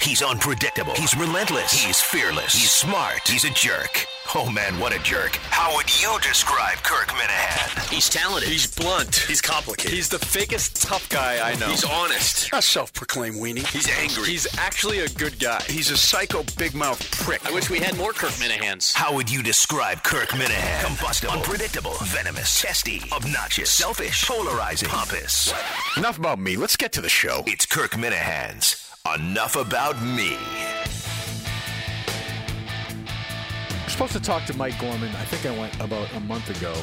He's 0.00 0.22
unpredictable. 0.22 0.92
He's 0.94 1.16
relentless. 1.16 1.72
He's 1.72 2.00
fearless. 2.00 2.52
He's 2.52 2.70
smart. 2.70 3.26
He's 3.26 3.44
a 3.44 3.50
jerk. 3.50 4.06
Oh 4.34 4.50
man, 4.50 4.78
what 4.80 4.94
a 4.94 4.98
jerk. 5.00 5.36
How 5.50 5.74
would 5.76 6.02
you 6.02 6.16
describe 6.20 6.78
Kirk 6.78 7.08
Minihane? 7.08 7.92
He's 7.92 8.08
talented. 8.08 8.48
He's 8.48 8.72
blunt. 8.72 9.14
He's 9.14 9.40
complicated. 9.40 9.92
He's 9.92 10.08
the 10.08 10.18
fakest 10.18 10.86
tough 10.86 11.08
guy 11.08 11.48
I 11.48 11.54
know. 11.56 11.68
He's 11.68 11.84
honest. 11.84 12.50
A 12.52 12.60
self-proclaimed 12.60 13.36
weenie. 13.36 13.66
He's 13.66 13.88
angry. 13.88 14.24
He's 14.24 14.46
actually 14.58 15.00
a 15.00 15.08
good 15.08 15.38
guy. 15.38 15.62
He's 15.68 15.90
a 15.90 15.96
psycho 15.96 16.44
big 16.58 16.74
mouth 16.74 17.00
prick. 17.22 17.44
I 17.46 17.52
wish 17.52 17.70
we 17.70 17.78
had 17.78 17.96
more 17.96 18.12
Kirk 18.12 18.32
Minihanes. 18.32 18.94
How 18.94 19.14
would 19.14 19.30
you 19.30 19.42
describe 19.42 20.02
Kirk 20.02 20.30
Minihane? 20.30 20.84
Combustible, 20.84 21.34
unpredictable, 21.34 21.94
venomous, 22.02 22.60
testy, 22.60 23.02
obnoxious, 23.12 23.70
selfish, 23.70 24.26
polarizing, 24.26 24.88
pompous. 24.88 25.52
Enough 25.96 26.18
about 26.18 26.38
me. 26.40 26.56
Let's 26.56 26.76
get 26.76 26.92
to 26.94 27.00
the 27.00 27.08
show. 27.08 27.44
It's 27.46 27.66
Kirk 27.66 27.92
Minihane's 27.92 28.85
Enough 29.14 29.56
About 29.56 30.02
Me. 30.02 30.36
Supposed 33.88 34.12
to 34.12 34.20
talk 34.20 34.44
to 34.46 34.56
Mike 34.56 34.78
Gorman. 34.78 35.08
I 35.16 35.24
think 35.24 35.46
I 35.46 35.58
went 35.58 35.78
about 35.80 36.12
a 36.14 36.20
month 36.20 36.50
ago. 36.50 36.74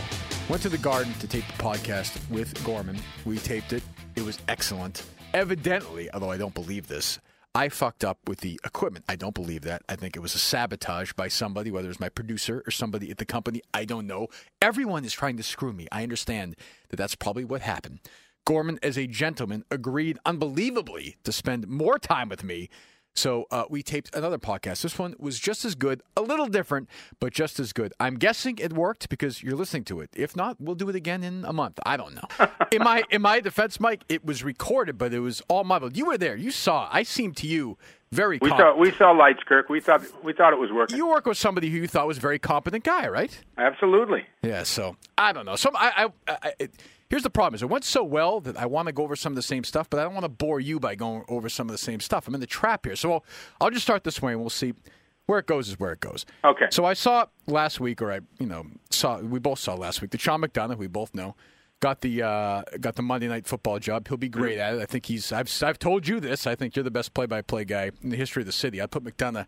Went 0.49 0.61
to 0.63 0.69
the 0.69 0.77
garden 0.77 1.13
to 1.15 1.27
tape 1.27 1.43
the 1.45 1.61
podcast 1.61 2.17
with 2.29 2.63
Gorman. 2.63 2.97
We 3.25 3.37
taped 3.37 3.73
it. 3.73 3.83
It 4.15 4.23
was 4.23 4.39
excellent. 4.47 5.03
Evidently, 5.33 6.11
although 6.11 6.31
I 6.31 6.37
don't 6.37 6.53
believe 6.53 6.87
this, 6.87 7.19
I 7.53 7.69
fucked 7.69 8.03
up 8.03 8.17
with 8.27 8.39
the 8.39 8.59
equipment. 8.65 9.05
I 9.07 9.15
don't 9.15 9.35
believe 9.35 9.61
that. 9.61 9.83
I 9.87 9.95
think 9.95 10.15
it 10.15 10.21
was 10.21 10.33
a 10.33 10.39
sabotage 10.39 11.13
by 11.13 11.27
somebody, 11.27 11.69
whether 11.69 11.85
it 11.85 11.89
was 11.89 11.99
my 11.99 12.09
producer 12.09 12.63
or 12.65 12.71
somebody 12.71 13.11
at 13.11 13.19
the 13.19 13.25
company. 13.25 13.61
I 13.75 13.85
don't 13.85 14.07
know. 14.07 14.29
Everyone 14.59 15.05
is 15.05 15.13
trying 15.13 15.37
to 15.37 15.43
screw 15.43 15.71
me. 15.71 15.87
I 15.91 16.01
understand 16.01 16.55
that 16.89 16.95
that's 16.95 17.15
probably 17.15 17.45
what 17.45 17.61
happened. 17.61 17.99
Gorman, 18.45 18.79
as 18.83 18.97
a 18.97 19.07
gentleman, 19.07 19.63
agreed 19.71 20.17
unbelievably 20.25 21.17
to 21.23 21.31
spend 21.31 21.67
more 21.67 21.97
time 21.97 22.29
with 22.29 22.43
me. 22.43 22.69
So 23.15 23.45
uh, 23.51 23.65
we 23.69 23.83
taped 23.83 24.15
another 24.15 24.39
podcast. 24.39 24.81
This 24.81 24.97
one 24.97 25.13
was 25.19 25.39
just 25.39 25.65
as 25.65 25.75
good, 25.75 26.01
a 26.17 26.21
little 26.21 26.47
different, 26.47 26.89
but 27.19 27.31
just 27.31 27.59
as 27.59 27.71
good. 27.71 27.93
I'm 27.99 28.15
guessing 28.15 28.57
it 28.57 28.73
worked 28.73 29.07
because 29.07 29.43
you're 29.43 29.55
listening 29.55 29.83
to 29.85 30.01
it. 30.01 30.09
If 30.15 30.35
not, 30.35 30.59
we'll 30.59 30.75
do 30.75 30.89
it 30.89 30.95
again 30.95 31.23
in 31.23 31.45
a 31.45 31.53
month. 31.53 31.79
I 31.85 31.95
don't 31.95 32.15
know. 32.15 32.47
in 32.71 32.81
my 32.83 33.03
in 33.11 33.21
my 33.21 33.39
defense, 33.39 33.79
Mike, 33.79 34.03
it 34.09 34.25
was 34.25 34.43
recorded, 34.43 34.97
but 34.97 35.13
it 35.13 35.19
was 35.19 35.43
all 35.47 35.63
muddled. 35.63 35.95
You 35.95 36.07
were 36.07 36.17
there. 36.17 36.35
You 36.35 36.49
saw. 36.49 36.89
I 36.91 37.03
seemed 37.03 37.37
to 37.37 37.47
you 37.47 37.77
very. 38.11 38.39
We 38.41 38.49
com- 38.49 38.57
saw 38.57 38.75
we 38.75 38.91
saw 38.93 39.11
lights, 39.11 39.43
Kirk. 39.45 39.69
We 39.69 39.79
thought 39.79 40.01
we 40.23 40.33
thought 40.33 40.51
it 40.51 40.59
was 40.59 40.71
working. 40.71 40.97
You 40.97 41.07
work 41.07 41.27
with 41.27 41.37
somebody 41.37 41.69
who 41.69 41.77
you 41.77 41.87
thought 41.87 42.07
was 42.07 42.17
a 42.17 42.21
very 42.21 42.39
competent 42.39 42.83
guy, 42.83 43.07
right? 43.07 43.39
Absolutely. 43.59 44.25
Yeah. 44.41 44.63
So 44.63 44.97
I 45.19 45.33
don't 45.33 45.45
know. 45.45 45.55
So 45.55 45.69
I, 45.75 46.09
I, 46.27 46.37
I 46.43 46.53
it, 46.57 46.71
here's 47.13 47.21
the 47.21 47.29
problem: 47.29 47.53
is 47.53 47.61
it 47.61 47.69
went 47.69 47.83
so 47.83 48.03
well 48.03 48.39
that 48.41 48.57
I 48.57 48.65
want 48.65 48.87
to 48.87 48.91
go 48.91 49.03
over 49.03 49.15
some 49.15 49.33
of 49.33 49.35
the 49.35 49.43
same 49.43 49.63
stuff, 49.63 49.87
but 49.87 49.99
I 49.99 50.03
don't 50.03 50.13
want 50.13 50.23
to 50.23 50.29
bore 50.29 50.59
you 50.59 50.79
by 50.79 50.95
going 50.95 51.23
over 51.27 51.47
some 51.47 51.67
of 51.69 51.71
the 51.71 51.77
same 51.77 51.99
stuff. 51.99 52.27
I'm 52.27 52.33
in 52.33 52.41
the 52.41 52.47
trap 52.47 52.87
here, 52.87 52.95
so 52.95 53.13
I'll, 53.13 53.25
I'll 53.61 53.69
just 53.69 53.83
start 53.83 54.03
this 54.03 54.19
way, 54.19 54.31
and 54.31 54.41
we'll 54.41 54.49
see 54.49 54.73
where 55.27 55.37
it 55.37 55.45
goes. 55.45 55.69
Is 55.69 55.79
where 55.79 55.91
it 55.91 55.99
goes. 55.99 56.25
Okay. 56.43 56.65
So 56.71 56.85
I 56.85 56.93
saw 56.93 57.27
last 57.45 57.79
week, 57.79 58.01
or 58.01 58.11
I, 58.11 58.21
you 58.39 58.47
know, 58.47 58.65
saw 58.89 59.19
we 59.19 59.37
both 59.37 59.59
saw 59.59 59.75
last 59.75 60.01
week. 60.01 60.09
The 60.09 60.17
Sean 60.17 60.41
McDonough, 60.41 60.77
we 60.77 60.87
both 60.87 61.13
know, 61.13 61.35
got 61.81 62.01
the 62.01 62.23
uh, 62.23 62.63
got 62.79 62.95
the 62.95 63.03
Monday 63.03 63.27
Night 63.27 63.45
Football 63.45 63.77
job. 63.77 64.07
He'll 64.07 64.17
be 64.17 64.27
great 64.27 64.57
at 64.57 64.73
it. 64.73 64.81
I 64.81 64.87
think 64.87 65.05
he's. 65.05 65.31
I've 65.31 65.51
I've 65.61 65.77
told 65.77 66.07
you 66.07 66.19
this. 66.19 66.47
I 66.47 66.55
think 66.55 66.75
you're 66.75 66.83
the 66.83 66.89
best 66.89 67.13
play-by-play 67.13 67.65
guy 67.65 67.91
in 68.01 68.09
the 68.09 68.17
history 68.17 68.41
of 68.41 68.47
the 68.47 68.51
city. 68.51 68.81
I'd 68.81 68.89
put 68.89 69.03
McDonough 69.03 69.45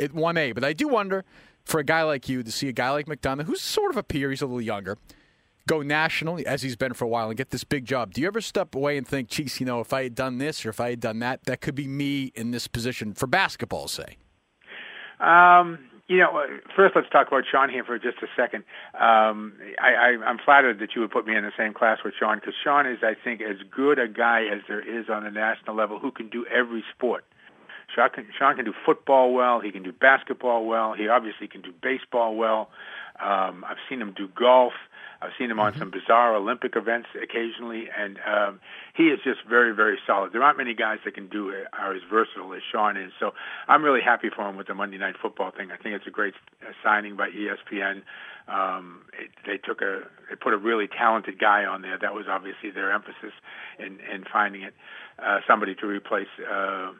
at 0.00 0.12
one 0.12 0.36
A, 0.36 0.50
but 0.50 0.64
I 0.64 0.72
do 0.72 0.88
wonder 0.88 1.24
for 1.64 1.78
a 1.78 1.84
guy 1.84 2.02
like 2.02 2.28
you 2.28 2.42
to 2.42 2.50
see 2.50 2.68
a 2.68 2.72
guy 2.72 2.90
like 2.90 3.06
McDonough, 3.06 3.44
who's 3.44 3.60
sort 3.60 3.92
of 3.92 3.96
a 3.96 4.02
peer. 4.02 4.30
He's 4.30 4.42
a 4.42 4.46
little 4.46 4.60
younger 4.60 4.98
go 5.66 5.82
national 5.82 6.40
as 6.46 6.62
he's 6.62 6.76
been 6.76 6.94
for 6.94 7.04
a 7.04 7.08
while 7.08 7.28
and 7.28 7.36
get 7.36 7.50
this 7.50 7.64
big 7.64 7.84
job. 7.84 8.12
Do 8.12 8.20
you 8.20 8.26
ever 8.26 8.40
step 8.40 8.74
away 8.74 8.96
and 8.96 9.06
think, 9.06 9.28
geez, 9.28 9.60
you 9.60 9.66
know, 9.66 9.80
if 9.80 9.92
I 9.92 10.04
had 10.04 10.14
done 10.14 10.38
this 10.38 10.64
or 10.66 10.70
if 10.70 10.80
I 10.80 10.90
had 10.90 11.00
done 11.00 11.18
that, 11.20 11.44
that 11.44 11.60
could 11.60 11.74
be 11.74 11.88
me 11.88 12.32
in 12.34 12.50
this 12.50 12.66
position 12.66 13.14
for 13.14 13.26
basketball, 13.26 13.88
say? 13.88 14.16
Um, 15.20 15.78
you 16.06 16.18
know, 16.18 16.36
uh, 16.36 16.46
first 16.76 16.94
let's 16.94 17.08
talk 17.08 17.28
about 17.28 17.44
Sean 17.50 17.70
here 17.70 17.84
for 17.84 17.98
just 17.98 18.18
a 18.18 18.26
second. 18.36 18.64
Um, 18.94 19.54
I, 19.80 19.94
I, 19.94 20.24
I'm 20.26 20.38
flattered 20.44 20.78
that 20.80 20.90
you 20.94 21.00
would 21.00 21.10
put 21.10 21.26
me 21.26 21.34
in 21.34 21.44
the 21.44 21.52
same 21.56 21.72
class 21.72 21.98
with 22.04 22.12
Sean 22.18 22.38
because 22.38 22.54
Sean 22.62 22.86
is, 22.86 22.98
I 23.02 23.14
think, 23.22 23.40
as 23.40 23.56
good 23.70 23.98
a 23.98 24.06
guy 24.06 24.42
as 24.52 24.60
there 24.68 24.80
is 24.80 25.08
on 25.08 25.24
the 25.24 25.30
national 25.30 25.76
level 25.76 25.98
who 25.98 26.10
can 26.10 26.28
do 26.28 26.44
every 26.46 26.84
sport. 26.94 27.24
Sean 27.94 28.10
can, 28.10 28.26
Sean 28.38 28.56
can 28.56 28.66
do 28.66 28.74
football 28.84 29.32
well. 29.32 29.60
He 29.60 29.70
can 29.70 29.82
do 29.82 29.92
basketball 29.92 30.66
well. 30.66 30.92
He 30.92 31.08
obviously 31.08 31.48
can 31.48 31.62
do 31.62 31.72
baseball 31.82 32.36
well. 32.36 32.68
Um, 33.18 33.64
I've 33.66 33.78
seen 33.88 34.02
him 34.02 34.12
do 34.16 34.28
golf. 34.28 34.72
I've 35.24 35.32
seen 35.38 35.50
him 35.50 35.58
on 35.58 35.76
some 35.78 35.90
bizarre 35.90 36.34
Olympic 36.34 36.76
events 36.76 37.08
occasionally, 37.20 37.88
and 37.96 38.18
um, 38.26 38.60
he 38.94 39.04
is 39.04 39.20
just 39.24 39.40
very, 39.48 39.74
very 39.74 39.98
solid. 40.06 40.32
There 40.32 40.42
aren't 40.42 40.58
many 40.58 40.74
guys 40.74 40.98
that 41.04 41.14
can 41.14 41.28
do 41.28 41.48
it, 41.48 41.66
are 41.72 41.94
as 41.94 42.02
versatile 42.10 42.52
as 42.54 42.62
Sean 42.70 42.96
is. 42.96 43.12
So 43.18 43.32
I'm 43.66 43.82
really 43.82 44.02
happy 44.02 44.28
for 44.34 44.48
him 44.48 44.56
with 44.56 44.66
the 44.66 44.74
Monday 44.74 44.98
Night 44.98 45.16
Football 45.20 45.50
thing. 45.50 45.70
I 45.70 45.76
think 45.76 45.94
it's 45.94 46.06
a 46.06 46.10
great 46.10 46.34
uh, 46.62 46.72
signing 46.82 47.16
by 47.16 47.30
ESPN. 47.30 48.02
Um, 48.46 49.02
it, 49.18 49.30
they 49.46 49.56
took 49.56 49.80
a, 49.80 50.02
they 50.28 50.36
put 50.36 50.52
a 50.52 50.58
really 50.58 50.86
talented 50.86 51.38
guy 51.38 51.64
on 51.64 51.82
there. 51.82 51.98
That 51.98 52.14
was 52.14 52.26
obviously 52.28 52.70
their 52.70 52.92
emphasis 52.92 53.32
in 53.78 53.98
in 54.12 54.24
finding 54.30 54.62
it 54.62 54.74
uh, 55.18 55.40
somebody 55.48 55.74
to 55.76 55.86
replace. 55.86 56.28
Uh, 56.38 56.92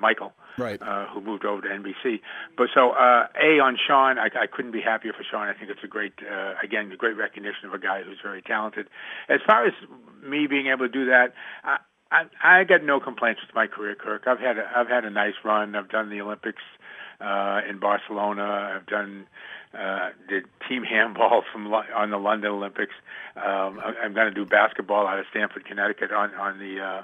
Michael, 0.00 0.32
Right. 0.56 0.80
uh, 0.82 1.06
who 1.08 1.20
moved 1.20 1.44
over 1.44 1.62
to 1.62 1.68
NBC. 1.68 2.20
But 2.56 2.68
so, 2.74 2.90
uh, 2.90 3.26
A, 3.40 3.60
on 3.60 3.76
Sean, 3.76 4.18
I, 4.18 4.26
I 4.26 4.46
couldn't 4.46 4.72
be 4.72 4.80
happier 4.80 5.12
for 5.12 5.24
Sean. 5.24 5.48
I 5.48 5.52
think 5.54 5.70
it's 5.70 5.84
a 5.84 5.88
great, 5.88 6.14
uh, 6.22 6.54
again, 6.62 6.90
a 6.92 6.96
great 6.96 7.16
recognition 7.16 7.66
of 7.66 7.74
a 7.74 7.78
guy 7.78 8.02
who's 8.02 8.18
very 8.22 8.42
talented. 8.42 8.88
As 9.28 9.40
far 9.46 9.66
as 9.66 9.72
me 10.22 10.46
being 10.46 10.66
able 10.68 10.86
to 10.86 10.92
do 10.92 11.06
that, 11.06 11.34
I, 11.64 11.78
I, 12.10 12.24
I 12.42 12.64
got 12.64 12.82
no 12.84 13.00
complaints 13.00 13.40
with 13.46 13.54
my 13.54 13.66
career, 13.66 13.94
Kirk. 13.94 14.24
I've 14.26 14.40
had 14.40 14.58
a, 14.58 14.70
I've 14.74 14.88
had 14.88 15.04
a 15.04 15.10
nice 15.10 15.34
run. 15.44 15.74
I've 15.74 15.88
done 15.90 16.10
the 16.10 16.20
Olympics 16.20 16.62
uh, 17.20 17.60
in 17.68 17.78
Barcelona. 17.78 18.74
I've 18.76 18.86
done 18.86 19.26
uh, 19.76 20.10
did 20.28 20.44
team 20.68 20.82
handball 20.82 21.42
from 21.52 21.70
Lo- 21.70 21.82
on 21.94 22.10
the 22.10 22.16
London 22.18 22.50
Olympics. 22.50 22.92
Um, 23.36 23.78
I, 23.80 23.94
I'm 24.02 24.14
going 24.14 24.26
to 24.28 24.34
do 24.34 24.44
basketball 24.44 25.06
out 25.06 25.18
of 25.18 25.26
Stamford, 25.30 25.64
Connecticut 25.64 26.10
on 26.12 26.34
on 26.34 26.58
the 26.58 26.80
uh, 26.80 27.02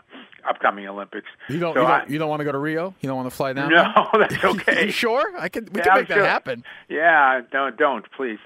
upcoming 0.49 0.87
Olympics. 0.89 1.29
You 1.49 1.59
don't, 1.59 1.75
So 1.75 1.83
you, 1.83 1.87
don't 1.87 2.11
you 2.11 2.19
don't 2.19 2.29
want 2.29 2.41
to 2.41 2.45
go 2.45 2.53
to 2.53 2.59
Rio? 2.59 2.95
You 3.01 3.09
don't 3.09 3.17
want 3.17 3.31
to 3.31 3.35
fly 3.37 3.53
down? 3.53 3.71
no, 3.71 4.09
that's 4.19 4.43
okay. 4.45 4.87
you 4.87 4.93
sure? 4.93 5.37
I 5.39 5.49
can. 5.49 5.67
We 5.73 5.79
Yeah, 5.81 5.85
can 5.85 5.93
I'm 5.93 5.99
make 6.01 6.09
that 6.09 6.15
sure. 6.15 6.25
happen. 6.27 6.65
Yeah, 6.89 7.41
don't 7.53 7.77
don't 7.77 8.11
please. 8.13 8.39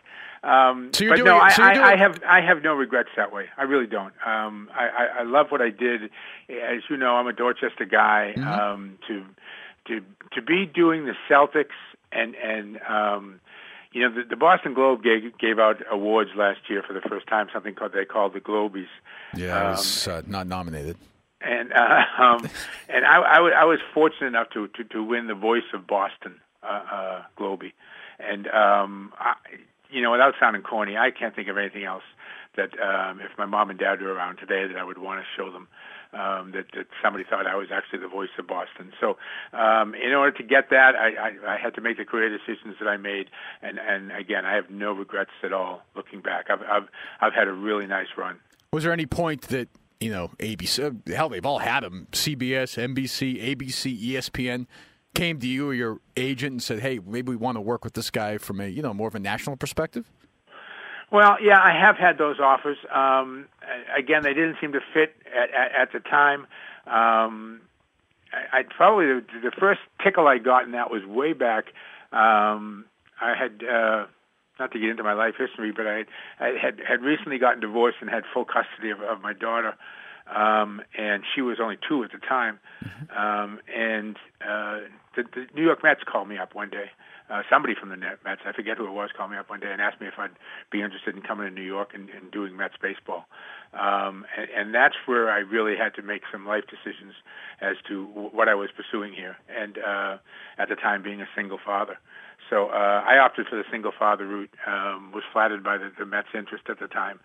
Um, 0.42 0.90
So 0.92 1.02
you're 1.04 1.12
but 1.14 1.16
doing 1.24 1.26
no, 1.28 1.38
I, 1.38 1.50
so 1.50 1.62
I, 1.64 1.92
I 1.92 1.96
have 1.96 2.22
I 2.24 2.40
have 2.40 2.62
no 2.62 2.74
regrets 2.74 3.08
that 3.16 3.32
way. 3.32 3.46
I 3.56 3.62
really 3.64 3.86
don't. 3.86 4.12
Um, 4.24 4.68
I, 4.74 4.86
I, 4.88 5.06
I 5.20 5.22
love 5.24 5.46
what 5.50 5.60
I 5.60 5.70
did. 5.70 6.04
As 6.48 6.82
you 6.90 6.96
know, 6.96 7.16
I'm 7.16 7.26
a 7.26 7.32
Dorchester 7.32 7.84
guy. 7.84 8.34
Mm-hmm. 8.36 8.46
Um, 8.48 8.98
to 9.08 9.24
to 9.88 10.00
to 10.34 10.42
be 10.42 10.64
doing 10.66 11.06
the 11.06 11.14
Celtics 11.28 11.74
and 12.12 12.34
and 12.36 12.78
um, 12.88 13.40
you 13.92 14.02
know 14.02 14.14
the, 14.14 14.22
the 14.28 14.36
Boston 14.36 14.74
Globe 14.74 15.02
gave, 15.02 15.36
gave 15.38 15.58
out 15.58 15.76
awards 15.90 16.30
last 16.36 16.60
year 16.68 16.82
for 16.86 16.92
the 16.92 17.00
first 17.00 17.26
time. 17.26 17.48
Something 17.52 17.74
called 17.74 17.92
they 17.92 18.04
called 18.04 18.34
the 18.34 18.40
Globies. 18.40 18.86
Yeah, 19.34 19.56
I 19.56 19.62
Um, 19.64 19.70
was 19.70 20.08
uh, 20.08 20.22
not 20.26 20.46
nominated. 20.46 20.96
and 21.40 21.72
uh, 21.72 22.02
um, 22.22 22.48
and 22.88 23.04
I, 23.04 23.16
I, 23.20 23.40
wa- 23.40 23.48
I 23.56 23.64
was 23.64 23.78
fortunate 23.94 24.26
enough 24.28 24.50
to, 24.54 24.66
to, 24.68 24.84
to 24.84 25.02
win 25.02 25.26
the 25.26 25.34
Voice 25.34 25.68
of 25.72 25.86
Boston 25.86 26.40
uh, 26.62 26.66
uh, 26.92 27.22
Globie, 27.38 27.72
and 28.18 28.46
um, 28.48 29.12
I, 29.18 29.34
you 29.90 30.02
know, 30.02 30.10
without 30.12 30.34
sounding 30.40 30.62
corny, 30.62 30.96
I 30.96 31.10
can't 31.10 31.34
think 31.34 31.48
of 31.48 31.56
anything 31.56 31.84
else 31.84 32.02
that 32.56 32.70
um, 32.80 33.20
if 33.20 33.30
my 33.38 33.46
mom 33.46 33.70
and 33.70 33.78
dad 33.78 34.00
were 34.02 34.12
around 34.12 34.36
today, 34.38 34.66
that 34.66 34.76
I 34.76 34.84
would 34.84 34.98
want 34.98 35.20
to 35.20 35.26
show 35.36 35.50
them. 35.52 35.68
Um, 36.10 36.52
that, 36.52 36.64
that 36.74 36.86
somebody 37.02 37.24
thought 37.28 37.46
I 37.46 37.54
was 37.54 37.68
actually 37.70 37.98
the 37.98 38.08
voice 38.08 38.30
of 38.38 38.46
Boston. 38.46 38.92
So, 38.98 39.18
um, 39.52 39.94
in 39.94 40.14
order 40.14 40.34
to 40.38 40.42
get 40.42 40.70
that, 40.70 40.94
I, 40.96 41.08
I, 41.20 41.54
I 41.54 41.58
had 41.58 41.74
to 41.74 41.82
make 41.82 41.98
the 41.98 42.06
career 42.06 42.30
decisions 42.30 42.76
that 42.80 42.88
I 42.88 42.96
made, 42.96 43.26
and, 43.60 43.78
and 43.78 44.10
again, 44.12 44.46
I 44.46 44.54
have 44.54 44.70
no 44.70 44.92
regrets 44.92 45.32
at 45.42 45.52
all 45.52 45.82
looking 45.94 46.22
back. 46.22 46.46
I've, 46.48 46.62
I've, 46.62 46.88
I've 47.20 47.34
had 47.34 47.46
a 47.46 47.52
really 47.52 47.86
nice 47.86 48.06
run. 48.16 48.38
Was 48.72 48.84
there 48.84 48.92
any 48.92 49.04
point 49.04 49.42
that 49.48 49.68
you 50.00 50.10
know 50.10 50.30
ABC? 50.38 51.08
Hell, 51.08 51.28
they've 51.28 51.44
all 51.44 51.58
had 51.58 51.82
them. 51.82 52.06
CBS, 52.12 52.78
NBC, 52.82 53.54
ABC, 53.54 54.02
ESPN 54.02 54.66
came 55.14 55.38
to 55.40 55.46
you 55.46 55.68
or 55.68 55.74
your 55.74 56.00
agent 56.16 56.52
and 56.52 56.62
said, 56.62 56.80
"Hey, 56.80 57.00
maybe 57.04 57.30
we 57.30 57.36
want 57.36 57.56
to 57.56 57.60
work 57.60 57.84
with 57.84 57.94
this 57.94 58.10
guy 58.10 58.38
from 58.38 58.60
a 58.60 58.66
you 58.66 58.82
know 58.82 58.94
more 58.94 59.08
of 59.08 59.14
a 59.14 59.20
national 59.20 59.56
perspective." 59.56 60.10
Well, 61.10 61.36
yeah, 61.42 61.58
I 61.58 61.72
have 61.72 61.96
had 61.96 62.18
those 62.18 62.38
offers. 62.38 62.76
Um, 62.94 63.46
again, 63.96 64.22
they 64.22 64.34
didn't 64.34 64.56
seem 64.60 64.72
to 64.72 64.80
fit 64.92 65.14
at, 65.26 65.50
at, 65.54 65.72
at 65.72 65.92
the 65.92 66.00
time. 66.00 66.46
Um, 66.86 67.60
I, 68.32 68.58
I 68.58 68.62
probably 68.62 69.06
the, 69.06 69.24
the 69.42 69.52
first 69.58 69.80
tickle 70.02 70.26
I 70.26 70.38
got 70.38 70.64
in 70.64 70.72
that 70.72 70.90
was 70.90 71.04
way 71.04 71.32
back. 71.32 71.66
Um, 72.12 72.84
I 73.20 73.34
had 73.34 73.62
uh, 73.64 74.06
not 74.58 74.72
to 74.72 74.78
get 74.78 74.90
into 74.90 75.02
my 75.02 75.14
life 75.14 75.34
history, 75.38 75.72
but 75.72 75.86
I, 75.86 76.04
I 76.40 76.58
had 76.60 76.80
had 76.86 77.02
recently 77.02 77.38
gotten 77.38 77.60
divorced 77.60 77.98
and 78.00 78.10
had 78.10 78.24
full 78.32 78.44
custody 78.44 78.90
of, 78.90 79.00
of 79.00 79.20
my 79.22 79.32
daughter, 79.32 79.74
um, 80.34 80.82
and 80.96 81.22
she 81.34 81.42
was 81.42 81.58
only 81.60 81.78
two 81.88 82.04
at 82.04 82.12
the 82.12 82.18
time. 82.18 82.58
Um, 83.16 83.60
and 83.74 84.16
uh, 84.46 84.80
the, 85.18 85.24
the 85.34 85.46
New 85.54 85.64
York 85.64 85.82
Mets 85.82 86.00
called 86.06 86.28
me 86.28 86.38
up 86.38 86.54
one 86.54 86.70
day. 86.70 86.90
Uh, 87.28 87.42
somebody 87.50 87.74
from 87.78 87.90
the 87.90 87.96
Mets, 87.96 88.40
I 88.46 88.52
forget 88.52 88.78
who 88.78 88.86
it 88.86 88.92
was, 88.92 89.10
called 89.14 89.30
me 89.30 89.36
up 89.36 89.50
one 89.50 89.60
day 89.60 89.70
and 89.70 89.82
asked 89.82 90.00
me 90.00 90.06
if 90.06 90.14
I'd 90.16 90.30
be 90.72 90.80
interested 90.80 91.14
in 91.14 91.20
coming 91.20 91.46
to 91.46 91.52
New 91.52 91.66
York 91.66 91.90
and, 91.92 92.08
and 92.08 92.30
doing 92.30 92.56
Mets 92.56 92.74
baseball. 92.80 93.26
Um, 93.74 94.24
and, 94.36 94.48
and 94.56 94.74
that's 94.74 94.94
where 95.04 95.30
I 95.30 95.38
really 95.40 95.76
had 95.76 95.94
to 95.96 96.02
make 96.02 96.22
some 96.32 96.46
life 96.46 96.64
decisions 96.70 97.12
as 97.60 97.76
to 97.88 98.06
w- 98.08 98.30
what 98.30 98.48
I 98.48 98.54
was 98.54 98.70
pursuing 98.74 99.12
here. 99.12 99.36
And 99.54 99.76
uh, 99.76 100.16
at 100.56 100.70
the 100.70 100.76
time, 100.76 101.02
being 101.02 101.20
a 101.20 101.28
single 101.36 101.58
father. 101.62 101.98
So 102.48 102.68
uh, 102.68 103.04
I 103.04 103.18
opted 103.18 103.46
for 103.48 103.56
the 103.56 103.64
single 103.70 103.92
father 103.98 104.26
route. 104.26 104.54
Um, 104.66 105.12
was 105.12 105.24
flattered 105.32 105.62
by 105.62 105.76
the, 105.76 105.92
the 105.98 106.06
Mets' 106.06 106.28
interest 106.34 106.64
at 106.70 106.80
the 106.80 106.86
time, 106.86 107.20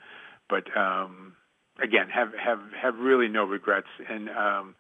but 0.50 0.66
um, 0.76 1.34
again, 1.82 2.10
have 2.10 2.34
have 2.34 2.60
have 2.80 2.96
really 2.98 3.30
no 3.30 3.46
regrets. 3.46 3.88
And 4.10 4.30
um, 4.30 4.76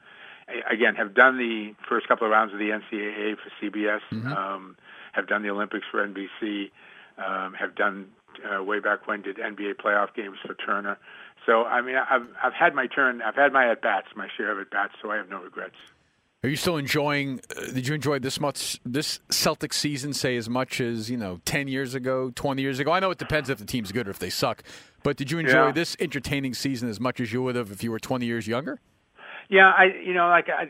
again, 0.70 0.96
have 0.96 1.14
done 1.14 1.38
the 1.38 1.74
first 1.88 2.08
couple 2.08 2.26
of 2.28 2.32
rounds 2.32 2.54
of 2.54 2.60
the 2.60 2.70
NCAA 2.70 3.36
for 3.38 3.52
CBS. 3.62 4.02
Um, 4.36 4.76
have 5.14 5.28
done 5.28 5.44
the 5.44 5.50
Olympics 5.50 5.86
for 5.92 6.06
NBC. 6.08 6.72
Um, 7.18 7.54
have 7.54 7.76
done 7.76 8.08
uh, 8.44 8.64
way 8.64 8.80
back 8.80 9.08
when 9.08 9.22
did 9.22 9.38
NBA 9.38 9.76
playoff 9.76 10.14
games 10.16 10.38
for 10.46 10.56
Turner. 10.56 10.98
So 11.46 11.66
I 11.66 11.82
mean, 11.82 11.96
I've 11.96 12.26
I've 12.44 12.54
had 12.54 12.74
my 12.74 12.88
turn. 12.88 13.22
I've 13.22 13.36
had 13.36 13.54
my 13.54 13.70
at 13.70 13.82
bats, 13.82 14.08
my 14.16 14.28
share 14.36 14.52
of 14.52 14.60
at 14.60 14.72
bats. 14.72 14.94
So 15.02 15.12
I 15.12 15.18
have 15.18 15.30
no 15.30 15.42
regrets. 15.42 15.76
Are 16.44 16.50
you 16.50 16.56
still 16.58 16.76
enjoying? 16.78 17.40
Uh, 17.56 17.72
did 17.72 17.88
you 17.88 17.94
enjoy 17.94 18.20
this 18.20 18.40
much 18.40 18.80
this 18.86 19.20
Celtic 19.30 19.72
season? 19.74 20.14
Say 20.14 20.36
as 20.36 20.50
much 20.50 20.82
as 20.82 21.10
you 21.10 21.18
know, 21.18 21.40
ten 21.46 21.68
years 21.68 21.94
ago, 21.96 22.32
twenty 22.34 22.62
years 22.64 22.80
ago. 22.80 22.92
I 22.92 23.00
know 23.00 23.12
it 23.12 23.18
depends 23.18 23.50
if 23.50 23.60
the 23.60 23.66
team's 23.66 23.92
good 23.92 24.08
or 24.08 24.12
if 24.12 24.20
they 24.20 24.30
suck. 24.30 24.64
But 25.04 25.16
did 25.18 25.30
you 25.32 25.38
enjoy 25.40 25.68
Yeah. 25.68 25.72
this 25.74 25.96
entertaining 26.00 26.54
season 26.54 26.90
as 26.90 27.00
much 27.00 27.20
as 27.20 27.32
you 27.32 27.42
would 27.44 27.56
have 27.56 27.72
if 27.72 27.84
you 27.84 27.92
were 27.92 28.00
twenty 28.00 28.26
years 28.26 28.48
younger? 28.48 28.80
Yeah, 29.54 29.70
I 29.70 29.86
you 30.04 30.14
know 30.18 30.28
like 30.30 30.48
I, 30.50 30.66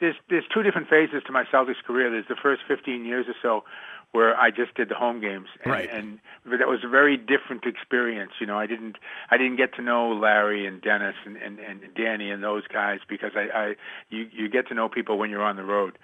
there's 0.00 0.16
there's 0.28 0.44
two 0.52 0.62
different 0.62 0.88
phases 0.88 1.22
to 1.26 1.32
my 1.32 1.44
Celtics 1.52 1.82
career. 1.86 2.10
There's 2.10 2.26
the 2.28 2.36
first 2.42 2.62
15 2.66 3.04
years 3.04 3.26
or 3.28 3.34
so 3.42 3.64
where 4.12 4.34
I 4.36 4.50
just 4.50 4.74
did 4.74 4.88
the 4.88 4.94
home 4.94 5.20
games, 5.20 5.48
and, 5.62 5.70
Right. 5.72 5.88
and 5.92 6.18
but 6.44 6.58
that 6.60 6.66
was 6.68 6.80
a 6.82 6.88
very 6.88 7.16
different 7.18 7.64
experience. 7.66 8.32
You 8.40 8.46
know, 8.46 8.58
I 8.58 8.66
didn't 8.66 8.96
I 9.30 9.36
didn't 9.36 9.56
get 9.56 9.74
to 9.74 9.82
know 9.82 10.10
Larry 10.12 10.66
and 10.66 10.80
Dennis 10.80 11.14
and 11.26 11.36
and, 11.36 11.58
and 11.60 11.80
Danny 11.94 12.30
and 12.30 12.42
those 12.42 12.66
guys 12.72 13.00
because 13.08 13.32
I, 13.36 13.46
I 13.54 13.74
you 14.08 14.26
you 14.32 14.48
get 14.48 14.66
to 14.68 14.74
know 14.74 14.88
people 14.88 15.18
when 15.18 15.30
you're 15.30 15.42
on 15.42 15.56
the 15.56 15.64
road. 15.64 15.98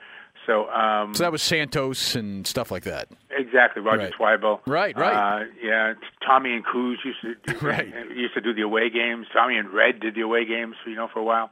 So 0.47 0.69
um, 0.69 1.15
So 1.15 1.23
that 1.23 1.33
was 1.33 1.43
Santos 1.43 2.15
and 2.17 2.47
stuff 2.47 2.71
like 2.71 2.83
that. 2.85 3.09
Exactly, 3.31 3.81
Roger 3.81 4.11
Right. 4.19 4.41
Twibell. 4.41 4.61
Right, 4.67 4.95
right. 4.99 5.17
Uh, 5.17 5.45
yeah, 5.63 5.95
Tommy 6.27 6.53
and 6.55 6.65
Cooz 6.67 6.99
used 7.05 7.23
to 7.23 7.35
do, 7.55 7.59
Right. 7.67 7.89
used 8.15 8.35
to 8.35 8.41
do 8.43 8.53
the 8.53 8.63
away 8.63 8.91
games. 8.91 9.27
Tommy 9.33 9.57
and 9.57 9.71
Red 9.73 10.01
did 10.01 10.15
the 10.17 10.21
away 10.21 10.45
games, 10.45 10.75
you 10.87 10.97
know, 10.97 11.09
for 11.11 11.21
a 11.21 11.25
while. 11.25 11.49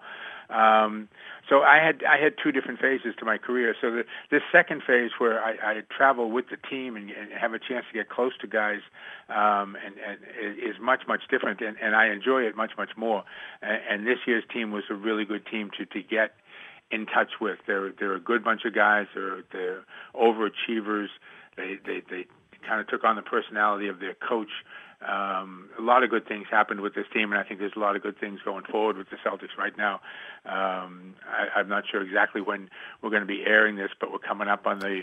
Um, 0.52 1.08
so 1.48 1.62
I 1.62 1.78
had 1.84 2.02
I 2.04 2.22
had 2.22 2.34
two 2.42 2.52
different 2.52 2.80
phases 2.80 3.14
to 3.18 3.24
my 3.24 3.38
career. 3.38 3.74
So 3.80 3.90
the 3.90 4.04
this 4.30 4.42
second 4.52 4.82
phase 4.86 5.10
where 5.18 5.42
I, 5.42 5.52
I 5.62 5.82
travel 5.96 6.30
with 6.30 6.46
the 6.50 6.56
team 6.68 6.96
and, 6.96 7.10
and 7.10 7.32
have 7.32 7.52
a 7.52 7.58
chance 7.58 7.84
to 7.92 7.98
get 7.98 8.08
close 8.08 8.32
to 8.40 8.46
guys, 8.46 8.80
um, 9.28 9.76
and, 9.84 9.94
and 9.98 10.18
is 10.58 10.76
much 10.80 11.02
much 11.08 11.22
different, 11.30 11.60
and, 11.60 11.76
and 11.82 11.96
I 11.96 12.08
enjoy 12.08 12.42
it 12.42 12.56
much 12.56 12.72
much 12.76 12.90
more. 12.96 13.24
And, 13.60 13.80
and 13.90 14.06
this 14.06 14.18
year's 14.26 14.44
team 14.52 14.70
was 14.70 14.84
a 14.90 14.94
really 14.94 15.24
good 15.24 15.44
team 15.46 15.70
to 15.78 15.86
to 15.86 16.02
get 16.02 16.34
in 16.90 17.06
touch 17.06 17.40
with. 17.40 17.58
They're 17.66 17.92
they're 17.98 18.14
a 18.14 18.20
good 18.20 18.44
bunch 18.44 18.64
of 18.64 18.74
guys. 18.74 19.06
They're 19.14 19.42
they're 19.52 19.82
overachievers. 20.14 21.08
They 21.56 21.78
they 21.84 22.02
they 22.08 22.26
kind 22.66 22.80
of 22.80 22.86
took 22.86 23.04
on 23.04 23.16
the 23.16 23.22
personality 23.22 23.88
of 23.88 23.98
their 23.98 24.14
coach. 24.14 24.50
Um, 25.06 25.68
a 25.78 25.82
lot 25.82 26.04
of 26.04 26.10
good 26.10 26.26
things 26.28 26.46
happened 26.50 26.80
with 26.80 26.94
this 26.94 27.06
team, 27.12 27.32
and 27.32 27.40
I 27.40 27.44
think 27.44 27.58
there's 27.60 27.72
a 27.76 27.80
lot 27.80 27.96
of 27.96 28.02
good 28.02 28.18
things 28.18 28.40
going 28.44 28.64
forward 28.64 28.96
with 28.96 29.08
the 29.10 29.16
Celtics 29.16 29.56
right 29.58 29.76
now. 29.76 30.00
Um, 30.44 31.14
I, 31.26 31.58
I'm 31.58 31.68
not 31.68 31.84
sure 31.90 32.02
exactly 32.02 32.40
when 32.40 32.70
we're 33.00 33.10
going 33.10 33.22
to 33.22 33.26
be 33.26 33.42
airing 33.44 33.76
this, 33.76 33.90
but 34.00 34.12
we're 34.12 34.18
coming 34.18 34.48
up 34.48 34.66
on 34.66 34.78
the 34.78 35.02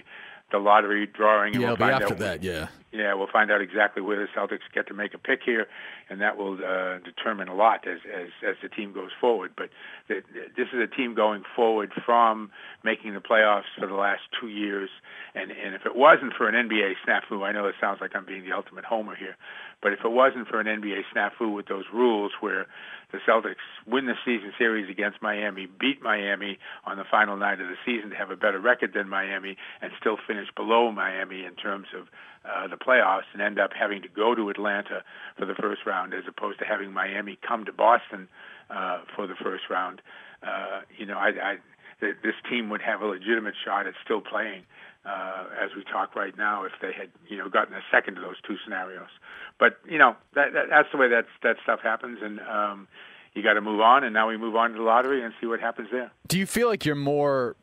the 0.52 0.58
lottery 0.58 1.08
drawing, 1.08 1.54
and 1.54 1.62
Yeah, 1.62 1.68
we'll 1.70 1.78
find 1.78 1.94
after 1.96 2.14
out 2.14 2.20
that. 2.20 2.44
Yeah. 2.44 2.68
yeah, 2.92 3.14
we'll 3.14 3.28
find 3.32 3.52
out 3.52 3.62
exactly 3.62 4.02
where 4.02 4.18
the 4.18 4.28
Celtics 4.36 4.66
get 4.74 4.88
to 4.88 4.94
make 4.94 5.14
a 5.14 5.18
pick 5.18 5.42
here, 5.46 5.68
and 6.10 6.22
that 6.22 6.38
will 6.38 6.54
uh, 6.56 6.98
determine 7.00 7.48
a 7.48 7.56
lot 7.56 7.88
as, 7.88 8.00
as 8.14 8.30
as 8.48 8.56
the 8.62 8.70
team 8.70 8.94
goes 8.94 9.12
forward. 9.20 9.52
But 9.56 9.70
the, 10.08 10.22
this 10.58 10.68
is 10.74 10.80
a 10.80 10.88
team 10.88 11.14
going 11.16 11.44
forward 11.56 11.92
from 12.06 12.52
making 12.84 13.14
the 13.14 13.20
playoffs 13.20 13.70
for 13.78 13.88
the 13.88 13.94
last 13.94 14.22
two 14.40 14.48
years, 14.48 14.90
and 15.36 15.52
and 15.52 15.76
if 15.76 15.86
it 15.86 15.96
wasn't 15.96 16.34
for 16.34 16.48
an 16.50 16.56
NBA 16.70 16.94
snafu, 17.06 17.46
I 17.46 17.52
know 17.52 17.68
it 17.68 17.76
sounds 17.80 18.00
like 18.02 18.16
I'm 18.16 18.26
being 18.26 18.44
the 18.44 18.56
ultimate 18.56 18.86
homer 18.86 19.16
here, 19.16 19.38
but 19.82 19.94
if 19.94 20.00
it 20.04 20.12
wasn't 20.12 20.48
for 20.48 20.60
an 20.60 20.68
NBA 20.68 21.02
snafu 21.16 21.54
with 21.54 21.68
those 21.68 21.86
rules 21.94 22.32
where 22.40 22.68
the 23.12 23.20
Celtics 23.28 23.66
win 23.88 24.06
the 24.06 24.14
season 24.24 24.54
series 24.58 24.90
against 24.90 25.22
Miami, 25.22 25.68
beat 25.80 26.02
Miami 26.02 26.60
on 26.86 26.98
the 26.98 27.04
final 27.10 27.38
night 27.38 27.60
of 27.60 27.68
the 27.68 27.76
season 27.86 28.12
to 28.12 28.16
have 28.16 28.30
a 28.30 28.36
better 28.36 28.60
record 28.60 28.94
than 28.94 29.10
Miami, 29.10 29.58
and 29.82 29.92
still 30.00 30.18
finish 30.28 30.48
below 30.56 30.92
Miami 30.92 31.44
in 31.44 31.56
terms 31.56 31.88
of 31.98 32.08
uh, 32.46 32.68
the 32.68 32.78
playoffs, 32.78 33.28
and 33.34 33.42
end 33.42 33.60
up 33.60 33.72
having 33.78 34.02
to 34.02 34.08
go 34.08 34.36
to 34.36 34.50
Atlanta 34.50 35.04
for 35.38 35.46
the 35.46 35.56
first 35.56 35.82
round 35.86 36.14
as 36.14 36.24
opposed 36.28 36.60
to 36.60 36.66
having 36.66 36.94
Miami 36.94 37.38
come 37.46 37.66
to 37.66 37.74
Boston 37.74 38.28
uh, 38.70 39.00
for 39.16 39.28
the 39.28 39.36
first 39.44 39.64
round. 39.70 40.02
Uh, 40.44 40.82
you 40.98 41.06
know, 41.06 41.18
I, 41.18 41.30
I, 41.30 41.56
th- 42.00 42.16
this 42.24 42.36
team 42.50 42.70
would 42.70 42.82
have 42.82 43.02
a 43.02 43.08
legitimate 43.08 43.56
shot 43.66 43.88
at 43.88 43.94
still 44.04 44.22
playing 44.22 44.64
uh, 45.10 45.46
as 45.64 45.72
we 45.76 45.84
talk 45.84 46.16
right 46.16 46.38
now 46.38 46.64
if 46.64 46.72
they 46.82 46.92
had, 46.94 47.10
you 47.28 47.38
know, 47.38 47.50
gotten 47.50 47.74
a 47.74 47.82
second 47.92 48.18
of 48.18 48.24
those 48.24 48.40
two 48.48 48.56
scenarios. 48.64 49.10
But 49.60 49.78
you 49.90 49.98
know, 49.98 50.16
that, 50.36 50.54
that 50.54 50.66
that's 50.70 50.90
the 50.92 50.98
way 50.98 51.10
that 51.10 51.26
that 51.44 51.58
stuff 51.64 51.80
happens, 51.82 52.20
and 52.22 52.40
um, 52.42 52.88
you 53.34 53.44
got 53.44 53.54
to 53.54 53.62
move 53.62 53.82
on. 53.82 54.04
And 54.04 54.14
now 54.14 54.30
we 54.30 54.38
move 54.38 54.56
on 54.56 54.72
to 54.72 54.78
the 54.78 54.84
lottery 54.84 55.24
and 55.24 55.34
see 55.42 55.48
what 55.48 55.60
happens 55.60 55.90
there. 55.92 56.12
Do 56.28 56.38
you 56.38 56.46
feel 56.46 56.68
like 56.68 56.86
you're 56.86 56.96
more 56.96 57.56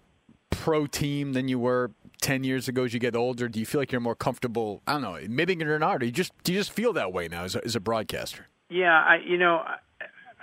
pro 0.50 0.86
team 0.86 1.32
than 1.32 1.48
you 1.48 1.58
were 1.58 1.92
ten 2.20 2.44
years 2.44 2.68
ago 2.68 2.84
as 2.84 2.92
you 2.92 3.00
get 3.00 3.14
older? 3.14 3.48
Do 3.48 3.60
you 3.60 3.66
feel 3.66 3.80
like 3.80 3.92
you're 3.92 4.00
more 4.00 4.16
comfortable? 4.16 4.82
I 4.86 4.94
don't 4.94 5.02
know, 5.02 5.14
admitting 5.14 5.60
it 5.60 5.68
or 5.68 5.78
not. 5.78 6.02
Or 6.02 6.06
you 6.06 6.12
just 6.12 6.32
do 6.42 6.52
you 6.52 6.58
just 6.58 6.72
feel 6.72 6.92
that 6.94 7.12
way 7.12 7.28
now 7.28 7.44
as 7.44 7.54
a, 7.54 7.64
as 7.64 7.76
a 7.76 7.80
broadcaster? 7.80 8.48
Yeah, 8.68 9.00
I, 9.00 9.18
you 9.24 9.38
know, 9.38 9.62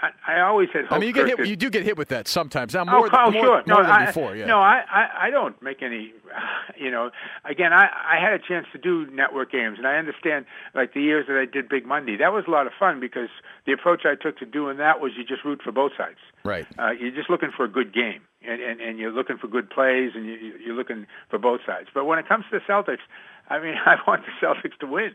I, 0.03 0.33
I, 0.35 0.41
always 0.41 0.69
had. 0.74 0.86
I 0.89 1.00
mean, 1.00 1.07
you 1.07 1.13
get 1.13 1.27
hit. 1.27 1.38
that- 1.38 1.48
You 1.48 1.55
do 1.55 1.69
get 1.69 1.83
hit 1.83 1.98
with 1.98 2.10
that 2.10 2.27
sometimes. 2.27 2.74
Now 2.74 2.83
more, 2.83 3.05
oh, 3.05 3.10
oh, 3.12 3.31
than, 3.31 3.33
more, 3.33 3.43
sure. 3.45 3.63
No, 3.65 3.75
more 3.75 3.83
than 3.83 3.91
I, 3.91 4.05
before. 4.07 4.36
Yeah. 4.36 4.45
No, 4.45 4.60
I, 4.60 4.81
I, 4.91 5.27
I 5.27 5.29
don't 5.29 5.60
make 5.62 5.81
any. 5.81 6.13
You 6.75 6.89
know, 6.89 7.12
again, 7.45 7.72
I, 7.72 7.83
I 7.86 8.19
had 8.19 8.33
a 8.33 8.39
chance 8.39 8.65
to 8.74 8.79
do 8.79 9.05
network 9.12 9.51
games, 9.51 9.77
and 9.77 9.86
I 9.88 9.95
understand 9.98 10.45
like 10.74 10.93
the 10.93 11.01
years 11.01 11.27
that 11.27 11.38
I 11.38 11.45
did 11.45 11.69
Big 11.69 11.86
Monday. 11.86 12.17
That 12.17 12.33
was 12.33 12.45
a 12.48 12.51
lot 12.51 12.65
of 12.67 12.74
fun 12.79 13.00
because 13.00 13.29
the 13.65 13.74
approach 13.74 14.01
I 14.05 14.15
took 14.15 14.38
to 14.39 14.45
doing 14.45 14.77
that 14.77 15.00
was 15.00 15.12
you 15.15 15.24
just 15.24 15.45
root 15.45 15.62
for 15.63 15.72
both 15.72 15.91
sides. 15.98 16.17
Right. 16.43 16.65
Uh, 16.79 16.91
you're 16.91 17.12
just 17.12 17.29
looking 17.29 17.51
for 17.55 17.63
a 17.63 17.69
good 17.69 17.93
game, 17.93 18.22
and, 18.41 18.60
and, 18.62 18.81
and 18.81 18.98
you're 18.98 19.12
looking 19.12 19.38
for 19.38 19.48
good 19.48 19.69
plays, 19.69 20.12
and 20.15 20.25
you- 20.25 20.57
you're 20.65 20.75
looking 20.75 21.05
for 21.29 21.38
both 21.38 21.62
sides. 21.65 21.89
But 21.93 22.05
when 22.05 22.17
it 22.17 22.27
comes 22.27 22.45
to 22.51 22.60
the 22.60 22.65
Celtics, 22.65 23.03
I 23.50 23.60
mean, 23.60 23.75
I 23.86 23.98
want 24.07 24.24
the 24.25 24.45
Celtics 24.45 24.77
to 24.79 24.88
win. 24.88 25.12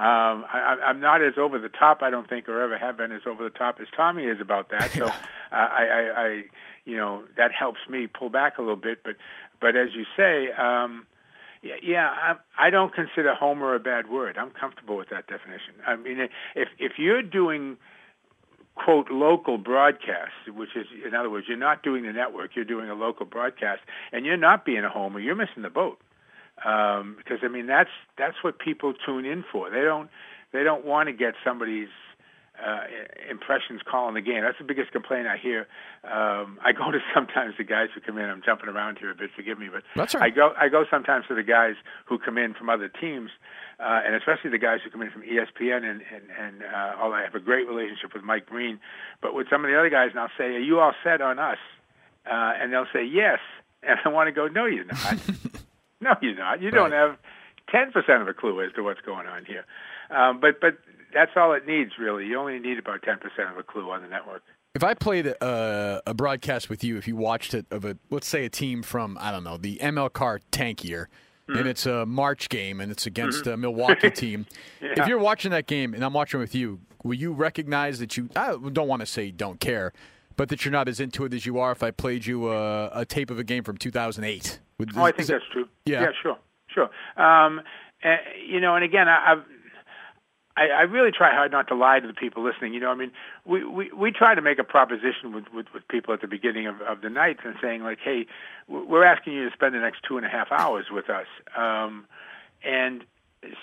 Um, 0.00 0.46
I, 0.50 0.78
I'm 0.86 0.98
not 0.98 1.20
as 1.20 1.34
over 1.36 1.58
the 1.58 1.68
top, 1.68 2.00
I 2.00 2.08
don't 2.08 2.26
think, 2.26 2.48
or 2.48 2.62
ever 2.62 2.78
have 2.78 2.96
been 2.96 3.12
as 3.12 3.20
over 3.26 3.44
the 3.44 3.50
top 3.50 3.80
as 3.82 3.86
Tommy 3.94 4.24
is 4.24 4.40
about 4.40 4.70
that. 4.70 4.90
So, 4.92 5.04
uh, 5.04 5.10
I, 5.52 5.84
I, 5.84 6.22
I, 6.22 6.42
you 6.86 6.96
know, 6.96 7.24
that 7.36 7.52
helps 7.52 7.80
me 7.86 8.06
pull 8.06 8.30
back 8.30 8.56
a 8.56 8.62
little 8.62 8.76
bit. 8.76 9.00
But, 9.04 9.16
but 9.60 9.76
as 9.76 9.90
you 9.94 10.06
say, 10.16 10.52
um, 10.52 11.06
yeah, 11.62 11.74
yeah 11.82 12.08
I, 12.08 12.66
I 12.68 12.70
don't 12.70 12.94
consider 12.94 13.34
Homer 13.34 13.74
a 13.74 13.78
bad 13.78 14.08
word. 14.08 14.38
I'm 14.38 14.50
comfortable 14.50 14.96
with 14.96 15.10
that 15.10 15.26
definition. 15.26 15.74
I 15.86 15.96
mean, 15.96 16.18
if 16.54 16.68
if 16.78 16.92
you're 16.96 17.22
doing 17.22 17.76
quote 18.76 19.10
local 19.10 19.58
broadcast, 19.58 20.32
which 20.48 20.70
is 20.76 20.86
in 21.06 21.14
other 21.14 21.28
words, 21.28 21.46
you're 21.46 21.58
not 21.58 21.82
doing 21.82 22.04
the 22.04 22.12
network, 22.12 22.56
you're 22.56 22.64
doing 22.64 22.88
a 22.88 22.94
local 22.94 23.26
broadcast, 23.26 23.82
and 24.12 24.24
you're 24.24 24.38
not 24.38 24.64
being 24.64 24.82
a 24.84 24.88
homer, 24.88 25.20
you're 25.20 25.34
missing 25.34 25.62
the 25.62 25.68
boat. 25.68 25.98
Um, 26.64 27.16
because 27.16 27.38
I 27.42 27.48
mean 27.48 27.66
that's 27.66 27.90
that's 28.18 28.36
what 28.42 28.58
people 28.58 28.92
tune 29.06 29.24
in 29.24 29.44
for. 29.50 29.70
They 29.70 29.82
don't 29.82 30.10
they 30.52 30.62
don't 30.62 30.84
want 30.84 31.08
to 31.08 31.12
get 31.12 31.34
somebody's 31.44 31.88
uh, 32.60 32.80
impressions 33.30 33.80
calling 33.90 34.14
the 34.14 34.20
game. 34.20 34.42
That's 34.42 34.58
the 34.58 34.64
biggest 34.64 34.92
complaint 34.92 35.26
I 35.26 35.36
hear. 35.36 35.66
Um, 36.04 36.58
I 36.62 36.72
go 36.72 36.90
to 36.92 36.98
sometimes 37.14 37.54
the 37.56 37.64
guys 37.64 37.88
who 37.94 38.00
come 38.00 38.18
in. 38.18 38.28
I'm 38.28 38.42
jumping 38.44 38.68
around 38.68 38.98
here 38.98 39.10
a 39.10 39.14
bit. 39.14 39.30
Forgive 39.34 39.58
me, 39.58 39.68
but 39.72 39.82
That's 39.96 40.14
right. 40.14 40.24
I 40.24 40.30
go 40.30 40.52
I 40.58 40.68
go 40.68 40.84
sometimes 40.90 41.26
to 41.28 41.34
the 41.34 41.42
guys 41.42 41.74
who 42.06 42.18
come 42.18 42.36
in 42.38 42.54
from 42.54 42.68
other 42.68 42.88
teams, 42.88 43.30
uh, 43.78 44.02
and 44.04 44.14
especially 44.14 44.50
the 44.50 44.58
guys 44.58 44.80
who 44.84 44.90
come 44.90 45.02
in 45.02 45.10
from 45.10 45.22
ESPN 45.22 45.84
and 45.84 46.02
and 46.12 46.24
and 46.38 46.62
uh, 46.62 47.00
all. 47.00 47.12
I 47.12 47.22
have 47.22 47.34
a 47.34 47.40
great 47.40 47.66
relationship 47.66 48.12
with 48.14 48.22
Mike 48.22 48.46
Breen, 48.46 48.78
but 49.22 49.34
with 49.34 49.48
some 49.48 49.64
of 49.64 49.70
the 49.70 49.78
other 49.78 49.90
guys, 49.90 50.10
and 50.10 50.20
I'll 50.20 50.36
say, 50.36 50.56
"Are 50.56 50.58
you 50.58 50.80
all 50.80 50.92
set 51.02 51.20
on 51.22 51.38
us?" 51.38 51.58
Uh, 52.26 52.52
and 52.60 52.72
they'll 52.72 52.90
say, 52.92 53.04
"Yes," 53.04 53.38
and 53.82 53.98
I 54.04 54.08
want 54.10 54.28
to 54.28 54.32
go, 54.32 54.48
"No, 54.48 54.66
you're 54.66 54.84
not. 54.84 55.16
no, 56.06 56.14
you're 56.20 56.34
not. 56.36 56.62
You 56.62 56.70
don't 56.70 56.92
have 56.92 57.16
ten 57.70 57.92
percent 57.92 58.22
of 58.22 58.28
a 58.28 58.34
clue 58.34 58.60
as 58.62 58.72
to 58.74 58.82
what's 58.82 59.00
going 59.00 59.26
on 59.26 59.44
here." 59.44 59.64
Um, 60.10 60.40
but 60.40 60.60
but 60.60 60.78
that's 61.14 61.32
all 61.36 61.52
it 61.54 61.66
needs, 61.66 61.92
really. 61.98 62.26
You 62.26 62.38
only 62.38 62.58
need 62.58 62.78
about 62.78 63.02
ten 63.02 63.18
percent 63.18 63.50
of 63.50 63.58
a 63.58 63.62
clue 63.62 63.90
on 63.90 64.02
the 64.02 64.08
network. 64.08 64.42
If 64.74 64.84
I 64.84 64.94
played 64.94 65.26
a, 65.26 66.00
a 66.06 66.14
broadcast 66.14 66.70
with 66.70 66.84
you, 66.84 66.96
if 66.96 67.08
you 67.08 67.16
watched 67.16 67.54
it 67.54 67.66
of 67.70 67.84
a 67.84 67.96
let's 68.10 68.28
say 68.28 68.44
a 68.44 68.48
team 68.50 68.82
from 68.82 69.18
I 69.20 69.30
don't 69.32 69.44
know 69.44 69.56
the 69.56 69.78
ML 69.78 70.12
Carr 70.12 70.40
tank 70.50 70.84
year, 70.84 71.08
Mm-hmm. 71.48 71.58
and 71.58 71.68
it's 71.68 71.84
a 71.84 72.06
March 72.06 72.48
game 72.48 72.80
and 72.80 72.92
it's 72.92 73.06
against 73.06 73.44
a 73.48 73.56
Milwaukee 73.56 74.10
team. 74.12 74.46
If 74.80 75.08
you're 75.08 75.18
watching 75.18 75.50
that 75.50 75.66
game 75.66 75.94
and 75.94 76.04
I'm 76.04 76.12
watching 76.12 76.38
with 76.38 76.54
you, 76.54 76.78
will 77.02 77.14
you 77.16 77.32
recognize 77.32 77.98
that 77.98 78.16
you? 78.16 78.28
I 78.36 78.56
don't 78.72 78.86
want 78.86 79.00
to 79.00 79.06
say 79.06 79.32
don't 79.32 79.58
care, 79.58 79.92
but 80.36 80.48
that 80.48 80.64
you're 80.64 80.72
not 80.72 80.88
as 80.88 81.00
into 81.00 81.24
it 81.24 81.34
as 81.34 81.44
you 81.46 81.58
are 81.58 81.72
if 81.72 81.82
I 81.82 81.90
played 81.90 82.26
you 82.26 82.50
a, 82.50 82.88
a 83.00 83.04
tape 83.04 83.30
of 83.30 83.38
a 83.38 83.44
game 83.44 83.62
from 83.64 83.76
2008. 83.76 84.58
Would- 84.78 84.96
Oh, 84.96 85.02
I 85.02 85.12
think 85.12 85.28
that- 85.28 85.34
that's 85.40 85.44
true. 85.52 85.68
Yeah. 85.84 86.02
yeah, 86.02 86.08
sure, 86.22 86.38
sure. 86.68 86.90
Um, 87.22 87.60
uh, 88.04 88.16
you 88.46 88.60
know, 88.60 88.74
and 88.76 88.84
again, 88.84 89.08
I, 89.08 89.32
I've. 89.32 89.42
I, 90.56 90.66
I 90.66 90.80
really 90.82 91.12
try 91.12 91.32
hard 91.32 91.52
not 91.52 91.68
to 91.68 91.74
lie 91.74 92.00
to 92.00 92.06
the 92.06 92.12
people 92.12 92.42
listening. 92.44 92.74
You 92.74 92.80
know, 92.80 92.90
I 92.90 92.94
mean, 92.94 93.12
we, 93.46 93.64
we, 93.64 93.90
we 93.92 94.10
try 94.10 94.34
to 94.34 94.42
make 94.42 94.58
a 94.58 94.64
proposition 94.64 95.32
with, 95.32 95.44
with, 95.54 95.66
with 95.72 95.86
people 95.88 96.12
at 96.12 96.20
the 96.20 96.26
beginning 96.26 96.66
of, 96.66 96.80
of 96.82 97.00
the 97.02 97.08
night 97.08 97.38
and 97.44 97.54
saying 97.62 97.82
like, 97.84 97.98
hey, 98.04 98.26
we're 98.68 99.04
asking 99.04 99.34
you 99.34 99.48
to 99.48 99.54
spend 99.54 99.74
the 99.74 99.78
next 99.78 100.00
two 100.06 100.16
and 100.16 100.26
a 100.26 100.28
half 100.28 100.50
hours 100.50 100.86
with 100.90 101.08
us. 101.08 101.26
Um, 101.56 102.04
and 102.64 103.04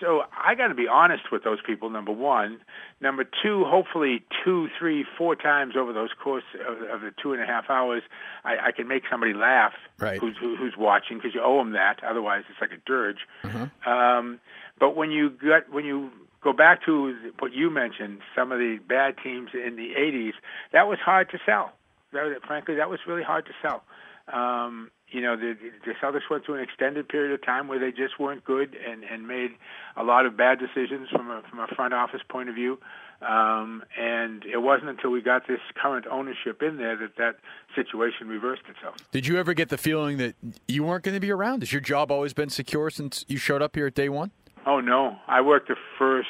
so 0.02 0.24
I 0.32 0.56
got 0.56 0.68
to 0.70 0.74
be 0.74 0.88
honest 0.88 1.32
with 1.32 1.44
those 1.44 1.60
people. 1.66 1.90
Number 1.90 2.12
one, 2.12 2.60
number 3.00 3.24
two, 3.24 3.64
hopefully 3.66 4.24
two, 4.44 4.68
three, 4.78 5.06
four 5.18 5.36
times 5.36 5.76
over 5.78 5.94
those 5.94 6.10
course 6.22 6.44
of, 6.68 6.82
of 6.90 7.02
the 7.02 7.12
two 7.22 7.34
and 7.34 7.42
a 7.42 7.46
half 7.46 7.70
hours, 7.70 8.02
I, 8.44 8.58
I 8.68 8.72
can 8.72 8.88
make 8.88 9.04
somebody 9.10 9.34
laugh 9.34 9.74
Right. 10.00 10.20
who's 10.20 10.36
who, 10.40 10.56
who's 10.56 10.76
watching 10.78 11.18
because 11.18 11.34
you 11.36 11.42
owe 11.44 11.58
them 11.60 11.72
that. 11.74 12.04
Otherwise, 12.04 12.44
it's 12.50 12.60
like 12.62 12.72
a 12.72 12.82
dirge. 12.86 13.20
Uh-huh. 13.44 13.92
Um, 13.92 14.40
but 14.80 14.96
when 14.96 15.12
you 15.12 15.30
get 15.32 15.72
when 15.72 15.86
you 15.86 16.10
go 16.42 16.54
back 16.54 16.84
to 16.86 17.16
what 17.40 17.54
you 17.54 17.70
mentioned, 17.70 18.20
some 18.36 18.52
of 18.52 18.60
the 18.60 18.80
bad 18.88 19.16
teams 19.24 19.50
in 19.54 19.76
the 19.76 19.94
'80s, 19.98 20.34
that 20.72 20.88
was 20.88 20.98
hard 21.00 21.30
to 21.32 21.40
sell. 21.46 21.72
That, 22.14 22.24
was- 22.24 22.38
frankly, 22.46 22.76
that 22.76 22.90
was 22.90 23.00
really 23.08 23.24
hard 23.24 23.46
to 23.48 23.52
sell. 23.62 23.84
Um, 24.32 24.92
you 25.10 25.22
know, 25.22 25.38
the, 25.38 25.56
the 25.86 25.94
Celtics 26.02 26.30
went 26.30 26.46
through 26.46 26.56
an 26.56 26.64
extended 26.64 27.08
period 27.08 27.34
of 27.34 27.46
time 27.46 27.68
where 27.68 27.80
they 27.80 27.92
just 27.92 28.20
weren't 28.20 28.44
good 28.44 28.76
and, 28.76 29.04
and 29.04 29.28
made 29.28 29.52
a 29.96 30.04
lot 30.04 30.26
of 30.26 30.36
bad 30.36 30.60
decisions 30.60 31.08
from 31.10 31.30
a 31.30 31.42
from 31.50 31.60
a 31.60 31.68
front 31.76 31.94
office 31.94 32.22
point 32.30 32.50
of 32.50 32.56
view. 32.56 32.78
Um, 33.22 33.84
and 33.98 34.44
it 34.46 34.58
wasn't 34.58 34.90
until 34.90 35.10
we 35.10 35.22
got 35.22 35.48
this 35.48 35.60
current 35.82 36.06
ownership 36.06 36.62
in 36.62 36.78
there 36.78 36.96
that 36.98 37.16
that 37.18 37.36
situation 37.74 38.28
reversed 38.28 38.64
itself. 38.70 38.96
Did 39.12 39.26
you 39.26 39.38
ever 39.38 39.54
get 39.54 39.70
the 39.70 39.78
feeling 39.78 40.18
that 40.18 40.36
you 40.68 40.84
weren't 40.84 41.04
going 41.04 41.16
to 41.16 41.22
be 41.22 41.32
around? 41.32 41.62
Has 41.62 41.72
your 41.72 41.82
job 41.82 42.12
always 42.12 42.34
been 42.34 42.50
secure 42.50 42.90
since 42.90 43.26
you 43.28 43.38
showed 43.38 43.62
up 43.62 43.76
here 43.76 43.88
at 43.88 43.96
day 43.96 44.10
one? 44.10 44.32
Oh 44.66 44.82
no, 44.82 45.18
I 45.28 45.42
worked 45.42 45.70
the 45.70 45.78
first, 45.98 46.28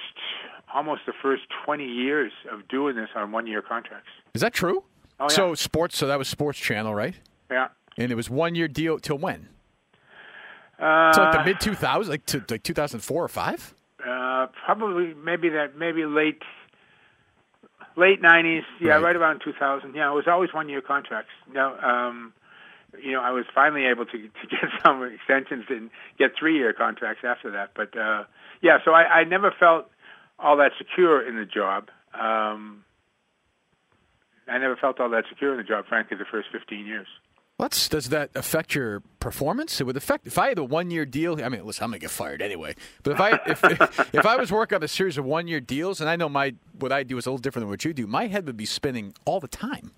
almost 0.74 1.02
the 1.08 1.14
first 1.22 1.44
20 1.66 1.84
years 1.84 2.32
of 2.52 2.68
doing 2.68 2.96
this 2.96 3.10
on 3.16 3.32
one-year 3.32 3.64
contracts. 3.64 4.10
Is 4.34 4.42
that 4.42 4.54
true? 4.54 4.84
Oh, 5.20 5.24
yeah. 5.24 5.36
So 5.36 5.56
sports. 5.56 5.98
So 5.98 6.08
that 6.08 6.20
was 6.20 6.28
Sports 6.28 6.60
Channel, 6.60 6.94
right? 6.94 7.16
Yeah. 7.50 7.70
And 7.98 8.12
it 8.12 8.16
was 8.16 8.30
one 8.30 8.56
year 8.56 8.68
deal 8.68 9.00
till 9.00 9.18
when? 9.18 9.50
Uh, 10.80 11.12
So 11.14 11.22
like 11.24 11.32
the 11.34 11.44
mid 11.46 11.58
2000s, 11.58 12.08
like 12.08 12.26
to 12.28 12.44
like 12.50 12.64
2004 12.64 13.24
or 13.24 13.28
five. 13.28 13.74
uh, 14.08 14.48
probably 14.66 15.14
maybe 15.16 15.50
that 15.50 15.76
maybe 15.76 16.06
late 16.06 16.44
late 17.96 18.22
90s. 18.22 18.62
Yeah, 18.80 18.94
Right. 18.94 19.04
right, 19.04 19.16
around 19.16 19.42
2000. 19.44 19.96
Yeah, 19.96 20.12
it 20.12 20.14
was 20.14 20.28
always 20.28 20.54
one-year 20.54 20.82
contracts. 20.82 21.32
Now, 21.52 21.76
um, 21.80 22.32
you 23.02 23.12
know, 23.14 23.22
I 23.22 23.32
was 23.32 23.46
finally 23.56 23.86
able 23.86 24.06
to 24.06 24.12
to 24.12 24.48
get 24.50 24.70
some 24.86 25.04
extensions 25.04 25.66
and 25.70 25.90
get 26.20 26.32
three-year 26.38 26.74
contracts 26.74 27.24
after 27.26 27.50
that. 27.52 27.72
But 27.76 27.98
uh, 27.98 28.26
yeah, 28.62 28.78
so 28.86 28.92
I, 28.92 29.22
I 29.22 29.24
never 29.24 29.52
felt 29.60 29.90
all 30.38 30.58
that 30.58 30.74
secure 30.78 31.28
in 31.28 31.36
the 31.36 31.46
job. 31.46 31.90
Um, 32.14 32.84
I 34.48 34.60
never 34.60 34.76
felt 34.78 35.00
all 35.00 35.10
that 35.10 35.26
secure 35.28 35.52
in 35.52 35.58
the 35.58 35.64
job, 35.64 35.88
frankly, 35.88 36.16
the 36.18 36.26
first 36.26 36.48
15 36.52 36.86
years. 36.86 37.08
Let's, 37.60 37.90
does 37.90 38.10
that 38.10 38.30
affect 38.36 38.76
your 38.76 39.02
performance? 39.20 39.82
It 39.82 39.86
would 39.86 39.98
affect 39.98 40.28
if 40.28 40.38
I 40.38 40.50
had 40.50 40.60
a 40.60 40.64
one 40.64 40.92
year 40.92 41.06
deal. 41.06 41.44
I 41.44 41.50
mean, 41.50 41.66
listen, 41.66 41.84
I'm 41.84 41.90
gonna 41.90 42.00
get 42.00 42.12
fired 42.12 42.40
anyway. 42.40 42.76
But 43.02 43.14
if 43.14 43.20
I 43.20 43.40
if 43.48 44.14
if 44.14 44.26
I 44.28 44.36
was 44.36 44.52
working 44.52 44.76
on 44.76 44.84
a 44.84 44.88
series 44.88 45.18
of 45.18 45.26
one 45.26 45.48
year 45.48 45.60
deals, 45.60 46.00
and 46.00 46.08
I 46.08 46.16
know 46.16 46.30
my 46.30 46.54
what 46.78 46.92
I 46.92 47.02
do 47.02 47.18
is 47.18 47.26
a 47.26 47.32
little 47.32 47.42
different 47.42 47.64
than 47.64 47.70
what 47.72 47.84
you 47.84 47.94
do, 47.94 48.06
my 48.06 48.28
head 48.28 48.46
would 48.46 48.58
be 48.58 48.68
spinning 48.68 49.14
all 49.26 49.40
the 49.40 49.48
time. 49.48 49.92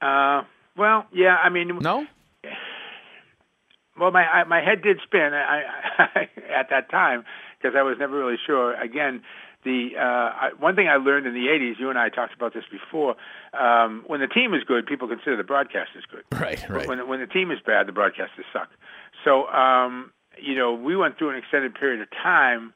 Uh, 0.00 0.42
well, 0.76 1.06
yeah, 1.12 1.36
I 1.42 1.48
mean, 1.48 1.76
No, 1.80 2.06
Well, 3.98 4.12
my 4.12 4.22
I, 4.22 4.44
my 4.44 4.60
head 4.60 4.80
did 4.82 5.00
spin 5.04 5.32
I, 5.34 5.62
I, 5.98 6.28
at 6.56 6.70
that 6.70 6.88
time 6.88 7.24
because 7.60 7.74
I 7.76 7.82
was 7.82 7.96
never 7.98 8.16
really 8.16 8.38
sure. 8.46 8.80
Again, 8.80 9.22
the 9.64 9.90
uh, 9.96 10.00
I, 10.02 10.50
one 10.58 10.76
thing 10.76 10.88
I 10.88 10.96
learned 10.96 11.26
in 11.26 11.34
the 11.34 11.46
'80s, 11.48 11.78
you 11.78 11.90
and 11.90 11.98
I 11.98 12.08
talked 12.08 12.34
about 12.34 12.54
this 12.54 12.64
before. 12.70 13.16
Um, 13.58 14.04
when 14.06 14.20
the 14.20 14.26
team 14.26 14.54
is 14.54 14.62
good, 14.64 14.86
people 14.86 15.08
consider 15.08 15.36
the 15.36 15.42
broadcasters 15.42 16.06
good. 16.10 16.24
right, 16.32 16.62
But 16.68 16.76
right. 16.76 16.88
When 16.88 17.08
when 17.08 17.20
the 17.20 17.26
team 17.26 17.50
is 17.50 17.58
bad, 17.64 17.86
the 17.86 17.92
broadcasters 17.92 18.46
suck. 18.52 18.68
So 19.24 19.48
um, 19.48 20.12
you 20.40 20.54
know, 20.54 20.74
we 20.74 20.96
went 20.96 21.18
through 21.18 21.30
an 21.30 21.36
extended 21.36 21.74
period 21.74 22.00
of 22.00 22.08
time 22.10 22.72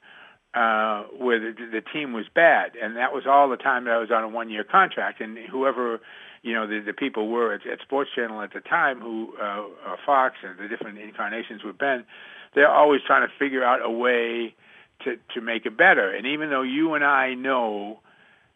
uh, 0.54 1.04
where 1.18 1.40
the, 1.40 1.54
the 1.70 1.80
team 1.80 2.12
was 2.12 2.26
bad, 2.34 2.72
and 2.80 2.96
that 2.96 3.12
was 3.12 3.24
all 3.26 3.48
the 3.48 3.56
time 3.56 3.84
that 3.84 3.94
I 3.94 3.98
was 3.98 4.10
on 4.10 4.22
a 4.22 4.28
one-year 4.28 4.64
contract. 4.64 5.20
And 5.20 5.38
whoever, 5.38 6.00
you 6.42 6.52
know, 6.52 6.66
the, 6.66 6.80
the 6.80 6.92
people 6.92 7.28
were 7.28 7.54
at, 7.54 7.66
at 7.66 7.80
Sports 7.80 8.10
Channel 8.14 8.42
at 8.42 8.52
the 8.52 8.60
time, 8.60 9.00
who 9.00 9.32
uh, 9.40 9.62
uh, 9.86 9.96
Fox 10.04 10.36
and 10.42 10.58
the 10.58 10.68
different 10.68 10.98
incarnations 10.98 11.64
with 11.64 11.78
Ben, 11.78 12.04
they're 12.54 12.70
always 12.70 13.00
trying 13.06 13.26
to 13.26 13.32
figure 13.38 13.64
out 13.64 13.80
a 13.82 13.90
way 13.90 14.54
to 15.04 15.16
to 15.34 15.40
make 15.40 15.66
it 15.66 15.76
better. 15.76 16.10
And 16.14 16.26
even 16.26 16.50
though 16.50 16.62
you 16.62 16.94
and 16.94 17.04
I 17.04 17.34
know 17.34 18.00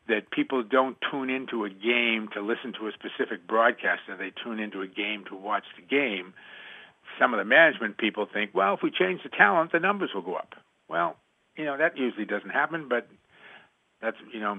that 0.09 0.31
people 0.31 0.63
don't 0.63 0.97
tune 1.11 1.31
into 1.31 1.65
a 1.65 1.71
game 1.71 2.29
to 2.35 2.41
listen 2.41 2.73
to 2.79 2.87
a 2.87 2.93
specific 2.93 3.47
broadcaster, 3.47 4.17
they 4.17 4.33
tune 4.45 4.61
into 4.61 4.81
a 4.81 4.87
game 4.87 5.25
to 5.29 5.37
watch 5.37 5.65
the 5.77 5.83
game. 5.83 6.33
Some 7.19 7.35
of 7.35 7.39
the 7.39 7.45
management 7.45 7.99
people 7.99 8.27
think, 8.33 8.53
well, 8.55 8.75
if 8.75 8.81
we 8.83 8.91
change 8.91 9.23
the 9.23 9.31
talent, 9.31 9.73
the 9.73 9.81
numbers 9.81 10.11
will 10.15 10.23
go 10.23 10.35
up. 10.35 10.55
Well, 10.89 11.17
you 11.57 11.65
know 11.65 11.77
that 11.77 11.97
usually 11.97 12.27
doesn't 12.27 12.51
happen, 12.51 12.89
but 12.89 13.09
that's 14.01 14.17
you 14.33 14.41
know, 14.41 14.59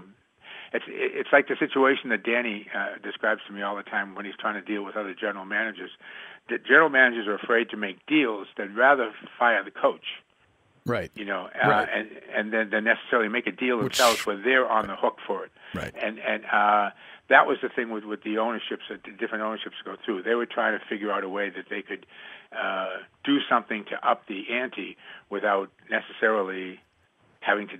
it's 0.74 0.86
it's 0.88 1.30
like 1.32 1.48
the 1.48 1.56
situation 1.60 2.10
that 2.10 2.24
Danny 2.24 2.68
uh, 2.76 2.98
describes 3.04 3.42
to 3.48 3.54
me 3.54 3.62
all 3.62 3.76
the 3.76 3.84
time 3.84 4.16
when 4.16 4.26
he's 4.26 4.36
trying 4.40 4.56
to 4.56 4.66
deal 4.66 4.84
with 4.84 4.96
other 4.96 5.14
general 5.14 5.46
managers. 5.46 5.92
The 6.50 6.58
general 6.58 6.90
managers 6.90 7.28
are 7.28 7.36
afraid 7.36 7.70
to 7.70 7.78
make 7.78 8.06
deals; 8.08 8.48
they'd 8.58 8.76
rather 8.76 9.12
fire 9.38 9.64
the 9.64 9.72
coach 9.72 10.24
right. 10.88 11.12
you 11.16 11.26
know, 11.26 11.50
uh, 11.64 11.68
Right. 11.70 11.88
and 11.94 12.08
and 12.36 12.54
then 12.54 12.70
they 12.72 12.82
necessarily 12.82 13.30
make 13.30 13.46
a 13.48 13.52
deal 13.52 13.78
Which- 13.78 13.98
themselves 13.98 14.26
where 14.26 14.38
they're 14.38 14.68
on 14.68 14.88
the 14.88 14.96
hook 14.96 15.18
for 15.28 15.46
it. 15.46 15.52
Right. 15.74 15.94
And 16.02 16.18
and 16.20 16.44
uh, 16.46 16.90
that 17.30 17.46
was 17.46 17.58
the 17.62 17.70
thing 17.70 17.90
with 17.92 18.04
with 18.06 18.24
the 18.24 18.38
ownerships 18.38 18.84
that 18.90 19.04
the 19.04 19.12
different 19.12 19.44
ownerships 19.44 19.76
go 19.86 19.96
through. 20.04 20.24
They 20.24 20.36
were 20.36 20.46
trying 20.46 20.80
to 20.80 20.86
figure 20.86 21.12
out 21.12 21.24
a 21.24 21.30
way 21.30 21.50
that 21.50 21.66
they 21.70 21.82
could 21.82 22.06
uh, 22.52 22.88
do 23.24 23.38
something 23.50 23.86
to 23.92 24.08
up 24.10 24.26
the 24.28 24.46
ante 24.52 24.98
without 25.30 25.70
necessarily 25.90 26.80
having 27.42 27.68
to 27.68 27.76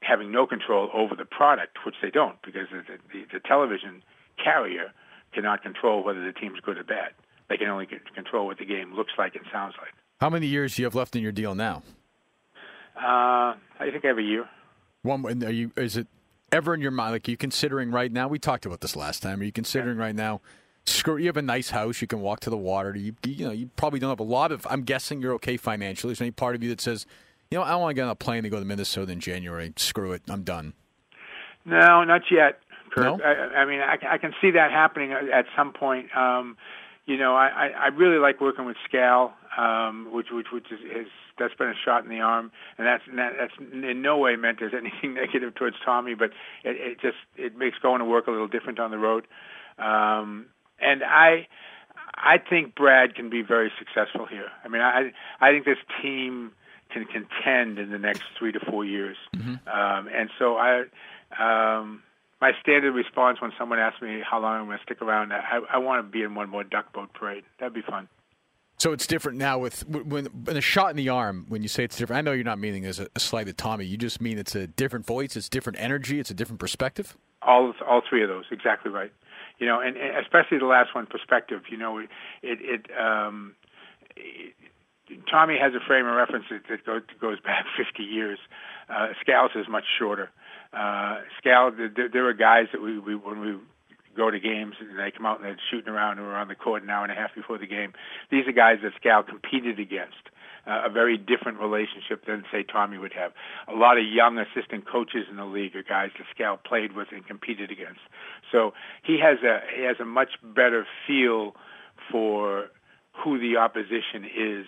having 0.00 0.30
no 0.30 0.46
control 0.46 0.90
over 0.92 1.14
the 1.14 1.24
product, 1.24 1.78
which 1.86 1.96
they 2.02 2.10
don't 2.10 2.40
because 2.42 2.68
the 2.70 2.82
the, 3.12 3.24
the 3.32 3.40
television 3.40 4.02
carrier 4.42 4.92
cannot 5.32 5.62
control 5.62 6.04
whether 6.04 6.24
the 6.24 6.32
team's 6.32 6.60
good 6.60 6.78
or 6.78 6.84
bad. 6.84 7.10
They 7.48 7.56
can 7.56 7.68
only 7.68 7.86
control 8.14 8.46
what 8.46 8.58
the 8.58 8.64
game 8.64 8.94
looks 8.94 9.12
like 9.18 9.34
and 9.34 9.44
sounds 9.52 9.74
like. 9.80 9.92
How 10.20 10.30
many 10.30 10.46
years 10.46 10.76
do 10.76 10.82
you 10.82 10.86
have 10.86 10.94
left 10.94 11.14
in 11.16 11.22
your 11.22 11.32
deal 11.32 11.54
now? 11.54 11.82
Uh, 12.96 13.54
I 13.80 13.90
think 13.90 14.04
every 14.04 14.26
year. 14.26 14.48
One. 15.02 15.24
Are 15.44 15.50
you? 15.50 15.70
Is 15.76 15.96
it 15.96 16.06
ever 16.52 16.74
in 16.74 16.80
your 16.80 16.90
mind? 16.90 17.12
Like, 17.12 17.28
are 17.28 17.30
you 17.30 17.36
considering 17.36 17.90
right 17.90 18.10
now? 18.10 18.28
We 18.28 18.38
talked 18.38 18.64
about 18.66 18.80
this 18.80 18.96
last 18.96 19.22
time. 19.22 19.40
Are 19.40 19.44
you 19.44 19.52
considering 19.52 19.98
right 19.98 20.14
now? 20.14 20.40
Screw. 20.86 21.16
You 21.16 21.26
have 21.26 21.36
a 21.36 21.42
nice 21.42 21.70
house. 21.70 22.00
You 22.00 22.06
can 22.06 22.20
walk 22.20 22.40
to 22.40 22.50
the 22.50 22.56
water. 22.56 22.94
You, 22.96 23.14
you 23.24 23.46
know, 23.46 23.52
you 23.52 23.70
probably 23.76 24.00
don't 24.00 24.10
have 24.10 24.20
a 24.20 24.22
lot 24.22 24.52
of. 24.52 24.66
I'm 24.70 24.82
guessing 24.82 25.20
you're 25.20 25.34
okay 25.34 25.56
financially. 25.56 26.12
Is 26.12 26.18
there 26.18 26.26
any 26.26 26.32
part 26.32 26.54
of 26.54 26.62
you 26.62 26.68
that 26.70 26.80
says, 26.80 27.06
you 27.50 27.58
know, 27.58 27.64
I 27.64 27.70
don't 27.70 27.80
want 27.80 27.90
to 27.90 27.94
get 27.94 28.04
on 28.04 28.10
a 28.10 28.14
plane 28.14 28.42
to 28.44 28.50
go 28.50 28.58
to 28.58 28.64
Minnesota 28.64 29.10
in 29.12 29.20
January. 29.20 29.72
Screw 29.76 30.12
it. 30.12 30.22
I'm 30.28 30.42
done. 30.42 30.74
No, 31.64 32.04
not 32.04 32.22
yet, 32.30 32.60
Kirk. 32.94 33.04
No? 33.04 33.24
I, 33.24 33.60
I 33.60 33.64
mean, 33.64 33.80
I, 33.80 33.96
can- 33.96 34.08
I 34.10 34.18
can 34.18 34.34
see 34.42 34.50
that 34.52 34.70
happening 34.70 35.12
at 35.12 35.46
some 35.56 35.72
point. 35.72 36.14
Um, 36.16 36.56
you 37.06 37.16
know, 37.16 37.34
I, 37.34 37.46
I, 37.48 37.66
I 37.84 37.86
really 37.88 38.18
like 38.18 38.40
working 38.40 38.66
with 38.66 38.76
Scal, 38.90 39.32
um, 39.58 40.08
which 40.12 40.26
which 40.30 40.46
which 40.52 40.66
is, 40.70 40.80
is 40.80 41.06
that's 41.38 41.54
been 41.54 41.68
a 41.68 41.74
shot 41.84 42.04
in 42.04 42.10
the 42.10 42.20
arm, 42.20 42.52
and 42.78 42.86
that's 42.86 43.02
that's 43.14 43.52
in 43.72 44.02
no 44.02 44.18
way 44.18 44.36
meant 44.36 44.62
as 44.62 44.72
anything 44.72 45.14
negative 45.22 45.54
towards 45.54 45.76
Tommy, 45.84 46.14
but 46.14 46.30
it, 46.62 46.76
it 46.76 47.00
just 47.00 47.16
it 47.36 47.56
makes 47.56 47.78
going 47.78 48.00
to 48.00 48.04
work 48.04 48.26
a 48.26 48.30
little 48.30 48.48
different 48.48 48.78
on 48.78 48.90
the 48.90 48.98
road. 48.98 49.26
Um, 49.78 50.46
and 50.80 51.02
I 51.02 51.46
I 52.14 52.38
think 52.38 52.74
Brad 52.74 53.14
can 53.14 53.30
be 53.30 53.42
very 53.42 53.72
successful 53.78 54.26
here. 54.26 54.48
I 54.64 54.68
mean, 54.68 54.82
I 54.82 55.12
I 55.40 55.50
think 55.50 55.64
this 55.64 55.78
team 56.02 56.52
can 56.92 57.04
contend 57.06 57.78
in 57.78 57.90
the 57.90 57.98
next 57.98 58.22
three 58.38 58.52
to 58.52 58.60
four 58.60 58.84
years, 58.84 59.16
um, 59.66 60.08
and 60.08 60.30
so 60.38 60.56
I. 60.56 60.84
Um, 61.38 62.02
my 62.40 62.52
standard 62.60 62.92
response 62.92 63.40
when 63.40 63.52
someone 63.58 63.78
asks 63.78 64.02
me 64.02 64.20
how 64.20 64.38
long 64.38 64.60
I'm 64.60 64.66
going 64.66 64.76
to 64.76 64.84
stick 64.84 65.00
around, 65.00 65.32
I, 65.32 65.60
I 65.72 65.78
want 65.78 66.06
to 66.06 66.12
be 66.12 66.22
in 66.22 66.34
one 66.34 66.50
more 66.50 66.62
duck 66.62 66.92
boat 66.92 67.08
parade. 67.14 67.42
That'd 67.58 67.72
be 67.72 67.80
fun. 67.80 68.06
So 68.76 68.92
it's 68.92 69.06
different 69.06 69.38
now 69.38 69.58
with 69.58 69.88
when, 69.88 70.26
when 70.26 70.56
a 70.56 70.60
shot 70.60 70.90
in 70.90 70.96
the 70.96 71.08
arm. 71.08 71.46
When 71.48 71.62
you 71.62 71.68
say 71.68 71.84
it's 71.84 71.96
different, 71.96 72.18
I 72.18 72.22
know 72.22 72.32
you're 72.32 72.44
not 72.44 72.58
meaning 72.58 72.84
as 72.84 72.98
a, 72.98 73.08
a 73.14 73.20
slight 73.20 73.48
at 73.48 73.56
Tommy. 73.56 73.84
You 73.84 73.96
just 73.96 74.20
mean 74.20 74.38
it's 74.38 74.54
a 74.54 74.66
different 74.66 75.06
voice, 75.06 75.36
it's 75.36 75.48
different 75.48 75.78
energy, 75.80 76.18
it's 76.18 76.30
a 76.30 76.34
different 76.34 76.60
perspective. 76.60 77.16
All 77.42 77.72
all 77.86 78.02
three 78.08 78.22
of 78.22 78.28
those, 78.28 78.44
exactly 78.50 78.90
right. 78.90 79.12
You 79.58 79.66
know, 79.66 79.80
and, 79.80 79.96
and 79.96 80.16
especially 80.18 80.58
the 80.58 80.66
last 80.66 80.94
one, 80.94 81.06
perspective. 81.06 81.62
You 81.70 81.76
know, 81.76 81.98
it 81.98 82.08
it, 82.42 82.86
um, 82.98 83.54
it 84.16 84.54
Tommy 85.30 85.58
has 85.58 85.72
a 85.74 85.80
frame 85.86 86.06
of 86.06 86.16
reference 86.16 86.46
that, 86.50 86.84
goes, 87.20 87.40
back 87.40 87.66
50 87.76 88.02
years. 88.02 88.38
Uh, 88.88 89.08
Scal's 89.20 89.50
is 89.54 89.68
much 89.68 89.84
shorter. 89.98 90.30
Uh, 90.72 91.20
Scal, 91.38 91.76
there, 91.94 92.08
there 92.08 92.22
were 92.22 92.32
guys 92.32 92.66
that 92.72 92.82
we, 92.82 92.98
we 92.98 93.14
when 93.14 93.40
we 93.40 93.56
go 94.16 94.30
to 94.30 94.38
games 94.38 94.74
and 94.80 94.98
they 94.98 95.10
come 95.10 95.26
out 95.26 95.38
and 95.38 95.44
they're 95.44 95.58
shooting 95.70 95.92
around 95.92 96.18
and 96.18 96.26
we're 96.26 96.34
on 96.34 96.48
the 96.48 96.54
court 96.54 96.82
an 96.82 96.90
hour 96.90 97.02
and 97.02 97.12
a 97.12 97.14
half 97.14 97.34
before 97.34 97.58
the 97.58 97.66
game. 97.66 97.92
These 98.30 98.46
are 98.46 98.52
guys 98.52 98.78
that 98.82 98.92
Scal 99.02 99.26
competed 99.26 99.78
against. 99.78 100.30
Uh, 100.66 100.84
a 100.86 100.88
very 100.88 101.18
different 101.18 101.60
relationship 101.60 102.24
than 102.26 102.42
say 102.50 102.62
Tommy 102.62 102.96
would 102.96 103.12
have. 103.12 103.32
A 103.68 103.74
lot 103.74 103.98
of 103.98 104.04
young 104.06 104.38
assistant 104.38 104.90
coaches 104.90 105.26
in 105.30 105.36
the 105.36 105.44
league 105.44 105.76
are 105.76 105.82
guys 105.82 106.08
that 106.16 106.24
Scal 106.34 106.56
played 106.64 106.94
with 106.96 107.08
and 107.12 107.26
competed 107.26 107.70
against. 107.70 108.00
So 108.50 108.72
he 109.02 109.20
has 109.20 109.36
a 109.44 109.60
he 109.76 109.82
has 109.82 109.96
a 110.00 110.06
much 110.06 110.30
better 110.42 110.86
feel 111.06 111.54
for 112.10 112.68
who 113.12 113.38
the 113.38 113.58
opposition 113.58 114.24
is 114.24 114.66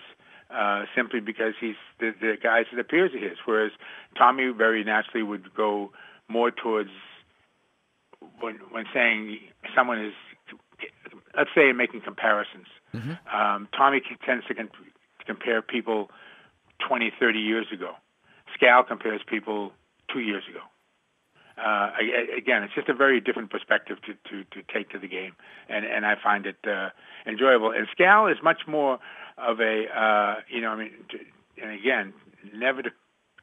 uh, 0.53 0.85
simply 0.95 1.19
because 1.19 1.53
he's 1.59 1.75
the, 1.99 2.13
the 2.21 2.35
guys 2.41 2.65
that 2.71 2.79
are 2.79 2.83
peers 2.83 3.11
of 3.15 3.21
his. 3.21 3.37
Whereas 3.45 3.71
Tommy 4.17 4.51
very 4.55 4.83
naturally 4.83 5.23
would 5.23 5.53
go 5.55 5.91
more 6.27 6.51
towards 6.51 6.91
when 8.39 8.55
when 8.71 8.85
saying 8.93 9.39
someone 9.75 10.03
is, 10.03 10.13
let's 11.35 11.49
say, 11.55 11.71
making 11.71 12.01
comparisons. 12.01 12.67
Mm-hmm. 12.93 13.35
Um, 13.35 13.67
Tommy 13.75 14.01
tends 14.25 14.45
to, 14.47 14.53
con- 14.53 14.69
to 15.19 15.25
compare 15.25 15.61
people 15.61 16.09
20, 16.87 17.11
30 17.19 17.39
years 17.39 17.67
ago. 17.73 17.93
Scal 18.55 18.87
compares 18.87 19.21
people 19.27 19.71
two 20.11 20.19
years 20.19 20.43
ago. 20.49 20.61
Uh, 21.57 21.89
again, 22.37 22.61
it's 22.61 22.73
just 22.75 22.87
a 22.87 22.93
very 22.93 23.19
different 23.19 23.49
perspective 23.49 23.97
to, 24.05 24.13
to, 24.29 24.43
to 24.51 24.61
take 24.71 24.89
to 24.91 24.99
the 24.99 25.07
game, 25.07 25.33
and 25.67 25.85
and 25.85 26.05
I 26.05 26.13
find 26.23 26.45
it 26.45 26.57
uh, 26.67 26.89
enjoyable. 27.25 27.71
And 27.71 27.87
Scal 27.97 28.31
is 28.31 28.37
much 28.43 28.61
more 28.67 28.99
of 29.39 29.59
a, 29.59 29.85
uh, 29.89 30.35
you 30.49 30.61
know, 30.61 30.69
I 30.69 30.75
mean, 30.75 30.91
and 31.59 31.71
again, 31.71 32.13
never 32.53 32.83
to 32.83 32.91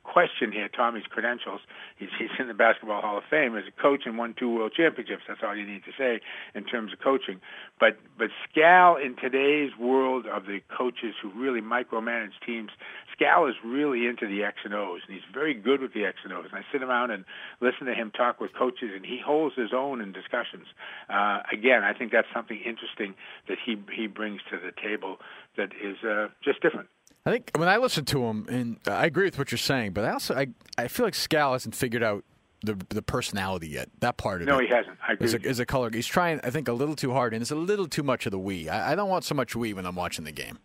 question 0.04 0.52
here 0.52 0.68
Tommy's 0.68 1.04
credentials. 1.08 1.60
He's, 1.96 2.10
he's 2.18 2.30
in 2.38 2.46
the 2.46 2.54
Basketball 2.54 3.00
Hall 3.00 3.18
of 3.18 3.24
Fame 3.28 3.56
as 3.56 3.64
a 3.66 3.82
coach 3.82 4.02
and 4.04 4.16
won 4.16 4.34
two 4.38 4.54
world 4.54 4.72
championships. 4.76 5.24
That's 5.26 5.40
all 5.42 5.56
you 5.56 5.66
need 5.66 5.82
to 5.84 5.92
say 5.98 6.20
in 6.54 6.64
terms 6.64 6.92
of 6.92 7.00
coaching. 7.00 7.40
But 7.80 7.98
but 8.16 8.28
Scal 8.46 9.04
in 9.04 9.16
today's 9.16 9.72
world 9.78 10.26
of 10.26 10.46
the 10.46 10.60
coaches 10.76 11.14
who 11.20 11.30
really 11.30 11.60
micromanage 11.60 12.38
teams, 12.46 12.70
Scal 13.18 13.48
is 13.48 13.56
really 13.64 14.06
into 14.06 14.26
the 14.26 14.44
X 14.44 14.58
and 14.64 14.74
O's, 14.74 15.00
and 15.06 15.14
he's 15.14 15.28
very 15.32 15.54
good 15.54 15.80
with 15.80 15.94
the 15.94 16.04
X 16.04 16.18
and 16.22 16.32
O's. 16.32 16.46
And 16.52 16.58
I 16.58 16.64
sit 16.70 16.82
around 16.82 17.10
and 17.10 17.24
listen 17.60 17.86
to 17.86 17.94
him 17.94 18.10
talk 18.10 18.40
with 18.40 18.52
coaches, 18.54 18.90
and 18.94 19.04
he 19.04 19.18
holds 19.24 19.56
his 19.56 19.72
own 19.74 20.00
in 20.00 20.12
discussions. 20.12 20.66
Uh, 21.08 21.40
again, 21.52 21.82
I 21.82 21.94
think 21.94 22.12
that's 22.12 22.28
something 22.32 22.60
interesting 22.64 23.14
that 23.48 23.58
he 23.64 23.76
he 23.92 24.06
brings 24.06 24.40
to 24.50 24.58
the 24.58 24.72
table 24.72 25.18
that 25.56 25.70
is 25.82 25.96
uh, 26.04 26.28
just 26.44 26.60
different. 26.60 26.88
I 27.26 27.30
think 27.30 27.50
when 27.56 27.68
I 27.68 27.78
listen 27.78 28.04
to 28.06 28.24
him, 28.24 28.46
and 28.48 28.78
I 28.86 29.06
agree 29.06 29.24
with 29.24 29.38
what 29.38 29.50
you're 29.50 29.58
saying, 29.58 29.92
but 29.92 30.04
I 30.04 30.12
also 30.12 30.34
I, 30.34 30.48
I 30.76 30.88
feel 30.88 31.06
like 31.06 31.14
Scal 31.14 31.52
hasn't 31.52 31.74
figured 31.74 32.02
out 32.02 32.24
the 32.62 32.78
the 32.90 33.02
personality 33.02 33.68
yet. 33.68 33.88
That 34.00 34.16
part 34.18 34.42
of 34.42 34.48
no, 34.48 34.58
it. 34.58 34.62
No, 34.62 34.68
he 34.68 34.74
hasn't. 34.74 34.98
I 35.06 35.12
agree. 35.12 35.26
Is 35.26 35.34
a, 35.34 35.40
is 35.40 35.58
a 35.58 35.66
color. 35.66 35.90
He's 35.90 36.06
trying, 36.06 36.40
I 36.44 36.50
think, 36.50 36.68
a 36.68 36.72
little 36.72 36.96
too 36.96 37.12
hard, 37.12 37.32
and 37.32 37.40
it's 37.40 37.50
a 37.50 37.56
little 37.56 37.86
too 37.86 38.02
much 38.02 38.26
of 38.26 38.32
the 38.32 38.38
we. 38.38 38.68
I, 38.68 38.92
I 38.92 38.94
don't 38.94 39.08
want 39.08 39.24
so 39.24 39.34
much 39.34 39.56
we 39.56 39.72
when 39.72 39.86
I'm 39.86 39.96
watching 39.96 40.24
the 40.24 40.32
game. 40.32 40.58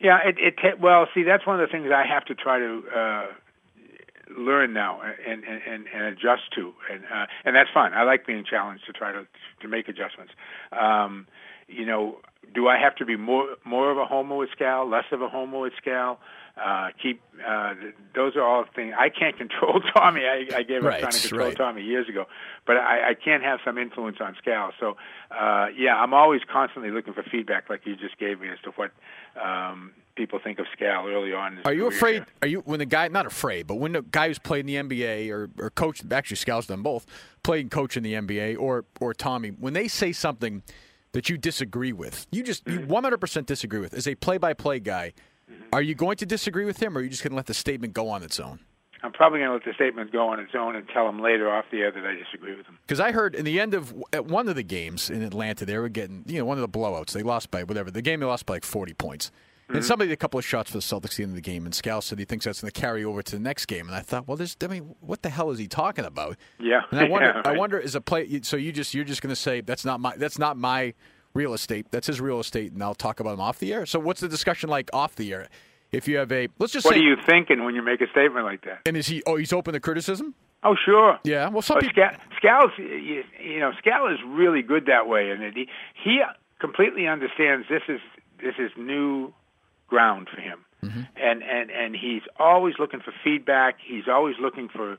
Yeah, 0.00 0.18
it, 0.24 0.36
it 0.38 0.80
well, 0.80 1.08
see, 1.14 1.22
that's 1.22 1.46
one 1.46 1.60
of 1.60 1.66
the 1.66 1.72
things 1.72 1.90
I 1.92 2.06
have 2.06 2.24
to 2.26 2.34
try 2.34 2.58
to 2.58 2.82
uh, 2.94 3.26
learn 4.36 4.72
now 4.72 5.00
and, 5.02 5.42
and, 5.44 5.86
and 5.92 6.04
adjust 6.04 6.42
to, 6.54 6.72
and 6.92 7.04
uh, 7.04 7.26
and 7.44 7.56
that's 7.56 7.70
fun. 7.72 7.94
I 7.94 8.02
like 8.02 8.26
being 8.26 8.44
challenged 8.44 8.84
to 8.86 8.92
try 8.92 9.12
to 9.12 9.26
to 9.60 9.68
make 9.68 9.88
adjustments. 9.88 10.32
Um, 10.70 11.26
you 11.68 11.86
know, 11.86 12.18
do 12.54 12.68
I 12.68 12.78
have 12.78 12.96
to 12.96 13.04
be 13.04 13.16
more 13.16 13.56
more 13.64 13.90
of 13.90 13.98
a 13.98 14.06
homo 14.06 14.38
with 14.38 14.50
Scal, 14.58 14.90
less 14.90 15.04
of 15.12 15.22
a 15.22 15.28
homo 15.28 15.62
with 15.62 15.72
Scal? 15.84 16.16
Uh, 16.56 16.88
keep 17.00 17.20
uh, 17.46 17.74
those 18.16 18.34
are 18.34 18.42
all 18.42 18.64
things 18.74 18.94
I 18.98 19.10
can't 19.10 19.36
control. 19.38 19.80
Tommy, 19.94 20.22
I, 20.22 20.46
I 20.56 20.62
gave 20.62 20.78
up 20.78 20.84
right, 20.84 21.00
trying 21.00 21.12
to 21.12 21.20
control 21.20 21.48
right. 21.48 21.56
Tommy 21.56 21.82
years 21.82 22.08
ago, 22.08 22.24
but 22.66 22.76
I, 22.76 23.10
I 23.10 23.14
can 23.14 23.42
have 23.42 23.60
some 23.64 23.78
influence 23.78 24.16
on 24.20 24.36
Scal. 24.44 24.70
So 24.80 24.96
uh, 25.30 25.66
yeah, 25.76 25.96
I'm 25.96 26.14
always 26.14 26.40
constantly 26.50 26.90
looking 26.90 27.14
for 27.14 27.22
feedback, 27.22 27.70
like 27.70 27.82
you 27.84 27.94
just 27.96 28.18
gave 28.18 28.40
me, 28.40 28.48
as 28.48 28.58
to 28.64 28.70
what 28.70 28.90
um, 29.40 29.92
people 30.16 30.40
think 30.42 30.58
of 30.58 30.66
Scal 30.76 31.06
early 31.06 31.32
on. 31.32 31.60
Are 31.64 31.72
you 31.72 31.86
afraid? 31.86 32.14
Here. 32.14 32.26
Are 32.42 32.48
you 32.48 32.60
when 32.60 32.80
the 32.80 32.86
guy 32.86 33.06
not 33.08 33.26
afraid, 33.26 33.66
but 33.66 33.76
when 33.76 33.92
the 33.92 34.02
guy 34.02 34.28
who's 34.28 34.38
played 34.38 34.68
in 34.68 34.88
the 34.88 34.96
NBA 34.96 35.30
or 35.30 35.50
or 35.58 35.70
coached 35.70 36.10
actually 36.10 36.38
Scal's 36.38 36.66
done 36.66 36.82
both, 36.82 37.06
played 37.42 37.60
and 37.60 37.70
coach 37.70 37.96
in 37.96 38.02
the 38.02 38.14
NBA 38.14 38.58
or 38.58 38.84
or 39.00 39.14
Tommy, 39.14 39.50
when 39.50 39.74
they 39.74 39.86
say 39.86 40.12
something 40.12 40.62
that 41.12 41.28
you 41.28 41.36
disagree 41.36 41.92
with, 41.92 42.26
you 42.30 42.42
just 42.42 42.66
you 42.66 42.80
mm-hmm. 42.80 42.92
100% 42.92 43.46
disagree 43.46 43.80
with, 43.80 43.94
as 43.94 44.06
a 44.06 44.14
play-by-play 44.14 44.80
guy, 44.80 45.12
mm-hmm. 45.50 45.62
are 45.72 45.82
you 45.82 45.94
going 45.94 46.16
to 46.16 46.26
disagree 46.26 46.64
with 46.64 46.82
him, 46.82 46.96
or 46.96 47.00
are 47.00 47.04
you 47.04 47.10
just 47.10 47.22
going 47.22 47.32
to 47.32 47.36
let 47.36 47.46
the 47.46 47.54
statement 47.54 47.92
go 47.92 48.08
on 48.08 48.22
its 48.22 48.38
own? 48.38 48.60
I'm 49.02 49.12
probably 49.12 49.38
going 49.38 49.50
to 49.50 49.54
let 49.54 49.64
the 49.64 49.74
statement 49.74 50.12
go 50.12 50.28
on 50.28 50.40
its 50.40 50.52
own 50.58 50.74
and 50.74 50.88
tell 50.88 51.08
him 51.08 51.20
later 51.20 51.50
off 51.50 51.66
the 51.70 51.78
air 51.78 51.92
that 51.92 52.04
I 52.04 52.14
disagree 52.14 52.56
with 52.56 52.66
him. 52.66 52.78
Because 52.82 52.98
I 52.98 53.12
heard 53.12 53.34
in 53.34 53.44
the 53.44 53.60
end 53.60 53.74
of 53.74 53.94
at 54.12 54.26
one 54.26 54.48
of 54.48 54.56
the 54.56 54.64
games 54.64 55.08
in 55.08 55.22
Atlanta, 55.22 55.64
they 55.64 55.78
were 55.78 55.88
getting 55.88 56.24
you 56.26 56.38
know 56.38 56.44
one 56.44 56.58
of 56.58 56.62
the 56.62 56.78
blowouts. 56.78 57.12
They 57.12 57.22
lost 57.22 57.50
by 57.50 57.62
whatever 57.62 57.90
the 57.90 58.02
game. 58.02 58.20
They 58.20 58.26
lost 58.26 58.46
by 58.46 58.54
like 58.54 58.64
40 58.64 58.94
points. 58.94 59.30
Mm-hmm. 59.68 59.76
And 59.76 59.84
somebody 59.84 60.08
did 60.08 60.14
a 60.14 60.16
couple 60.16 60.38
of 60.38 60.46
shots 60.46 60.70
for 60.70 60.78
the 60.78 60.82
Celtics 60.82 61.10
at 61.10 61.16
the 61.16 61.22
end 61.24 61.32
of 61.32 61.36
the 61.36 61.42
game, 61.42 61.66
and 61.66 61.74
Scal 61.74 62.02
said 62.02 62.18
he 62.18 62.24
thinks 62.24 62.46
that's 62.46 62.62
going 62.62 62.72
to 62.72 62.80
carry 62.80 63.04
over 63.04 63.22
to 63.22 63.32
the 63.32 63.40
next 63.40 63.66
game. 63.66 63.86
And 63.86 63.94
I 63.94 64.00
thought, 64.00 64.26
well, 64.26 64.38
there's, 64.38 64.56
I 64.62 64.66
mean, 64.66 64.94
what 65.00 65.20
the 65.20 65.28
hell 65.28 65.50
is 65.50 65.58
he 65.58 65.68
talking 65.68 66.06
about? 66.06 66.38
Yeah. 66.58 66.80
And 66.90 67.00
I 67.00 67.04
wonder, 67.04 67.26
yeah, 67.34 67.36
right. 67.36 67.46
I 67.46 67.52
wonder, 67.52 67.78
is 67.78 67.94
a 67.94 68.00
play? 68.00 68.40
So 68.42 68.56
you 68.56 68.72
just 68.72 68.94
you're 68.94 69.04
just 69.04 69.20
going 69.20 69.28
to 69.28 69.36
say 69.36 69.60
that's 69.60 69.84
not 69.84 70.00
my 70.00 70.16
that's 70.16 70.38
not 70.38 70.56
my 70.56 70.94
real 71.34 71.52
estate. 71.52 71.86
That's 71.90 72.06
his 72.06 72.18
real 72.18 72.40
estate, 72.40 72.72
and 72.72 72.82
I'll 72.82 72.94
talk 72.94 73.20
about 73.20 73.34
him 73.34 73.40
off 73.40 73.58
the 73.58 73.74
air. 73.74 73.84
So 73.84 73.98
what's 73.98 74.22
the 74.22 74.28
discussion 74.28 74.70
like 74.70 74.88
off 74.94 75.16
the 75.16 75.30
air? 75.34 75.48
If 75.92 76.08
you 76.08 76.16
have 76.16 76.32
a 76.32 76.48
let's 76.58 76.72
just 76.72 76.86
what 76.86 76.94
say, 76.94 77.00
are 77.00 77.02
you 77.02 77.16
thinking 77.26 77.64
when 77.64 77.74
you 77.74 77.82
make 77.82 78.00
a 78.00 78.08
statement 78.10 78.46
like 78.46 78.64
that? 78.64 78.80
And 78.86 78.96
is 78.96 79.06
he? 79.06 79.22
Oh, 79.26 79.36
he's 79.36 79.52
open 79.52 79.74
to 79.74 79.80
criticism. 79.80 80.34
Oh, 80.62 80.76
sure. 80.82 81.18
Yeah. 81.24 81.48
Well, 81.50 81.62
some 81.62 81.76
well, 81.76 81.82
people. 81.82 82.02
Scal's, 82.36 82.72
you, 82.78 83.22
you 83.42 83.60
know, 83.60 83.72
Scal 83.84 84.12
is 84.12 84.18
really 84.26 84.62
good 84.62 84.86
that 84.86 85.08
way, 85.08 85.30
and 85.30 85.54
he 85.54 85.68
he 86.02 86.20
completely 86.58 87.06
understands 87.06 87.66
this 87.68 87.82
is 87.88 88.00
this 88.40 88.54
is 88.58 88.70
new 88.76 89.32
ground 89.88 90.28
for 90.32 90.40
him, 90.40 90.64
mm-hmm. 90.84 91.02
and 91.16 91.42
and 91.42 91.70
and 91.70 91.96
he's 91.96 92.22
always 92.38 92.74
looking 92.78 93.00
for 93.00 93.12
feedback. 93.24 93.76
He's 93.84 94.08
always 94.08 94.36
looking 94.40 94.68
for 94.68 94.98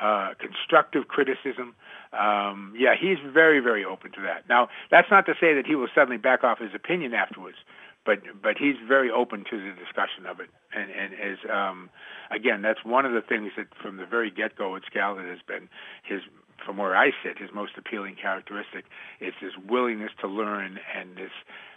uh, 0.00 0.34
constructive 0.38 1.08
criticism. 1.08 1.74
Um, 2.12 2.74
yeah, 2.76 2.94
he's 2.98 3.18
very, 3.32 3.60
very 3.60 3.84
open 3.84 4.12
to 4.12 4.20
that. 4.22 4.48
Now, 4.48 4.68
that's 4.90 5.10
not 5.10 5.26
to 5.26 5.34
say 5.40 5.54
that 5.54 5.66
he 5.66 5.74
will 5.74 5.88
suddenly 5.94 6.16
back 6.16 6.44
off 6.44 6.58
his 6.58 6.74
opinion 6.74 7.14
afterwards, 7.14 7.58
but 8.04 8.20
but 8.42 8.56
he's 8.58 8.76
very 8.86 9.10
open 9.10 9.44
to 9.50 9.56
the 9.58 9.72
discussion 9.78 10.26
of 10.26 10.40
it. 10.40 10.50
And 10.74 10.90
and 10.90 11.12
is 11.14 11.38
um, 11.50 11.90
again, 12.30 12.62
that's 12.62 12.84
one 12.84 13.04
of 13.04 13.12
the 13.12 13.20
things 13.20 13.52
that 13.56 13.66
from 13.80 13.96
the 13.96 14.06
very 14.06 14.30
get 14.30 14.56
go 14.56 14.76
at 14.76 14.82
Scallon 14.92 15.28
has 15.28 15.40
been 15.46 15.68
his 16.02 16.22
from 16.64 16.76
where 16.76 16.94
I 16.96 17.10
sit, 17.24 17.38
his 17.38 17.50
most 17.54 17.72
appealing 17.78 18.16
characteristic 18.20 18.84
is 19.20 19.32
his 19.40 19.52
willingness 19.68 20.12
to 20.20 20.28
learn 20.28 20.78
and 20.96 21.16
this. 21.16 21.32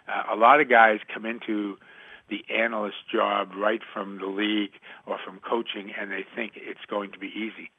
Uh, 0.07 0.33
a 0.33 0.35
lot 0.35 0.59
of 0.59 0.69
guys 0.69 0.99
come 1.13 1.25
into 1.25 1.77
the 2.29 2.43
analyst 2.53 2.97
job 3.11 3.49
right 3.55 3.81
from 3.93 4.19
the 4.19 4.27
league 4.27 4.73
or 5.05 5.17
from 5.23 5.39
coaching, 5.39 5.91
and 5.99 6.11
they 6.11 6.25
think 6.35 6.53
it's 6.55 6.85
going 6.89 7.11
to 7.11 7.19
be 7.19 7.27
easy, 7.27 7.71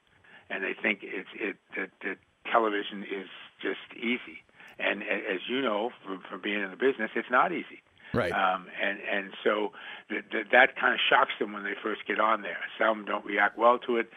and 0.51 0.63
they 0.63 0.75
think 0.81 1.01
it's 1.03 1.29
it 1.35 1.57
that, 1.77 1.91
that 2.03 2.19
television 2.51 3.03
is 3.03 3.29
just 3.61 3.97
easy. 3.97 4.45
And 4.79 5.03
as 5.03 5.41
you 5.49 5.63
know 5.63 5.91
from, 6.05 6.21
from 6.29 6.41
being 6.43 6.61
in 6.61 6.71
the 6.71 6.77
business, 6.77 7.11
it's 7.15 7.31
not 7.31 7.53
easy. 7.53 7.83
Right. 8.13 8.33
Um, 8.33 8.67
and 8.81 8.99
and 9.01 9.33
so 9.43 9.73
th- 10.09 10.25
th- 10.31 10.47
that 10.53 10.77
kind 10.79 10.95
of 10.95 11.01
shocks 11.09 11.33
them 11.41 11.53
when 11.53 11.65
they 11.65 11.75
first 11.83 12.03
get 12.07 12.21
on 12.21 12.43
there. 12.43 12.59
Some 12.79 13.05
don't 13.05 13.25
react 13.25 13.59
well 13.59 13.79
to 13.87 13.97
it. 13.97 14.11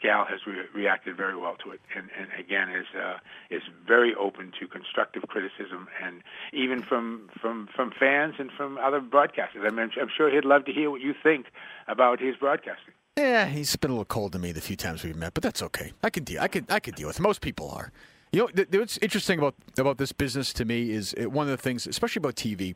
Scal 0.00 0.26
has 0.28 0.40
re- 0.46 0.66
reacted 0.74 1.16
very 1.16 1.36
well 1.36 1.56
to 1.64 1.70
it, 1.70 1.80
and, 1.94 2.08
and 2.18 2.28
again 2.38 2.68
is 2.70 2.86
uh, 2.98 3.18
is 3.50 3.62
very 3.86 4.14
open 4.14 4.52
to 4.60 4.66
constructive 4.66 5.22
criticism, 5.28 5.88
and 6.02 6.22
even 6.52 6.82
from 6.82 7.28
from 7.40 7.68
from 7.74 7.92
fans 7.98 8.34
and 8.38 8.50
from 8.52 8.78
other 8.78 9.00
broadcasters. 9.00 9.66
I 9.66 9.70
mean, 9.70 9.90
I'm 10.00 10.08
sure 10.16 10.30
he'd 10.30 10.44
love 10.44 10.64
to 10.66 10.72
hear 10.72 10.90
what 10.90 11.00
you 11.00 11.14
think 11.22 11.46
about 11.88 12.20
his 12.20 12.36
broadcasting. 12.36 12.94
Yeah, 13.16 13.46
he's 13.46 13.74
been 13.76 13.90
a 13.90 13.94
little 13.94 14.04
cold 14.04 14.32
to 14.32 14.38
me 14.38 14.50
the 14.52 14.60
few 14.60 14.76
times 14.76 15.04
we've 15.04 15.16
met, 15.16 15.34
but 15.34 15.42
that's 15.42 15.62
okay. 15.62 15.92
I 16.02 16.10
can 16.10 16.24
deal. 16.24 16.40
I 16.40 16.48
can 16.48 16.66
I 16.68 16.80
can 16.80 16.94
deal 16.94 17.08
with. 17.08 17.18
It. 17.18 17.22
Most 17.22 17.40
people 17.40 17.70
are. 17.70 17.92
You 18.32 18.40
know, 18.40 18.46
th- 18.48 18.68
what's 18.72 18.98
interesting 18.98 19.38
about 19.38 19.54
about 19.78 19.98
this 19.98 20.10
business 20.10 20.52
to 20.54 20.64
me 20.64 20.90
is 20.90 21.14
it, 21.16 21.30
one 21.30 21.46
of 21.46 21.50
the 21.50 21.62
things, 21.62 21.86
especially 21.86 22.20
about 22.20 22.34
TV, 22.34 22.74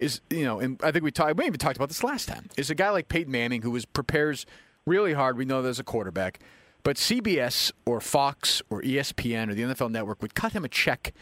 is 0.00 0.20
you 0.30 0.44
know, 0.44 0.58
and 0.58 0.80
I 0.82 0.90
think 0.90 1.04
we 1.04 1.12
talked. 1.12 1.36
We 1.36 1.46
even 1.46 1.58
talked 1.58 1.76
about 1.76 1.88
this 1.88 2.02
last 2.02 2.26
time. 2.26 2.48
Is 2.56 2.70
a 2.70 2.74
guy 2.74 2.90
like 2.90 3.08
Peyton 3.08 3.30
Manning 3.30 3.62
who 3.62 3.70
was 3.70 3.84
prepares 3.84 4.46
really 4.86 5.12
hard. 5.12 5.36
We 5.36 5.44
know 5.44 5.62
there's 5.62 5.80
a 5.80 5.84
quarterback, 5.84 6.40
but 6.82 6.96
CBS 6.96 7.72
or 7.84 8.00
Fox 8.00 8.62
or 8.70 8.82
ESPN 8.82 9.50
or 9.50 9.54
the 9.54 9.62
NFL 9.62 9.90
Network 9.90 10.22
would 10.22 10.34
cut 10.34 10.52
him 10.52 10.64
a 10.64 10.68
check 10.68 11.12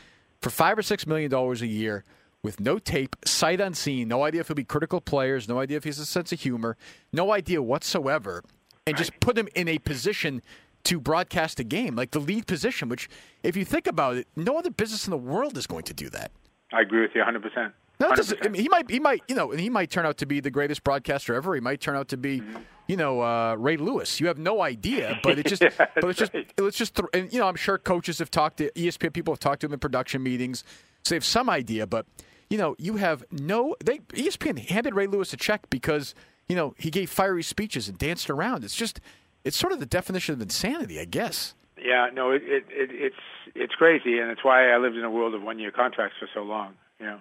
for 0.40 0.50
five 0.50 0.78
or 0.78 0.82
six 0.82 1.06
million 1.06 1.30
dollars 1.30 1.62
a 1.62 1.66
year 1.66 2.04
with 2.42 2.60
no 2.60 2.78
tape, 2.78 3.16
sight 3.24 3.60
unseen, 3.60 4.06
no 4.06 4.22
idea 4.22 4.42
if 4.42 4.48
he'll 4.48 4.54
be 4.54 4.64
critical 4.64 5.00
players, 5.00 5.48
no 5.48 5.58
idea 5.58 5.78
if 5.78 5.84
he 5.84 5.88
has 5.88 5.98
a 5.98 6.04
sense 6.04 6.30
of 6.30 6.40
humor, 6.40 6.76
no 7.10 7.32
idea 7.32 7.62
whatsoever, 7.62 8.44
and 8.86 8.96
just 8.98 9.18
put 9.20 9.38
him 9.38 9.48
in 9.54 9.66
a 9.66 9.78
position 9.78 10.42
to 10.84 11.00
broadcast 11.00 11.58
a 11.58 11.64
game, 11.64 11.96
like 11.96 12.10
the 12.10 12.20
lead 12.20 12.46
position, 12.46 12.90
which, 12.90 13.08
if 13.42 13.56
you 13.56 13.64
think 13.64 13.86
about 13.86 14.16
it, 14.16 14.28
no 14.36 14.58
other 14.58 14.70
business 14.70 15.06
in 15.06 15.10
the 15.10 15.16
world 15.16 15.56
is 15.56 15.66
going 15.66 15.84
to 15.84 15.94
do 15.94 16.10
that. 16.10 16.30
I 16.72 16.82
agree 16.82 17.00
with 17.00 17.12
you 17.14 17.22
100%. 17.22 17.72
No, 18.00 18.10
100%. 18.10 18.44
I 18.44 18.48
mean, 18.48 18.60
he 18.60 18.68
might, 18.68 18.90
he 18.90 19.00
might, 19.00 19.22
you 19.26 19.34
know, 19.34 19.50
and 19.50 19.60
he 19.60 19.70
might 19.70 19.90
turn 19.90 20.04
out 20.04 20.18
to 20.18 20.26
be 20.26 20.40
the 20.40 20.50
greatest 20.50 20.84
broadcaster 20.84 21.34
ever. 21.34 21.54
He 21.54 21.60
might 21.60 21.80
turn 21.80 21.96
out 21.96 22.08
to 22.08 22.18
be, 22.18 22.40
mm-hmm. 22.40 22.58
You 22.86 22.96
know, 22.96 23.20
uh, 23.20 23.54
Ray 23.58 23.76
Lewis. 23.76 24.20
You 24.20 24.26
have 24.28 24.38
no 24.38 24.60
idea, 24.62 25.18
but 25.22 25.38
it 25.38 25.46
just, 25.46 25.62
Yeah, 25.62 25.70
but 25.94 26.04
it's 26.10 26.18
just, 26.18 26.34
right. 26.34 26.52
let's 26.58 26.76
just, 26.76 26.94
throw, 26.94 27.08
and 27.12 27.32
you 27.32 27.38
know, 27.38 27.48
I'm 27.48 27.56
sure 27.56 27.78
coaches 27.78 28.18
have 28.18 28.30
talked 28.30 28.58
to 28.58 28.70
ESPN 28.72 29.12
people 29.12 29.32
have 29.32 29.40
talked 29.40 29.60
to 29.62 29.66
him 29.66 29.72
in 29.72 29.78
production 29.78 30.22
meetings, 30.22 30.64
so 31.02 31.10
they 31.10 31.16
have 31.16 31.24
some 31.24 31.48
idea. 31.50 31.86
But 31.86 32.06
you 32.50 32.58
know, 32.58 32.76
you 32.78 32.96
have 32.96 33.24
no. 33.30 33.74
They 33.84 33.98
ESPN 33.98 34.58
handed 34.58 34.94
Ray 34.94 35.06
Lewis 35.06 35.32
a 35.32 35.36
check 35.36 35.68
because 35.70 36.14
you 36.48 36.56
know 36.56 36.74
he 36.78 36.90
gave 36.90 37.10
fiery 37.10 37.42
speeches 37.42 37.88
and 37.88 37.98
danced 37.98 38.28
around. 38.30 38.64
It's 38.64 38.76
just, 38.76 39.00
it's 39.44 39.56
sort 39.56 39.72
of 39.72 39.80
the 39.80 39.86
definition 39.86 40.34
of 40.34 40.42
insanity, 40.42 41.00
I 41.00 41.04
guess. 41.04 41.54
Yeah, 41.76 42.08
no, 42.12 42.30
it, 42.30 42.42
it, 42.44 42.64
it 42.70 42.90
it's 42.92 43.16
it's 43.54 43.74
crazy, 43.74 44.18
and 44.18 44.30
it's 44.30 44.44
why 44.44 44.70
I 44.70 44.76
lived 44.78 44.96
in 44.96 45.04
a 45.04 45.10
world 45.10 45.34
of 45.34 45.42
one-year 45.42 45.70
contracts 45.70 46.16
for 46.18 46.28
so 46.32 46.42
long. 46.42 46.74
You 47.00 47.06
know. 47.06 47.20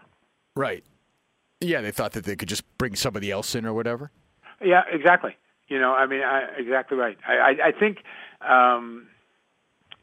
Right. 0.56 0.84
Yeah, 1.60 1.82
they 1.82 1.91
thought 1.91 2.12
that 2.13 2.26
they 2.26 2.36
could 2.36 2.49
just 2.49 2.63
bring 2.78 2.95
somebody 2.95 3.32
else 3.32 3.56
in 3.56 3.65
or 3.65 3.73
whatever. 3.73 4.12
Yeah, 4.62 4.84
exactly. 4.91 5.36
You 5.67 5.80
know, 5.80 5.93
I 5.93 6.06
mean, 6.06 6.21
I, 6.21 6.47
exactly 6.58 6.97
right. 6.97 7.17
I, 7.28 7.34
I, 7.34 7.67
I 7.67 7.71
think, 7.71 7.99
um, 8.47 9.08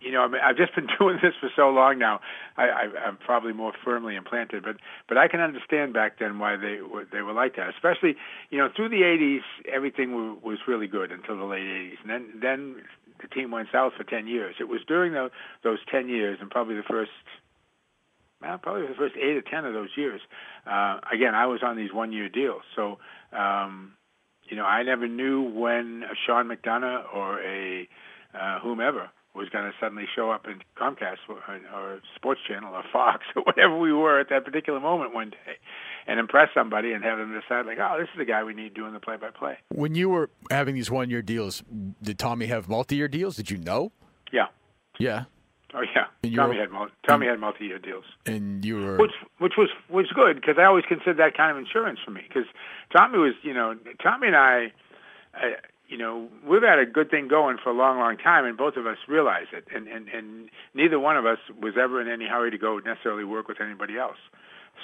you 0.01 0.11
know, 0.11 0.23
I 0.23 0.29
mean, 0.29 0.41
I've 0.43 0.57
just 0.57 0.75
been 0.75 0.89
doing 0.99 1.19
this 1.23 1.35
for 1.41 1.51
so 1.55 1.69
long 1.69 1.99
now. 1.99 2.21
I, 2.57 2.65
I, 2.65 2.83
I'm 3.07 3.17
probably 3.19 3.53
more 3.53 3.73
firmly 3.85 4.17
implanted, 4.17 4.63
but 4.65 4.77
but 5.09 5.19
I 5.19 5.29
can 5.29 5.41
understand 5.41 5.93
back 5.93 6.19
then 6.19 6.39
why 6.39 6.57
they 6.57 6.79
they 7.13 7.23
were 7.23 7.33
like 7.33 7.57
that. 7.57 7.69
Especially, 7.71 8.17
you 8.51 8.59
know, 8.59 8.69
through 8.75 8.89
the 8.89 9.03
'80s, 9.03 9.43
everything 9.71 10.41
was 10.43 10.59
really 10.67 10.87
good 10.87 11.13
until 11.13 11.37
the 11.37 11.45
late 11.45 11.63
'80s, 11.63 12.01
and 12.03 12.11
then 12.11 12.41
then 12.41 12.77
the 13.21 13.29
team 13.29 13.51
went 13.51 13.69
south 13.71 13.93
for 13.97 14.05
10 14.05 14.27
years. 14.27 14.55
It 14.59 14.69
was 14.69 14.81
during 14.89 15.13
the, 15.13 15.31
those 15.63 15.79
10 15.91 16.09
years, 16.09 16.39
and 16.41 16.51
probably 16.51 16.75
the 16.77 16.83
first 16.83 17.11
well, 18.41 18.57
probably 18.57 18.87
the 18.87 18.95
first 18.95 19.15
eight 19.17 19.37
or 19.37 19.43
ten 19.43 19.67
of 19.67 19.75
those 19.75 19.91
years. 19.97 20.21
Uh, 20.67 20.99
again, 21.13 21.35
I 21.35 21.47
was 21.47 21.61
on 21.63 21.77
these 21.77 21.93
one-year 21.93 22.31
deals, 22.31 22.63
so 22.75 22.99
um, 23.37 23.93
you 24.51 24.57
know 24.57 24.65
I 24.65 24.83
never 24.83 25.09
knew 25.09 25.43
when 25.43 26.03
a 26.05 26.15
Sean 26.27 26.49
McDonough 26.49 27.15
or 27.15 27.41
a 27.43 27.89
uh, 28.35 28.61
whomever 28.61 29.11
was 29.35 29.49
going 29.49 29.65
to 29.65 29.73
suddenly 29.81 30.05
show 30.17 30.31
up 30.31 30.47
in 30.47 30.61
Comcast 30.77 31.19
or, 31.29 31.39
or 31.73 32.01
Sports 32.17 32.41
Channel 32.49 32.75
or 32.75 32.83
Fox 32.93 33.25
or 33.37 33.43
whatever 33.43 33.79
we 33.79 33.93
were 33.93 34.21
at 34.21 34.29
that 34.31 34.45
particular 34.45 34.81
moment 34.81 35.15
one 35.15 35.31
day, 35.31 35.57
and 36.07 36.19
impress 36.19 36.49
somebody 36.53 36.93
and 36.93 37.05
have 37.05 37.19
them 37.19 37.33
decide 37.41 37.67
like, 37.67 37.79
oh, 37.81 37.97
this 37.99 38.09
is 38.13 38.19
the 38.19 38.25
guy 38.25 38.43
we 38.43 38.55
need 38.55 38.75
doing 38.75 38.93
the 38.93 39.01
play-by-play. 39.01 39.59
When 39.69 39.95
you 39.95 40.09
were 40.09 40.31
having 40.51 40.75
these 40.75 40.91
one 40.91 41.11
year 41.11 41.23
deals, 41.23 41.63
did 42.03 42.19
Tommy 42.19 42.47
have 42.47 42.69
multi 42.69 42.97
year 42.97 43.09
deals? 43.09 43.37
Did 43.37 43.51
you 43.51 43.59
know? 43.59 43.93
Yeah. 44.33 44.47
Yeah. 44.99 45.25
Oh 45.75 45.83
yeah. 45.83 46.07
And 46.23 46.35
Tommy 46.35 46.57
were- 46.57 46.63
had 46.63 46.91
Tommy 47.07 47.27
had 47.27 47.39
multi-year 47.39 47.79
deals. 47.79 48.05
And 48.27 48.65
you 48.65 48.77
were. 48.77 48.97
which 48.97 49.13
which 49.39 49.53
was 49.57 49.69
was 49.89 50.07
good 50.15 50.37
because 50.37 50.57
I 50.59 50.65
always 50.65 50.85
considered 50.87 51.19
that 51.19 51.37
kind 51.37 51.51
of 51.51 51.59
insurance 51.59 52.01
for 52.05 52.11
me 52.11 52.23
because 52.27 52.47
Tommy 52.97 53.19
was 53.19 53.35
you 53.43 53.55
know 53.55 53.77
Tommy 54.03 54.29
and 54.29 54.37
I, 54.37 54.73
uh, 55.35 55.47
you 55.89 55.97
know 55.99 56.29
we've 56.47 56.63
had 56.63 56.79
a 56.79 56.87
good 56.87 57.11
thing 57.11 57.29
going 57.29 57.59
for 57.63 57.71
a 57.71 57.75
long 57.75 57.99
long 57.99 58.17
time 58.17 58.45
and 58.45 58.57
both 58.57 58.77
of 58.77 58.87
us 58.87 58.99
realize 59.09 59.47
it 59.53 59.67
and 59.75 59.87
and 59.89 60.09
and 60.09 60.51
neither 60.75 60.99
one 60.99 61.17
of 61.17 61.27
us 61.27 61.39
was 61.61 61.75
ever 61.81 62.01
in 62.01 62.09
any 62.09 62.27
hurry 62.27 62.51
to 62.51 62.59
go 62.59 62.79
necessarily 62.79 63.25
work 63.25 63.49
with 63.49 63.61
anybody 63.61 63.97
else. 63.99 64.19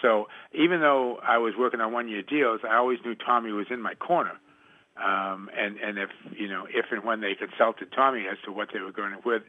So 0.02 0.28
even 0.52 0.80
though 0.80 1.18
I 1.22 1.38
was 1.38 1.54
working 1.58 1.80
on 1.80 1.90
one 1.92 2.08
year 2.08 2.22
deals, 2.22 2.60
I 2.68 2.76
always 2.76 2.98
knew 3.04 3.14
Tommy 3.14 3.50
was 3.52 3.66
in 3.70 3.80
my 3.80 3.94
corner. 3.94 4.32
Um, 4.96 5.50
and 5.56 5.76
and 5.78 5.98
if 5.98 6.10
you 6.32 6.48
know 6.48 6.66
if 6.70 6.86
and 6.90 7.04
when 7.04 7.20
they 7.20 7.34
consulted 7.34 7.92
Tommy 7.92 8.24
as 8.30 8.38
to 8.44 8.52
what 8.52 8.68
they 8.72 8.80
were 8.80 8.92
going 8.92 9.12
to 9.12 9.18
where 9.18 9.40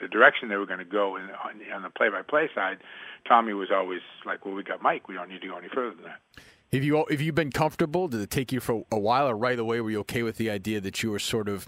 the, 0.00 0.08
direction 0.08 0.48
they 0.48 0.56
were 0.56 0.66
going 0.66 0.78
to 0.78 0.84
go 0.84 1.16
in, 1.16 1.24
on, 1.24 1.60
on 1.74 1.82
the 1.82 1.90
play-by-play 1.90 2.50
side, 2.54 2.78
Tommy 3.26 3.52
was 3.52 3.68
always 3.72 4.00
like, 4.24 4.44
"Well, 4.44 4.54
we 4.54 4.62
got 4.62 4.82
Mike. 4.82 5.08
We 5.08 5.14
don't 5.14 5.28
need 5.28 5.40
to 5.40 5.48
go 5.48 5.56
any 5.56 5.68
further 5.68 5.94
than 5.94 6.04
that." 6.04 6.42
Have 6.72 6.84
you 6.84 7.04
have 7.10 7.20
you 7.20 7.32
been 7.32 7.50
comfortable? 7.50 8.08
Did 8.08 8.20
it 8.20 8.30
take 8.30 8.52
you 8.52 8.60
for 8.60 8.84
a 8.92 8.98
while, 8.98 9.28
or 9.28 9.36
right 9.36 9.58
away 9.58 9.80
were 9.80 9.90
you 9.90 10.00
okay 10.00 10.22
with 10.22 10.36
the 10.36 10.50
idea 10.50 10.80
that 10.80 11.02
you 11.02 11.10
were 11.10 11.18
sort 11.18 11.48
of 11.48 11.66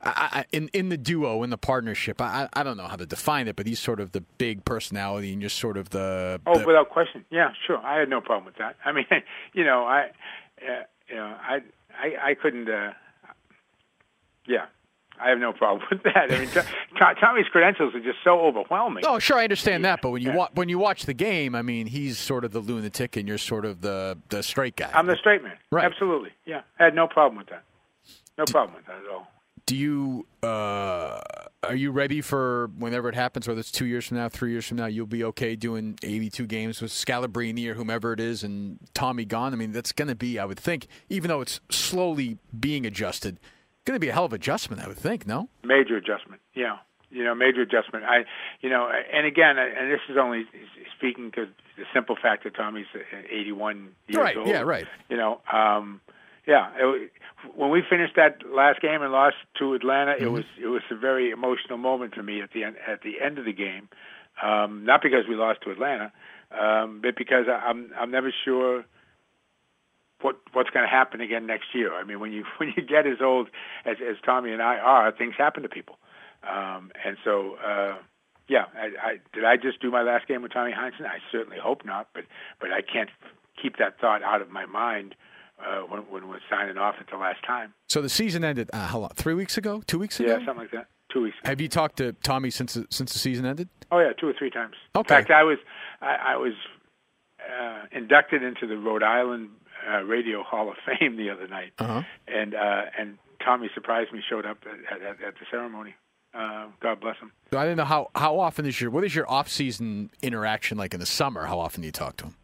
I, 0.00 0.28
I, 0.32 0.44
in 0.52 0.68
in 0.68 0.88
the 0.88 0.96
duo 0.96 1.42
in 1.42 1.50
the 1.50 1.58
partnership? 1.58 2.20
I 2.20 2.48
I 2.52 2.62
don't 2.62 2.76
know 2.76 2.86
how 2.86 2.96
to 2.96 3.06
define 3.06 3.48
it, 3.48 3.56
but 3.56 3.66
he's 3.66 3.80
sort 3.80 4.00
of 4.00 4.12
the 4.12 4.20
big 4.38 4.64
personality, 4.64 5.32
and 5.32 5.40
you're 5.40 5.50
sort 5.50 5.76
of 5.76 5.90
the. 5.90 6.40
Oh, 6.46 6.58
the- 6.58 6.66
without 6.66 6.90
question, 6.90 7.24
yeah, 7.30 7.52
sure. 7.66 7.78
I 7.78 7.98
had 7.98 8.08
no 8.08 8.20
problem 8.20 8.44
with 8.44 8.56
that. 8.56 8.76
I 8.84 8.92
mean, 8.92 9.06
you 9.52 9.64
know, 9.64 9.84
I, 9.84 10.10
uh, 10.60 10.82
you 11.08 11.16
know, 11.16 11.36
I, 11.40 11.60
I, 11.98 12.30
I 12.30 12.34
couldn't. 12.34 12.68
Uh, 12.68 12.92
yeah, 14.46 14.66
I 15.22 15.28
have 15.30 15.38
no 15.38 15.52
problem 15.52 15.86
with 15.90 16.02
that. 16.04 16.30
I 16.32 16.38
mean, 16.38 16.48
T- 16.48 16.60
T- 16.60 17.20
Tommy's 17.20 17.46
credentials 17.52 17.94
are 17.94 18.00
just 18.00 18.18
so 18.24 18.40
overwhelming. 18.40 19.04
Oh, 19.06 19.18
sure, 19.18 19.38
I 19.38 19.44
understand 19.44 19.84
that, 19.84 20.00
but 20.02 20.10
when 20.10 20.22
you 20.22 20.30
Yeah. 20.30 20.36
wa- 20.36 20.48
when 20.54 20.68
you 20.68 20.78
watch 20.78 21.06
the 21.06 21.14
game, 21.14 21.54
I 21.54 21.62
mean, 21.62 21.86
he's 21.86 22.18
sort 22.18 22.44
of 22.44 22.52
the 22.52 22.60
lunatic, 22.60 23.16
and 23.16 23.28
you're 23.28 23.38
sort 23.38 23.64
of 23.64 23.80
the 23.80 24.18
the 24.30 24.42
straight 24.42 24.76
guy. 24.76 24.90
I'm 24.92 25.06
the 25.06 25.16
straight 25.16 25.42
man. 25.42 25.56
Right. 25.70 25.84
Absolutely. 25.84 26.30
Yeah, 26.46 26.62
I 26.78 26.84
had 26.84 26.94
no 26.94 27.06
problem 27.06 27.38
with 27.38 27.48
that. 27.48 27.62
No 28.38 28.44
problem 28.46 28.76
with 28.76 28.86
that 28.86 28.96
at 28.96 29.10
all. 29.12 29.28
Do 29.66 29.76
you 29.76 30.26
uh, 30.42 31.20
are 31.62 31.74
you 31.76 31.92
ready 31.92 32.20
for 32.20 32.68
whenever 32.76 33.08
it 33.08 33.14
happens, 33.14 33.46
whether 33.46 33.60
it's 33.60 33.70
two 33.70 33.86
years 33.86 34.06
from 34.08 34.16
now, 34.16 34.28
three 34.28 34.50
years 34.50 34.66
from 34.66 34.78
now, 34.78 34.86
you'll 34.86 35.06
be 35.06 35.22
okay 35.22 35.54
doing 35.54 35.96
82 36.02 36.46
games 36.46 36.82
with 36.82 36.90
Scalabrine 36.90 37.64
or 37.68 37.74
whomever 37.74 38.12
it 38.12 38.18
is, 38.18 38.42
and 38.42 38.78
Tommy 38.94 39.24
gone? 39.24 39.52
I 39.52 39.56
mean, 39.56 39.70
that's 39.70 39.92
going 39.92 40.08
to 40.08 40.16
be, 40.16 40.38
I 40.40 40.44
would 40.44 40.58
think, 40.58 40.88
even 41.08 41.28
though 41.28 41.40
it's 41.40 41.60
slowly 41.70 42.38
being 42.58 42.84
adjusted, 42.84 43.38
going 43.84 43.96
to 43.96 44.00
be 44.00 44.08
a 44.08 44.12
hell 44.12 44.24
of 44.24 44.32
adjustment, 44.32 44.82
I 44.82 44.88
would 44.88 44.96
think. 44.98 45.26
No, 45.26 45.48
major 45.64 45.96
adjustment. 45.96 46.40
Yeah, 46.54 46.78
you 47.10 47.24
know, 47.24 47.34
major 47.34 47.62
adjustment. 47.62 48.04
I, 48.04 48.24
you 48.60 48.70
know, 48.70 48.90
and 49.12 49.26
again, 49.26 49.58
and 49.58 49.90
this 49.90 50.00
is 50.08 50.16
only 50.16 50.44
speaking 50.96 51.30
to 51.32 51.46
the 51.76 51.84
simple 51.94 52.16
fact 52.20 52.44
that 52.44 52.54
Tommy's 52.54 52.86
81 53.30 53.88
years 54.08 54.22
Right, 54.22 54.36
old. 54.36 54.46
yeah, 54.48 54.60
right. 54.60 54.86
You 55.08 55.16
know, 55.16 55.40
um, 55.52 56.00
yeah. 56.46 56.70
It, 56.76 57.10
when 57.56 57.70
we 57.70 57.82
finished 57.88 58.14
that 58.16 58.38
last 58.48 58.80
game 58.80 59.02
and 59.02 59.10
lost 59.12 59.36
to 59.58 59.74
Atlanta, 59.74 60.12
Mm-hmm. 60.12 60.24
it 60.24 60.30
was 60.30 60.44
it 60.62 60.66
was 60.68 60.82
a 60.90 60.94
very 60.96 61.30
emotional 61.30 61.78
moment 61.78 62.14
for 62.14 62.22
me 62.22 62.40
at 62.40 62.50
the 62.52 62.64
end 62.64 62.76
at 62.86 63.02
the 63.02 63.20
end 63.20 63.38
of 63.38 63.44
the 63.44 63.52
game. 63.52 63.88
Um, 64.42 64.84
not 64.84 65.02
because 65.02 65.24
we 65.28 65.34
lost 65.34 65.60
to 65.62 65.70
Atlanta, 65.70 66.12
um, 66.58 67.00
but 67.02 67.16
because 67.16 67.46
I- 67.48 67.66
I'm 67.68 67.90
I'm 67.98 68.10
never 68.10 68.32
sure 68.44 68.84
what 70.22 70.36
what's 70.52 70.70
going 70.70 70.84
to 70.84 70.90
happen 70.90 71.20
again 71.20 71.46
next 71.46 71.66
year. 71.74 71.94
I 71.94 72.04
mean, 72.04 72.20
when 72.20 72.32
you 72.32 72.44
when 72.58 72.72
you 72.76 72.82
get 72.82 73.06
as 73.06 73.18
old 73.20 73.48
as 73.84 73.96
as 74.00 74.16
Tommy 74.24 74.52
and 74.52 74.62
I 74.62 74.78
are, 74.78 75.12
things 75.12 75.34
happen 75.36 75.62
to 75.62 75.68
people, 75.68 75.98
um, 76.42 76.90
and 77.04 77.16
so 77.24 77.56
uh, 77.64 77.96
yeah. 78.48 78.64
I, 78.74 79.10
I, 79.10 79.12
did 79.32 79.44
I 79.44 79.56
just 79.56 79.80
do 79.80 79.90
my 79.90 80.02
last 80.02 80.28
game 80.28 80.42
with 80.42 80.52
Tommy 80.52 80.72
Heinsohn? 80.72 81.06
I 81.06 81.18
certainly 81.30 81.58
hope 81.62 81.84
not, 81.84 82.08
but 82.14 82.24
but 82.60 82.70
I 82.72 82.80
can't 82.82 83.10
keep 83.60 83.78
that 83.78 84.00
thought 84.00 84.22
out 84.22 84.42
of 84.42 84.50
my 84.50 84.66
mind 84.66 85.14
uh, 85.64 85.80
when 85.82 86.02
when 86.02 86.28
we're 86.28 86.40
signing 86.50 86.78
off 86.78 86.96
at 87.00 87.06
the 87.10 87.16
last 87.16 87.44
time. 87.46 87.74
so 87.88 88.02
the 88.02 88.08
season 88.08 88.44
ended. 88.44 88.70
Uh, 88.72 88.86
how 88.86 88.98
long? 88.98 89.10
Three 89.14 89.34
weeks 89.34 89.56
ago? 89.58 89.82
Two 89.86 89.98
weeks 89.98 90.18
ago? 90.18 90.28
Yeah, 90.28 90.46
something 90.46 90.56
like 90.56 90.70
that. 90.72 90.86
Two 91.12 91.22
weeks. 91.22 91.36
Ago. 91.42 91.50
Have 91.50 91.60
you 91.60 91.68
talked 91.68 91.96
to 91.98 92.12
Tommy 92.22 92.50
since 92.50 92.74
the, 92.74 92.86
since 92.90 93.12
the 93.12 93.18
season 93.18 93.46
ended? 93.46 93.68
Oh 93.90 93.98
yeah, 93.98 94.12
two 94.18 94.28
or 94.28 94.34
three 94.38 94.50
times. 94.50 94.74
Okay. 94.96 95.14
In 95.14 95.20
fact, 95.20 95.30
I 95.30 95.42
was 95.42 95.58
I, 96.00 96.34
I 96.34 96.36
was 96.36 96.54
uh, 97.40 97.86
inducted 97.92 98.42
into 98.42 98.66
the 98.66 98.76
Rhode 98.76 99.02
Island 99.02 99.50
uh, 99.90 100.02
Radio 100.02 100.42
Hall 100.42 100.68
of 100.70 100.76
Fame 100.86 101.16
the 101.16 101.30
other 101.30 101.48
night, 101.48 101.72
Uh-huh. 101.78 102.02
and 102.28 102.54
uh, 102.54 102.82
and 102.98 103.18
Tommy 103.44 103.68
surprised 103.74 104.12
me, 104.12 104.20
showed 104.28 104.46
up 104.46 104.58
at, 104.66 105.00
at, 105.02 105.22
at 105.22 105.34
the 105.34 105.46
ceremony. 105.50 105.94
Uh, 106.34 106.66
God 106.80 107.00
bless 107.00 107.16
him. 107.18 107.30
So 107.50 107.58
I 107.58 107.64
didn't 107.64 107.76
know 107.78 107.84
how 107.84 108.10
how 108.14 108.38
often 108.38 108.64
is 108.66 108.80
your 108.80 108.90
what 108.90 109.04
is 109.04 109.14
your 109.14 109.30
off 109.30 109.48
season 109.48 110.10
interaction 110.22 110.78
like 110.78 110.94
in 110.94 111.00
the 111.00 111.06
summer? 111.06 111.46
How 111.46 111.58
often 111.58 111.82
do 111.82 111.86
you 111.86 111.92
talk 111.92 112.16
to 112.18 112.26
him? 112.26 112.36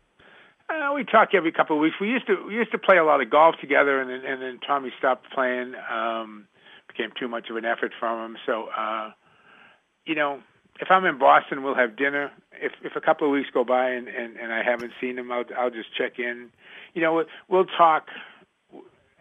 Uh, 0.68 0.92
we 0.94 1.05
talk 1.05 1.31
every 1.33 1.51
couple 1.53 1.74
of 1.77 1.81
weeks. 1.81 1.96
We 2.01 2.09
used 2.09 2.27
to 2.27 2.44
we 2.46 2.55
used 2.55 2.72
to 2.72 2.79
play 2.79 2.98
a 2.98 3.05
lot 3.05 3.22
of 3.22 3.31
golf 3.31 3.55
together, 3.61 4.01
and 4.01 4.11
then 4.11 4.31
and 4.31 4.42
then 4.42 4.59
Tommy 4.66 4.92
stopped 4.98 5.31
playing. 5.33 5.74
Um, 5.90 6.46
became 6.88 7.11
too 7.18 7.29
much 7.29 7.48
of 7.48 7.57
an 7.57 7.64
effort 7.64 7.92
from 8.01 8.33
him. 8.33 8.38
So, 8.46 8.68
uh, 8.77 9.11
you 10.05 10.14
know, 10.14 10.40
if 10.81 10.88
I'm 10.90 11.05
in 11.05 11.18
Boston, 11.18 11.62
we'll 11.62 11.74
have 11.77 11.96
dinner. 11.96 12.31
If 12.61 12.72
if 12.83 12.96
a 12.96 13.01
couple 13.01 13.27
of 13.27 13.33
weeks 13.33 13.48
go 13.55 13.64
by 13.64 13.90
and 13.90 14.09
and, 14.09 14.37
and 14.37 14.53
I 14.53 14.62
haven't 14.62 14.92
seen 15.01 15.16
him, 15.18 15.31
I'll 15.33 15.44
I'll 15.59 15.70
just 15.70 15.94
check 15.96 16.18
in. 16.18 16.51
You 16.94 17.03
know, 17.03 17.24
we'll 17.48 17.66
talk 17.66 18.09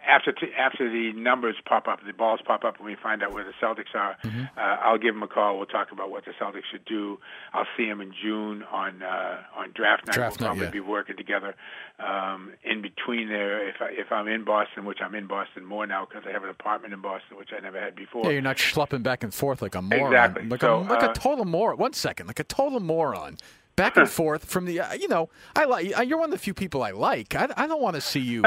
after 0.07 0.31
t- 0.31 0.53
after 0.57 0.89
the 0.89 1.11
numbers 1.13 1.55
pop 1.65 1.87
up, 1.87 1.99
the 2.05 2.13
balls 2.13 2.39
pop 2.45 2.63
up, 2.63 2.77
and 2.77 2.85
we 2.85 2.95
find 2.95 3.21
out 3.21 3.33
where 3.33 3.43
the 3.43 3.51
Celtics 3.61 3.93
are. 3.93 4.15
Mm-hmm. 4.23 4.43
Uh, 4.57 4.61
I'll 4.61 4.97
give 4.97 5.13
him 5.13 5.21
a 5.21 5.27
call. 5.27 5.57
We'll 5.57 5.65
talk 5.65 5.91
about 5.91 6.09
what 6.09 6.23
the 6.25 6.31
Celtics 6.31 6.63
should 6.71 6.85
do. 6.85 7.19
I'll 7.53 7.67
see 7.75 7.85
him 7.85 7.99
in 7.99 8.13
June 8.23 8.63
on 8.71 9.03
uh, 9.03 9.41
on 9.55 9.71
draft 9.75 10.07
night. 10.07 10.13
Draft 10.13 10.39
we'll 10.39 10.49
night, 10.49 10.57
probably 10.59 10.65
yeah. 10.65 10.71
be 10.83 10.89
working 10.89 11.17
together. 11.17 11.55
Um, 11.99 12.53
in 12.63 12.81
between 12.81 13.27
there, 13.27 13.67
if 13.67 13.75
I, 13.81 13.89
if 13.91 14.11
I'm 14.11 14.27
in 14.27 14.45
Boston, 14.45 14.85
which 14.85 14.99
I'm 15.03 15.13
in 15.13 15.27
Boston 15.27 15.65
more 15.65 15.85
now 15.85 16.05
because 16.05 16.23
I 16.27 16.31
have 16.31 16.43
an 16.43 16.49
apartment 16.49 16.93
in 16.93 17.01
Boston, 17.01 17.37
which 17.37 17.49
I 17.55 17.59
never 17.59 17.79
had 17.79 17.95
before. 17.95 18.25
Yeah, 18.25 18.31
you're 18.31 18.41
not 18.41 18.57
schlepping 18.57 19.03
back 19.03 19.23
and 19.23 19.33
forth 19.33 19.61
like 19.61 19.75
a 19.75 19.81
moron. 19.81 20.13
Exactly. 20.13 20.47
Like, 20.47 20.61
So, 20.61 20.79
a, 20.79 20.83
like 20.83 21.03
uh, 21.03 21.11
a 21.11 21.13
total 21.13 21.45
moron. 21.45 21.77
One 21.77 21.93
second, 21.93 22.27
like 22.27 22.39
a 22.39 22.45
total 22.45 22.79
moron. 22.79 23.37
Back 23.77 23.95
and 23.95 24.09
forth 24.19 24.43
from 24.43 24.65
the. 24.65 24.81
Uh, 24.81 24.93
you 24.93 25.07
know, 25.07 25.29
I 25.55 25.63
like 25.63 25.87
you're 26.05 26.17
one 26.17 26.25
of 26.25 26.31
the 26.31 26.37
few 26.37 26.53
people 26.53 26.83
I 26.83 26.91
like. 26.91 27.33
I, 27.33 27.47
I 27.55 27.67
don't 27.67 27.81
want 27.81 27.95
to 27.95 28.01
see 28.01 28.19
you 28.19 28.43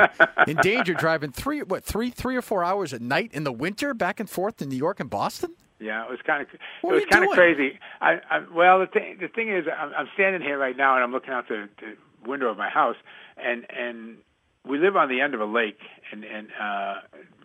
in 0.47 0.57
danger 0.63 0.93
driving 0.93 1.33
three 1.33 1.63
what 1.63 1.83
three 1.83 2.11
three 2.11 2.37
or 2.37 2.43
four 2.43 2.63
hours 2.63 2.93
at 2.93 3.01
night 3.01 3.31
in 3.33 3.45
the 3.45 3.53
winter 3.53 3.95
back 3.95 4.21
and 4.21 4.29
forth 4.29 4.59
to 4.59 4.67
New 4.67 4.77
York 4.77 5.01
and 5.01 5.09
Boston. 5.09 5.55
Yeah, 5.79 6.05
it 6.05 6.11
was 6.11 6.21
kind 6.27 6.43
of 6.43 6.49
it 6.53 6.61
What 6.83 6.93
are 6.93 6.95
was 6.97 7.05
kind 7.07 7.25
of 7.25 7.31
crazy. 7.31 7.79
I, 8.03 8.19
I 8.31 8.41
well, 8.55 8.81
the 8.81 8.87
thing 8.87 9.17
the 9.19 9.29
thing 9.29 9.49
is, 9.49 9.65
I'm, 9.67 9.93
I'm 9.97 10.09
standing 10.13 10.43
here 10.43 10.59
right 10.59 10.77
now 10.77 10.97
and 10.97 11.03
I'm 11.03 11.13
looking 11.13 11.33
out 11.33 11.49
the, 11.49 11.71
the 11.81 11.97
window 12.29 12.51
of 12.51 12.59
my 12.59 12.69
house, 12.69 12.97
and 13.39 13.67
and 13.71 14.19
we 14.67 14.79
live 14.79 14.97
on 14.97 15.09
the 15.09 15.23
end 15.23 15.33
of 15.33 15.41
a 15.41 15.47
lake, 15.47 15.81
and 16.13 16.25
and 16.25 16.49
uh, 16.61 16.95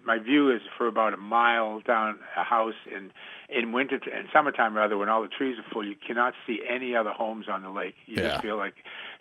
my 0.05 0.19
view 0.19 0.51
is 0.53 0.61
for 0.77 0.87
about 0.87 1.13
a 1.13 1.17
mile 1.17 1.79
down 1.81 2.19
a 2.37 2.43
house. 2.43 2.75
And 2.93 3.11
in 3.49 3.71
winter 3.71 3.95
in 3.95 4.27
summertime 4.31 4.75
rather, 4.75 4.97
when 4.97 5.09
all 5.09 5.21
the 5.21 5.27
trees 5.27 5.57
are 5.59 5.65
full, 5.71 5.85
you 5.85 5.95
cannot 6.05 6.33
see 6.45 6.61
any 6.69 6.95
other 6.95 7.11
homes 7.11 7.47
on 7.49 7.63
the 7.63 7.69
lake. 7.69 7.95
You 8.05 8.17
Yeah. 8.21 8.29
just 8.29 8.41
feel 8.43 8.57
like 8.57 8.75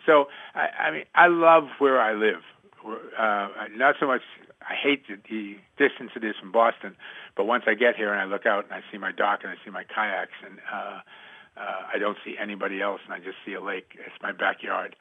so. 0.05 0.25
I, 0.53 0.67
I 0.87 0.91
mean, 0.91 1.03
I 1.15 1.27
love 1.27 1.65
where 1.79 1.99
I 1.99 2.13
live. 2.13 2.41
Uh, 2.85 3.47
not 3.75 3.95
so 3.99 4.05
much. 4.07 4.21
I 4.67 4.73
hate 4.73 5.03
the, 5.07 5.15
the 5.29 5.57
distance 5.77 6.11
it 6.15 6.23
is 6.23 6.35
from 6.39 6.51
Boston, 6.51 6.95
but 7.35 7.45
once 7.45 7.63
I 7.67 7.73
get 7.75 7.95
here 7.95 8.11
and 8.11 8.19
I 8.19 8.25
look 8.25 8.45
out 8.47 8.65
and 8.65 8.73
I 8.73 8.81
see 8.91 8.97
my 8.97 9.11
dock 9.11 9.41
and 9.43 9.51
I 9.51 9.55
see 9.63 9.69
my 9.71 9.83
kayaks 9.83 10.33
and 10.43 10.57
uh, 10.73 10.99
uh, 11.57 11.81
I 11.93 11.97
don't 11.99 12.17
see 12.25 12.35
anybody 12.41 12.81
else 12.81 13.01
and 13.05 13.13
I 13.13 13.19
just 13.19 13.37
see 13.45 13.53
a 13.53 13.61
lake. 13.61 13.89
It's 13.93 14.15
my 14.23 14.31
backyard. 14.31 14.95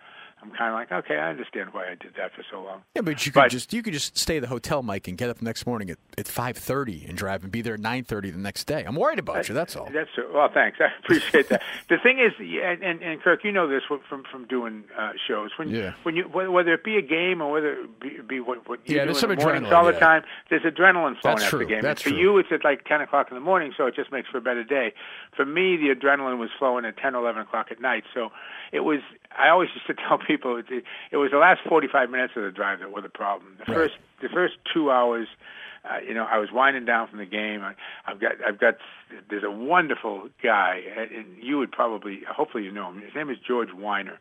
I'm 0.44 0.50
kind 0.50 0.68
of 0.68 0.74
like, 0.74 0.92
okay, 1.07 1.16
I 1.16 1.30
understand 1.30 1.70
why 1.72 1.87
I 1.87 1.94
did 1.94 2.12
that 2.18 2.33
for 2.35 2.44
so 2.50 2.62
long. 2.62 2.83
Yeah, 2.94 3.00
but 3.02 3.24
you 3.24 3.33
could 3.33 3.40
But- 3.40 3.50
just 3.50 3.72
you 3.72 3.83
could 3.83 3.94
just 3.94 4.18
stay 4.18 4.37
at 4.37 4.42
the 4.42 4.48
hotel, 4.48 4.83
Mike, 4.83 5.09
and 5.09 5.16
get 5.16 5.30
up 5.30 5.38
the 5.38 5.44
next 5.44 5.66
morning 5.66 5.88
at, 5.90 5.96
at 6.18 6.28
five 6.28 6.59
thirty 6.59 7.04
and 7.09 7.16
drive 7.16 7.42
and 7.42 7.50
be 7.50 7.62
there 7.62 7.74
at 7.74 7.80
nine 7.80 8.04
thirty 8.04 8.30
the 8.30 8.38
next 8.38 8.64
day. 8.64 8.85
I'm 8.87 8.94
worried 8.96 9.18
about 9.18 9.48
you. 9.48 9.54
That's 9.54 9.74
all. 9.74 9.88
That's 9.92 10.11
well, 10.33 10.50
thanks. 10.52 10.78
I 10.83 10.88
appreciate 11.02 11.48
that. 11.48 11.62
the 11.88 11.96
thing 12.02 12.18
is, 12.18 12.33
and, 12.38 12.83
and, 12.83 13.02
and 13.02 13.22
Kirk, 13.22 13.42
you 13.42 13.52
know 13.52 13.66
this 13.68 13.83
from 13.88 14.24
from 14.30 14.44
doing 14.46 14.85
uh, 14.98 15.12
shows. 15.26 15.50
When 15.57 15.70
Yeah. 15.70 15.94
when 16.02 16.14
you 16.16 16.24
whether 16.24 16.74
it 16.74 16.85
be 16.85 16.96
a 16.98 17.02
game 17.02 17.40
or 17.40 17.50
whether 17.50 17.72
it 17.72 18.00
be, 18.00 18.18
be 18.28 18.40
what 18.40 18.68
what 18.68 18.80
you 18.85 18.96
Yeah, 18.96 19.02
do 19.04 19.12
there's 19.12 19.22
in 19.22 19.30
the 19.30 19.37
some 19.37 19.44
mornings 19.46 19.68
adrenaline, 19.68 19.76
all 19.76 19.85
the 19.87 19.92
yeah. 19.92 19.98
time. 19.98 20.22
There's 20.50 20.62
adrenaline 20.62 21.18
flowing 21.20 21.37
That's 21.37 21.44
after 21.44 21.57
true. 21.57 21.59
the 21.66 21.72
game. 21.72 21.83
That's 21.83 22.02
and 22.04 22.12
for 22.12 22.18
true. 22.18 22.18
you, 22.35 22.38
it's 22.38 22.52
at 22.52 22.64
like 22.64 22.85
ten 22.85 23.00
o'clock 23.00 23.28
in 23.30 23.35
the 23.35 23.40
morning, 23.40 23.72
so 23.76 23.87
it 23.87 23.94
just 23.96 24.12
makes 24.12 24.28
for 24.28 24.38
a 24.38 24.42
better 24.42 24.64
day. 24.64 24.92
For 25.37 25.46
me, 25.46 25.76
the 25.76 25.94
adrenaline 25.94 26.38
was 26.38 26.50
flowing 26.59 26.85
at 26.85 26.96
ten 26.98 27.14
or 27.14 27.22
eleven 27.22 27.42
o'clock 27.42 27.68
at 27.70 27.80
night. 27.80 28.04
So 28.12 28.30
it 28.72 28.80
was. 28.80 29.00
I 29.37 29.48
always 29.48 29.68
used 29.74 29.87
to 29.88 29.94
tell 30.09 30.18
people 30.18 30.34
it, 30.42 30.85
it 31.11 31.16
was 31.16 31.31
the 31.31 31.38
last 31.38 31.61
45 31.68 32.11
minutes 32.11 32.33
of 32.37 32.42
the 32.42 32.51
drive 32.51 32.81
that 32.81 32.90
were 32.92 33.01
the 33.03 33.09
problem. 33.09 33.57
The 33.59 33.73
Right. 33.73 33.77
first 33.90 33.94
the 34.23 34.29
first 34.29 34.55
two 34.73 34.90
hours, 34.90 35.27
uh, 35.85 35.99
you 36.07 36.14
know, 36.14 36.25
I 36.25 36.38
was 36.38 36.51
winding 36.53 36.85
down 36.87 37.09
from 37.09 37.18
the 37.18 37.27
game. 37.27 37.62
I, 37.62 37.75
I've 38.07 38.20
got 38.20 38.33
I've 38.47 38.59
got 38.59 38.75
there's 39.29 39.44
a 39.44 39.51
wonderful 39.51 40.29
guy, 40.42 40.81
and 41.14 41.27
you 41.42 41.59
would 41.59 41.73
probably 41.73 42.20
hopefully 42.29 42.64
you 42.64 42.73
know 42.73 42.90
him. 42.90 43.01
His 43.03 43.14
name 43.14 43.31
is 43.31 43.37
George 43.47 43.68
Wyner. 43.70 44.18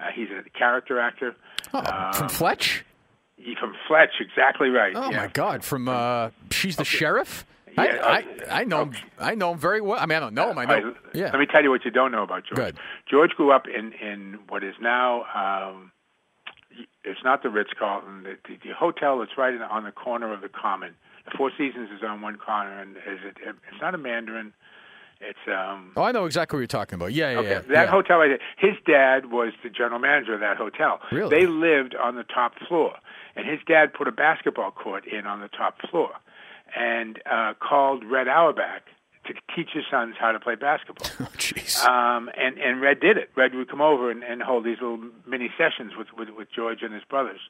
Uh, 0.00 0.04
he's 0.14 0.28
a 0.30 0.48
character 0.58 0.98
actor. 0.98 1.36
Oh, 1.74 2.12
from 2.12 2.28
Fletch? 2.28 2.84
He 3.36 3.54
from 3.58 3.74
Fletch, 3.88 4.10
exactly 4.20 4.68
right. 4.68 4.92
Oh 4.96 5.10
yeah. 5.10 5.16
my 5.22 5.26
God! 5.28 5.64
From 5.64 5.88
uh, 5.88 6.30
she's 6.50 6.76
the 6.76 6.84
sheriff. 6.84 7.44
Yeah, 7.76 7.82
I, 7.82 7.88
uh, 7.88 8.22
I, 8.50 8.60
I 8.60 8.64
know 8.64 8.82
him. 8.82 8.96
I 9.18 9.34
know 9.34 9.52
him 9.52 9.58
very 9.58 9.80
well. 9.80 9.98
I 9.98 10.06
mean, 10.06 10.16
I 10.16 10.20
don't 10.20 10.34
know 10.34 10.50
him. 10.50 10.58
I 10.58 10.64
know. 10.64 10.74
Right, 10.74 10.96
yeah. 11.14 11.30
Let 11.30 11.38
me 11.38 11.46
tell 11.46 11.62
you 11.62 11.70
what 11.70 11.84
you 11.84 11.90
don't 11.90 12.12
know 12.12 12.22
about 12.22 12.44
George. 12.44 12.56
Good. 12.56 12.78
George 13.10 13.30
grew 13.30 13.50
up 13.52 13.66
in 13.66 13.92
in 13.92 14.38
what 14.48 14.62
is 14.62 14.74
now 14.80 15.24
um, 15.34 15.92
it's 17.04 17.20
not 17.24 17.42
the 17.42 17.50
Ritz 17.50 17.70
Carlton. 17.78 18.22
The, 18.22 18.36
the, 18.48 18.68
the 18.68 18.74
hotel 18.74 19.18
that's 19.18 19.36
right 19.36 19.54
in, 19.54 19.62
on 19.62 19.84
the 19.84 19.92
corner 19.92 20.32
of 20.32 20.40
the 20.40 20.48
Common. 20.48 20.94
The 21.24 21.32
Four 21.36 21.50
Seasons 21.56 21.90
is 21.90 22.02
on 22.02 22.20
one 22.20 22.36
corner, 22.36 22.80
and 22.80 22.96
is 22.96 23.20
it? 23.24 23.36
It's 23.44 23.80
not 23.80 23.94
a 23.94 23.98
Mandarin. 23.98 24.52
It's 25.20 25.38
um. 25.46 25.92
oh, 25.96 26.02
I 26.02 26.10
know 26.10 26.24
exactly 26.24 26.56
what 26.56 26.60
you're 26.60 26.66
talking 26.66 26.96
about. 26.96 27.12
Yeah, 27.12 27.30
yeah, 27.30 27.38
Okay, 27.38 27.48
yeah. 27.50 27.60
that 27.60 27.68
yeah. 27.70 27.86
hotel 27.86 28.18
right 28.18 28.28
there. 28.28 28.70
His 28.70 28.76
dad 28.86 29.30
was 29.30 29.52
the 29.62 29.70
general 29.70 30.00
manager 30.00 30.34
of 30.34 30.40
that 30.40 30.56
hotel. 30.56 31.00
Really? 31.12 31.30
They 31.30 31.46
lived 31.46 31.94
on 31.94 32.16
the 32.16 32.24
top 32.24 32.54
floor, 32.66 32.96
and 33.36 33.48
his 33.48 33.60
dad 33.66 33.94
put 33.94 34.08
a 34.08 34.12
basketball 34.12 34.72
court 34.72 35.06
in 35.06 35.26
on 35.26 35.40
the 35.40 35.48
top 35.48 35.78
floor, 35.90 36.10
and 36.76 37.20
uh, 37.30 37.54
called 37.60 38.04
Red 38.04 38.28
Auerbach 38.28 38.82
to 39.26 39.34
teach 39.54 39.70
his 39.72 39.84
sons 39.90 40.16
how 40.18 40.32
to 40.32 40.40
play 40.40 40.54
basketball. 40.54 41.28
Oh. 41.84 41.90
Um, 41.90 42.30
and 42.36 42.58
and 42.58 42.80
Red 42.80 43.00
did 43.00 43.16
it. 43.16 43.30
Red 43.36 43.54
would 43.54 43.68
come 43.68 43.80
over 43.80 44.10
and, 44.10 44.22
and 44.22 44.42
hold 44.42 44.64
these 44.64 44.78
little 44.80 45.00
mini 45.26 45.50
sessions 45.58 45.92
with 45.96 46.08
with, 46.16 46.28
with 46.30 46.48
George 46.54 46.82
and 46.82 46.94
his 46.94 47.02
brothers. 47.04 47.40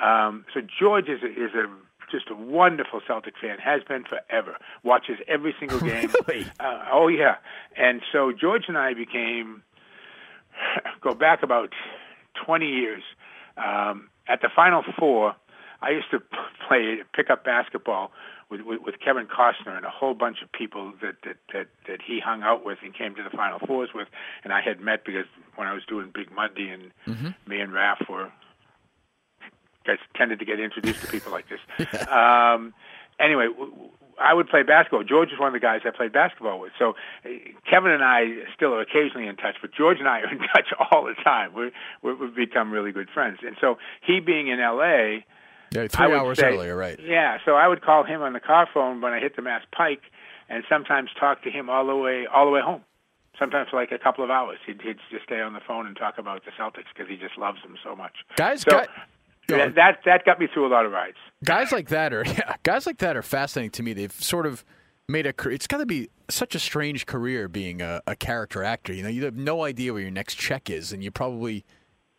Um, 0.00 0.44
so 0.52 0.60
George 0.60 1.08
is 1.08 1.22
a, 1.22 1.26
is 1.26 1.54
a 1.54 1.66
just 2.10 2.30
a 2.30 2.34
wonderful 2.34 3.00
Celtic 3.06 3.34
fan. 3.40 3.58
Has 3.58 3.82
been 3.82 4.04
forever. 4.04 4.56
Watches 4.82 5.18
every 5.26 5.54
single 5.58 5.80
game. 5.92 6.10
Really? 6.28 6.46
Uh, 6.60 6.84
oh 6.92 7.08
yeah. 7.08 7.36
And 7.76 8.02
so 8.12 8.32
George 8.32 8.64
and 8.68 8.76
I 8.76 8.94
became 8.94 9.62
go 11.00 11.14
back 11.14 11.42
about 11.42 11.72
20 12.44 12.66
years. 12.66 13.02
Um, 13.56 14.08
at 14.28 14.40
the 14.42 14.48
Final 14.54 14.82
Four, 14.98 15.34
I 15.82 15.90
used 15.90 16.10
to 16.10 16.20
play 16.68 16.98
pick 17.14 17.30
up 17.30 17.44
basketball 17.44 18.12
with, 18.50 18.62
with, 18.62 18.80
with 18.82 18.94
Kevin 19.04 19.26
Costner 19.26 19.76
and 19.76 19.86
a 19.86 19.90
whole 19.90 20.14
bunch 20.14 20.42
of 20.42 20.50
people 20.50 20.92
that, 21.02 21.16
that, 21.24 21.36
that, 21.52 21.68
that 21.86 22.00
he 22.04 22.20
hung 22.20 22.42
out 22.42 22.64
with 22.64 22.78
and 22.82 22.92
came 22.94 23.14
to 23.14 23.22
the 23.22 23.30
Final 23.30 23.58
Fours 23.60 23.90
with, 23.94 24.08
and 24.42 24.52
I 24.52 24.60
had 24.60 24.80
met 24.80 25.04
because 25.04 25.26
when 25.56 25.68
I 25.68 25.72
was 25.72 25.82
doing 25.88 26.10
Big 26.12 26.32
Monday 26.32 26.68
and 26.68 26.90
me 27.46 27.60
and 27.60 27.72
Raf 27.72 28.00
were 28.08 28.32
guys 29.86 29.98
tended 30.14 30.38
to 30.40 30.44
get 30.44 30.60
introduced 30.60 31.00
to 31.00 31.06
people 31.06 31.32
like 31.32 31.46
this. 31.48 31.60
um, 32.08 32.74
anyway, 33.18 33.46
w- 33.46 33.90
I 34.20 34.34
would 34.34 34.48
play 34.48 34.62
basketball. 34.62 35.04
George 35.04 35.32
is 35.32 35.38
one 35.38 35.48
of 35.48 35.54
the 35.54 35.60
guys 35.60 35.80
I 35.86 35.90
played 35.90 36.12
basketball 36.12 36.60
with. 36.60 36.72
So 36.78 36.90
uh, 37.24 37.28
Kevin 37.68 37.90
and 37.92 38.04
I 38.04 38.44
still 38.54 38.74
are 38.74 38.82
occasionally 38.82 39.26
in 39.26 39.36
touch, 39.36 39.56
but 39.60 39.72
George 39.72 39.98
and 39.98 40.08
I 40.08 40.20
are 40.20 40.30
in 40.30 40.38
touch 40.54 40.68
all 40.90 41.04
the 41.04 41.14
time. 41.22 41.54
We're, 41.54 41.70
we're, 42.02 42.16
we've 42.16 42.34
become 42.34 42.70
really 42.70 42.92
good 42.92 43.08
friends. 43.08 43.38
And 43.46 43.56
so 43.60 43.78
he 44.02 44.20
being 44.20 44.48
in 44.48 44.60
L.A., 44.60 45.24
yeah, 45.72 45.86
three 45.88 46.12
hours 46.14 46.38
say- 46.38 46.46
earlier, 46.54 46.76
right? 46.76 46.98
Yeah, 47.00 47.38
so 47.44 47.54
I 47.54 47.68
would 47.68 47.82
call 47.82 48.04
him 48.04 48.22
on 48.22 48.32
the 48.32 48.40
car 48.40 48.68
phone 48.72 49.00
when 49.00 49.12
I 49.12 49.20
hit 49.20 49.36
the 49.36 49.42
Mass 49.42 49.62
Pike, 49.72 50.02
and 50.48 50.64
sometimes 50.68 51.10
talk 51.18 51.42
to 51.44 51.50
him 51.50 51.68
all 51.70 51.86
the 51.86 51.96
way 51.96 52.26
all 52.32 52.44
the 52.46 52.50
way 52.52 52.60
home. 52.60 52.82
Sometimes 53.38 53.70
for 53.70 53.76
like 53.80 53.90
a 53.92 53.98
couple 53.98 54.22
of 54.22 54.30
hours, 54.30 54.58
he'd, 54.66 54.82
he'd 54.82 54.98
just 55.10 55.24
stay 55.24 55.40
on 55.40 55.54
the 55.54 55.60
phone 55.66 55.86
and 55.86 55.96
talk 55.96 56.18
about 56.18 56.44
the 56.44 56.50
Celtics 56.60 56.84
because 56.94 57.08
he 57.08 57.16
just 57.16 57.38
loves 57.38 57.62
them 57.62 57.76
so 57.82 57.96
much. 57.96 58.12
Guys, 58.36 58.62
so 58.62 58.70
guy- 58.72 58.86
Go 59.46 59.54
on. 59.60 59.60
that, 59.60 59.74
that 59.76 59.98
that 60.04 60.24
got 60.24 60.38
me 60.38 60.46
through 60.52 60.66
a 60.66 60.72
lot 60.72 60.84
of 60.86 60.92
rides. 60.92 61.16
guys 61.42 61.72
like 61.72 61.88
that 61.88 62.12
are 62.12 62.22
yeah, 62.26 62.54
guys 62.62 62.86
like 62.86 62.98
that 62.98 63.16
are 63.16 63.22
fascinating 63.22 63.70
to 63.72 63.82
me. 63.82 63.92
They've 63.94 64.12
sort 64.12 64.46
of 64.46 64.64
made 65.08 65.26
a. 65.26 65.32
It's 65.48 65.66
got 65.66 65.78
to 65.78 65.86
be 65.86 66.08
such 66.28 66.54
a 66.54 66.58
strange 66.60 67.06
career 67.06 67.48
being 67.48 67.80
a, 67.82 68.00
a 68.06 68.14
character 68.14 68.62
actor. 68.62 68.92
You 68.92 69.02
know, 69.02 69.08
you 69.08 69.24
have 69.24 69.34
no 69.36 69.64
idea 69.64 69.92
where 69.92 70.02
your 70.02 70.10
next 70.12 70.34
check 70.34 70.68
is, 70.70 70.92
and 70.92 71.02
you 71.02 71.10
probably, 71.10 71.64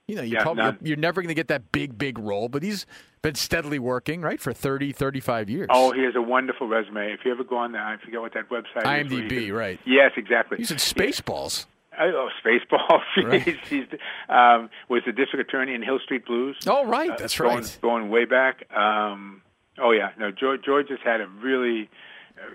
you 0.08 0.16
know, 0.16 0.24
you 0.24 0.34
Yeah, 0.34 0.42
probably 0.44 0.64
you're, 0.64 0.78
you're 0.82 0.98
never 0.98 1.22
going 1.22 1.30
to 1.30 1.36
get 1.36 1.48
that 1.50 1.72
big 1.72 1.98
big 1.98 2.18
role. 2.20 2.50
But 2.50 2.64
he's 2.64 2.86
been 3.22 3.36
steadily 3.36 3.80
working 3.80 4.22
right 4.22 4.40
for 4.40 4.54
30, 4.54 4.92
35 4.92 5.50
years. 5.50 5.68
Oh, 5.70 5.92
he 5.92 6.04
has 6.04 6.16
a 6.16 6.22
wonderful 6.22 6.68
resume. 6.68 7.12
If 7.14 7.20
you 7.26 7.32
ever 7.32 7.44
go 7.44 7.58
on 7.58 7.72
there, 7.72 7.84
I 7.84 7.98
forget 7.98 8.20
what 8.22 8.34
that 8.34 8.50
website 8.50 9.06
is. 9.06 9.12
IMDb, 9.12 9.54
right? 9.54 9.80
Yes, 9.86 10.12
exactly. 10.18 10.58
he's 10.58 10.72
in 10.72 10.78
Spaceballs. 10.78 11.66
Oh, 12.00 12.30
Spaceballs. 12.44 13.02
Right. 13.24 13.42
he's, 13.44 13.56
he's, 13.70 13.86
um, 14.30 14.70
was 14.90 15.04
the 15.06 15.12
district 15.12 15.50
attorney 15.50 15.76
in 15.76 15.84
Hill 15.84 16.00
Street 16.04 16.26
Blues. 16.26 16.58
Oh, 16.66 16.86
right, 16.86 17.12
Uh, 17.12 17.18
that's 17.18 17.38
going, 17.38 17.58
right. 17.58 17.78
Going 17.82 18.10
way 18.10 18.26
back. 18.26 18.66
Um, 18.76 19.42
oh 19.78 19.92
yeah, 19.92 20.12
no. 20.18 20.32
George, 20.32 20.64
George 20.64 20.90
has 20.90 21.00
had 21.04 21.22
a 21.22 21.28
really 21.28 21.84
uh, 21.84 21.88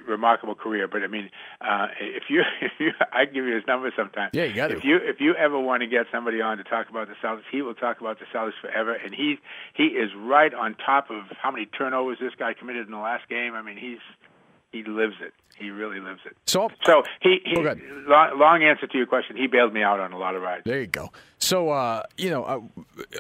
remarkable 0.07 0.55
career. 0.55 0.89
But 0.89 1.03
I 1.03 1.07
mean, 1.07 1.31
uh, 1.61 1.89
if 2.01 2.25
you, 2.29 2.43
if 2.61 2.73
you, 2.79 2.91
I 3.13 3.25
give 3.25 3.45
you 3.45 3.55
his 3.55 3.65
number 3.67 3.93
sometime. 3.97 4.31
Yeah, 4.33 4.45
you 4.45 4.55
got 4.55 4.69
to. 4.69 4.77
If 4.77 4.85
you, 4.85 4.97
if 4.97 5.21
you 5.21 5.35
ever 5.35 5.59
want 5.59 5.83
to 5.83 5.87
get 5.87 6.07
somebody 6.13 6.41
on 6.41 6.59
to 6.59 6.65
talk 6.65 6.89
about 6.89 7.09
the 7.09 7.15
Celtics, 7.23 7.43
he 7.51 7.63
will 7.63 7.75
talk 7.75 8.01
about 8.01 8.19
the 8.19 8.27
Celtics 8.35 8.61
forever. 8.61 8.95
And 8.95 9.15
he, 9.15 9.37
he 9.75 9.85
is 9.85 10.11
right 10.17 10.53
on 10.53 10.75
top 10.75 11.11
of 11.11 11.25
how 11.41 11.51
many 11.51 11.67
turnovers 11.67 12.19
this 12.21 12.33
guy 12.39 12.55
committed 12.55 12.87
in 12.87 12.93
the 12.93 12.99
last 12.99 13.29
game. 13.29 13.55
I 13.55 13.63
mean, 13.63 13.77
he's, 13.77 13.99
he 14.73 14.83
lives 14.83 15.15
it. 15.21 15.33
He 15.59 15.71
really 15.71 16.01
lives 16.01 16.21
it. 16.27 16.37
So 16.47 16.69
So 16.85 17.03
he, 17.23 17.39
he 17.45 17.57
Oh, 17.57 17.63
long, 18.07 18.39
long 18.39 18.63
answer 18.63 18.87
to 18.87 18.99
your 18.99 19.07
question. 19.07 19.37
He 19.37 19.47
bailed 19.47 19.73
me 19.73 19.83
out 19.83 20.01
on 20.01 20.13
a 20.13 20.19
lot 20.19 20.35
of 20.35 20.43
rides. 20.43 20.65
There 20.67 20.81
you 20.81 20.87
go. 20.87 21.11
So, 21.47 21.71
uh, 21.71 22.03
you 22.19 22.29
know, 22.29 22.43
uh, 22.43 22.61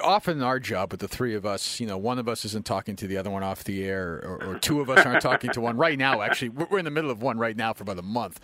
often 0.02 0.38
in 0.38 0.42
our 0.42 0.58
job 0.58 0.90
with 0.90 0.98
the 0.98 1.06
three 1.06 1.36
of 1.36 1.46
us, 1.46 1.78
you 1.78 1.86
know, 1.86 1.96
one 1.96 2.18
of 2.18 2.28
us 2.28 2.44
isn't 2.44 2.66
talking 2.66 2.96
to 2.96 3.06
the 3.06 3.16
other 3.18 3.30
one 3.30 3.44
off 3.44 3.62
the 3.62 3.84
air, 3.84 4.20
or, 4.24 4.42
or 4.44 4.58
two 4.58 4.80
of 4.80 4.90
us 4.90 5.06
aren't 5.06 5.22
talking 5.22 5.50
to 5.50 5.60
one 5.60 5.76
right 5.76 5.96
now. 5.96 6.22
Actually, 6.22 6.48
we're 6.48 6.80
in 6.80 6.84
the 6.86 6.90
middle 6.90 7.12
of 7.12 7.22
one 7.22 7.38
right 7.38 7.56
now 7.56 7.72
for 7.72 7.84
about 7.84 8.00
a 8.00 8.02
month. 8.02 8.40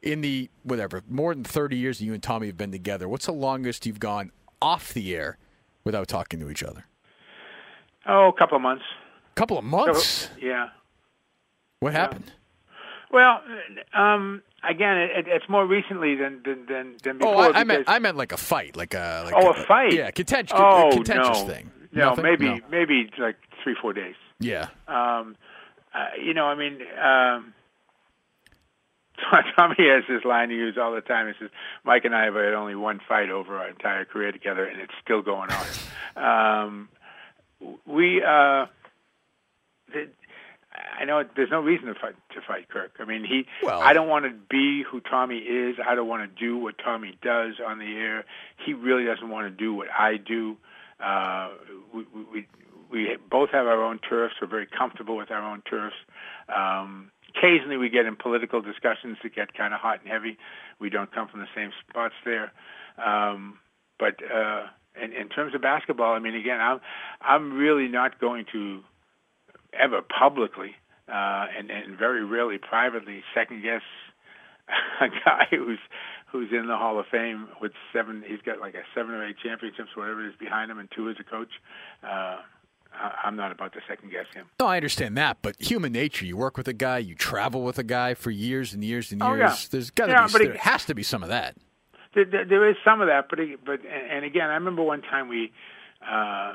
In 0.00 0.20
the 0.20 0.48
whatever 0.62 1.02
more 1.08 1.34
than 1.34 1.42
thirty 1.42 1.76
years 1.76 1.98
that 1.98 2.04
you 2.04 2.14
and 2.14 2.22
Tommy 2.22 2.46
have 2.46 2.56
been 2.56 2.70
together, 2.70 3.08
what's 3.08 3.26
the 3.26 3.32
longest 3.32 3.84
you've 3.84 3.98
gone 3.98 4.30
off 4.62 4.94
the 4.94 5.12
air 5.12 5.38
without 5.82 6.06
talking 6.06 6.38
to 6.38 6.48
each 6.48 6.62
other? 6.62 6.84
Oh, 8.06 8.28
a 8.28 8.38
couple 8.38 8.54
of 8.54 8.62
months. 8.62 8.84
A 9.32 9.34
couple 9.34 9.58
of 9.58 9.64
months. 9.64 10.28
Yeah. 10.40 10.68
What 11.80 11.94
happened? 11.94 12.30
Well, 13.12 13.40
um, 13.92 14.42
again, 14.68 14.96
it, 14.98 15.26
it's 15.28 15.48
more 15.48 15.66
recently 15.66 16.14
than 16.16 16.42
than 16.44 16.66
than, 16.66 16.96
than 17.02 17.18
before. 17.18 17.34
Oh, 17.34 17.52
I, 17.52 17.60
I 17.60 17.64
meant 17.64 17.84
I 17.86 17.98
meant 17.98 18.16
like 18.16 18.32
a 18.32 18.36
fight, 18.36 18.76
like 18.76 18.94
a 18.94 19.22
like 19.24 19.34
oh, 19.36 19.50
a 19.50 19.64
fight. 19.66 19.92
Yeah, 19.92 20.10
contentious, 20.10 20.56
Oh, 20.58 20.90
contentious 20.92 21.42
no. 21.42 21.46
thing. 21.46 21.70
No, 21.92 22.10
Nothing? 22.10 22.24
maybe 22.24 22.44
No. 22.46 22.58
maybe 22.70 23.10
like 23.18 23.36
three 23.62 23.74
four 23.80 23.92
days. 23.92 24.14
Yeah. 24.38 24.68
Um, 24.88 25.36
uh, 25.94 26.06
you 26.24 26.34
know, 26.34 26.46
I 26.46 26.54
mean, 26.54 26.78
um, 27.02 27.52
Tommy 29.58 29.76
has 29.78 30.04
this 30.08 30.24
line 30.24 30.50
he 30.50 30.56
uses 30.56 30.78
all 30.78 30.94
the 30.94 31.00
time. 31.00 31.26
He 31.26 31.34
says, 31.38 31.50
"Mike 31.84 32.04
and 32.04 32.14
I 32.14 32.24
have 32.24 32.34
had 32.34 32.54
only 32.54 32.74
one 32.74 33.00
fight 33.06 33.30
over 33.30 33.58
our 33.58 33.68
entire 33.68 34.04
career 34.04 34.32
together, 34.32 34.64
and 34.64 34.80
it's 34.80 34.92
still 35.02 35.22
going 35.22 35.50
on." 35.50 35.66
um, 36.62 36.88
we, 37.86 38.22
uh, 38.22 38.66
the, 39.92 40.08
I 40.98 41.04
know 41.04 41.22
there's 41.36 41.50
no 41.50 41.60
reason 41.60 41.86
to 41.86 41.94
fight 41.94 42.14
to 42.34 42.40
fight 42.46 42.68
Kirk. 42.68 42.92
I 42.98 43.04
mean, 43.04 43.24
he. 43.24 43.46
Well- 43.62 43.80
I 43.80 43.92
don't 43.92 44.08
want 44.08 44.24
to 44.24 44.32
be 44.48 44.82
who 44.90 45.00
Tommy 45.00 45.38
is. 45.38 45.76
I 45.84 45.94
don't 45.94 46.08
want 46.08 46.22
to 46.22 46.44
do 46.44 46.56
what 46.58 46.76
Tommy 46.78 47.16
does 47.22 47.54
on 47.64 47.78
the 47.78 47.86
air. 47.96 48.24
He 48.64 48.74
really 48.74 49.04
doesn't 49.04 49.28
want 49.28 49.46
to 49.46 49.50
do 49.50 49.74
what 49.74 49.88
I 49.90 50.16
do. 50.16 50.56
Uh, 51.02 51.50
we, 51.94 52.04
we 52.32 52.46
we 52.90 53.16
both 53.30 53.50
have 53.50 53.66
our 53.66 53.82
own 53.82 53.98
turfs. 53.98 54.34
We're 54.40 54.48
very 54.48 54.66
comfortable 54.66 55.16
with 55.16 55.30
our 55.30 55.42
own 55.42 55.62
turfs. 55.62 55.96
Um, 56.54 57.10
occasionally, 57.34 57.76
we 57.76 57.88
get 57.88 58.06
in 58.06 58.16
political 58.16 58.60
discussions 58.60 59.18
that 59.22 59.34
get 59.34 59.54
kind 59.54 59.72
of 59.72 59.80
hot 59.80 60.00
and 60.02 60.10
heavy. 60.10 60.36
We 60.80 60.90
don't 60.90 61.12
come 61.12 61.28
from 61.28 61.40
the 61.40 61.46
same 61.54 61.70
spots 61.88 62.14
there. 62.24 62.52
Um, 63.02 63.58
but 63.98 64.16
uh, 64.22 64.66
in, 65.00 65.12
in 65.12 65.28
terms 65.28 65.54
of 65.54 65.62
basketball, 65.62 66.14
I 66.14 66.18
mean, 66.18 66.34
again, 66.34 66.60
I'm 66.60 66.80
I'm 67.20 67.52
really 67.52 67.88
not 67.88 68.20
going 68.20 68.46
to 68.52 68.80
ever 69.72 70.00
publicly 70.02 70.74
uh, 71.10 71.46
and, 71.58 71.70
and 71.70 71.98
very 71.98 72.24
rarely 72.24 72.58
privately 72.58 73.22
second 73.34 73.62
guess 73.62 73.82
a 75.00 75.08
guy 75.08 75.46
who's 75.50 75.78
who's 76.30 76.48
in 76.52 76.66
the 76.68 76.76
Hall 76.76 76.98
of 77.00 77.06
Fame 77.10 77.48
with 77.60 77.72
seven. 77.92 78.22
He's 78.26 78.40
got 78.46 78.60
like 78.60 78.74
a 78.74 78.82
seven 78.94 79.12
or 79.14 79.26
eight 79.26 79.36
championships, 79.42 79.90
whatever 79.96 80.24
it 80.24 80.28
is, 80.28 80.34
behind 80.38 80.70
him, 80.70 80.78
and 80.78 80.88
two 80.94 81.08
as 81.10 81.16
a 81.18 81.24
coach. 81.24 81.50
Uh, 82.04 82.36
I- 82.92 83.14
I'm 83.24 83.34
not 83.36 83.50
about 83.52 83.72
to 83.72 83.80
second 83.88 84.10
guess 84.10 84.26
him. 84.32 84.46
No, 84.60 84.66
I 84.66 84.76
understand 84.76 85.16
that, 85.16 85.38
but 85.42 85.56
human 85.60 85.92
nature. 85.92 86.24
You 86.24 86.36
work 86.36 86.56
with 86.56 86.68
a 86.68 86.72
guy, 86.72 86.98
you 86.98 87.14
travel 87.16 87.62
with 87.62 87.78
a 87.78 87.82
guy 87.84 88.14
for 88.14 88.30
years 88.30 88.72
and 88.74 88.84
years 88.84 89.10
and 89.12 89.20
years. 89.20 89.30
Oh, 89.30 89.34
years. 89.34 89.62
yeah. 89.64 89.68
There's 89.72 89.90
got 89.90 90.06
to 90.06 90.12
Yeah, 90.12 90.26
be, 90.26 90.32
there 90.44 90.52
it- 90.52 90.60
has 90.60 90.84
to 90.86 90.94
be 90.94 91.02
some 91.02 91.22
of 91.24 91.28
that. 91.30 91.56
There, 92.14 92.24
there, 92.24 92.68
is 92.68 92.76
some 92.84 93.00
of 93.00 93.06
that, 93.08 93.26
but 93.30 93.38
it- 93.40 93.64
but 93.64 93.80
and 93.84 94.24
again, 94.24 94.50
I 94.50 94.54
remember 94.54 94.82
one 94.82 95.02
time 95.02 95.28
we 95.28 95.52
uh, 96.08 96.54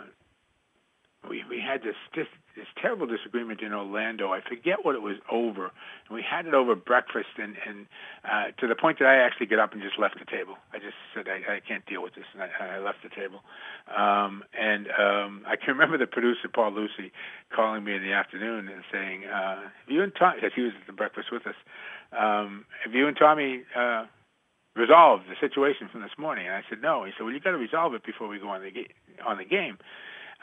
we 1.30 1.44
we 1.50 1.60
had 1.60 1.82
this 1.82 1.96
this 2.16 2.28
this 2.56 2.68
terrible 2.82 3.08
disagreement 3.08 3.62
in 3.62 3.74
Orlando. 3.74 4.32
I 4.32 4.42
forget 4.42 4.84
what 4.84 4.96
it 4.96 5.02
was 5.02 5.18
over, 5.32 5.66
and 6.08 6.16
we 6.16 6.24
had 6.24 6.46
it 6.46 6.54
over 6.54 6.76
breakfast, 6.76 7.36
and 7.38 7.56
and 7.68 7.86
uh, 8.24 8.52
to 8.60 8.68
the 8.68 8.76
point 8.76 9.00
that 9.00 9.08
I 9.08 9.16
actually 9.18 9.48
got 9.48 9.60
up 9.60 9.74
and 9.74 9.82
just 9.82 10.00
left 10.00 10.18
the 10.20 10.26
table. 10.26 10.56
I 10.74 10.80
just 10.80 10.96
said 11.14 11.28
I, 11.28 11.58
I 11.58 11.60
can't 11.60 11.86
deal 11.86 12.02
with 12.02 12.16
this, 12.16 12.26
and 12.34 12.44
I, 12.44 12.78
I 12.78 12.80
left 12.80 13.00
the 13.04 13.10
table. 13.10 13.42
Um, 13.96 14.44
and 14.60 14.88
um, 14.98 15.44
I 15.48 15.56
can 15.56 15.76
remember 15.76 15.98
the 15.98 16.08
producer 16.08 16.48
Paul 16.54 16.72
Lucy 16.72 17.12
calling 17.54 17.84
me 17.84 17.96
in 17.96 18.02
the 18.02 18.14
afternoon 18.14 18.68
and 18.68 18.84
saying, 18.92 19.26
uh, 19.26 19.62
"Have 19.62 19.90
you 19.90 20.04
and 20.04 20.14
Tommy?" 20.18 20.38
Because 20.42 20.56
he 20.56 20.62
was 20.62 20.74
at 20.80 20.88
the 20.88 20.94
breakfast 20.94 21.28
with 21.32 21.46
us. 21.48 21.56
Um, 22.18 22.66
have 22.84 22.94
you 22.94 23.08
and 23.08 23.18
Tommy? 23.18 23.64
Uh, 23.76 24.06
resolved 24.76 25.24
the 25.30 25.36
situation 25.40 25.88
from 25.90 26.02
this 26.02 26.12
morning? 26.18 26.48
And 26.48 26.56
I 26.56 26.62
said, 26.70 26.82
no. 26.82 27.06
He 27.06 27.12
said, 27.16 27.24
well, 27.24 27.34
you 27.34 27.40
got 27.40 27.52
to 27.52 27.58
resolve 27.58 27.94
it 27.94 28.04
before 28.04 28.28
we 28.28 28.40
go 28.40 28.50
on 28.50 28.62
the 28.62 28.72
ga- 28.72 28.92
on 29.26 29.38
the 29.38 29.46
game. 29.46 29.78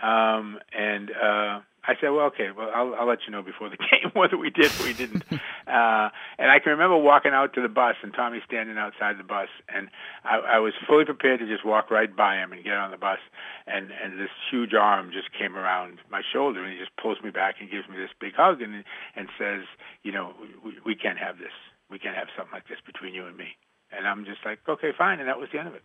Um, 0.02 0.58
and 0.76 1.10
uh, 1.10 1.60
I 1.84 1.94
said, 2.00 2.10
well, 2.10 2.26
okay, 2.26 2.50
well, 2.56 2.70
I'll, 2.74 2.94
I'll 2.94 3.08
let 3.08 3.26
you 3.26 3.32
know 3.32 3.42
before 3.42 3.68
the 3.68 3.76
game 3.90 4.10
whether 4.14 4.36
we 4.36 4.50
did 4.50 4.70
or 4.80 4.84
we 4.84 4.92
didn't. 4.92 5.24
uh, 5.32 6.10
and 6.38 6.50
I 6.50 6.58
can 6.62 6.72
remember 6.72 6.96
walking 6.96 7.32
out 7.32 7.54
to 7.54 7.62
the 7.62 7.68
bus 7.68 7.96
and 8.02 8.14
Tommy 8.14 8.38
standing 8.46 8.78
outside 8.78 9.18
the 9.18 9.24
bus, 9.24 9.48
and 9.68 9.88
I, 10.24 10.56
I 10.56 10.58
was 10.58 10.74
fully 10.86 11.04
prepared 11.04 11.40
to 11.40 11.46
just 11.46 11.64
walk 11.64 11.90
right 11.90 12.14
by 12.14 12.36
him 12.36 12.52
and 12.52 12.62
get 12.62 12.74
on 12.74 12.90
the 12.90 12.98
bus. 12.98 13.18
And 13.66 13.90
and 13.90 14.18
this 14.18 14.30
huge 14.50 14.74
arm 14.74 15.10
just 15.12 15.32
came 15.32 15.56
around 15.56 15.98
my 16.10 16.22
shoulder, 16.32 16.62
and 16.62 16.72
he 16.72 16.78
just 16.78 16.96
pulls 16.96 17.18
me 17.22 17.30
back 17.30 17.56
and 17.60 17.70
gives 17.70 17.88
me 17.88 17.96
this 17.96 18.10
big 18.20 18.34
hug 18.34 18.62
and 18.62 18.84
and 19.16 19.28
says, 19.38 19.62
you 20.02 20.12
know, 20.12 20.34
we, 20.64 20.74
we 20.84 20.94
can't 20.94 21.18
have 21.18 21.38
this. 21.38 21.54
We 21.90 21.98
can't 21.98 22.16
have 22.16 22.28
something 22.36 22.52
like 22.52 22.68
this 22.68 22.78
between 22.86 23.14
you 23.14 23.26
and 23.26 23.36
me. 23.36 23.58
And 23.90 24.06
I'm 24.06 24.24
just 24.24 24.40
like, 24.44 24.60
okay, 24.68 24.92
fine, 24.96 25.20
and 25.20 25.28
that 25.28 25.38
was 25.38 25.48
the 25.52 25.58
end 25.58 25.68
of 25.68 25.74
it. 25.74 25.82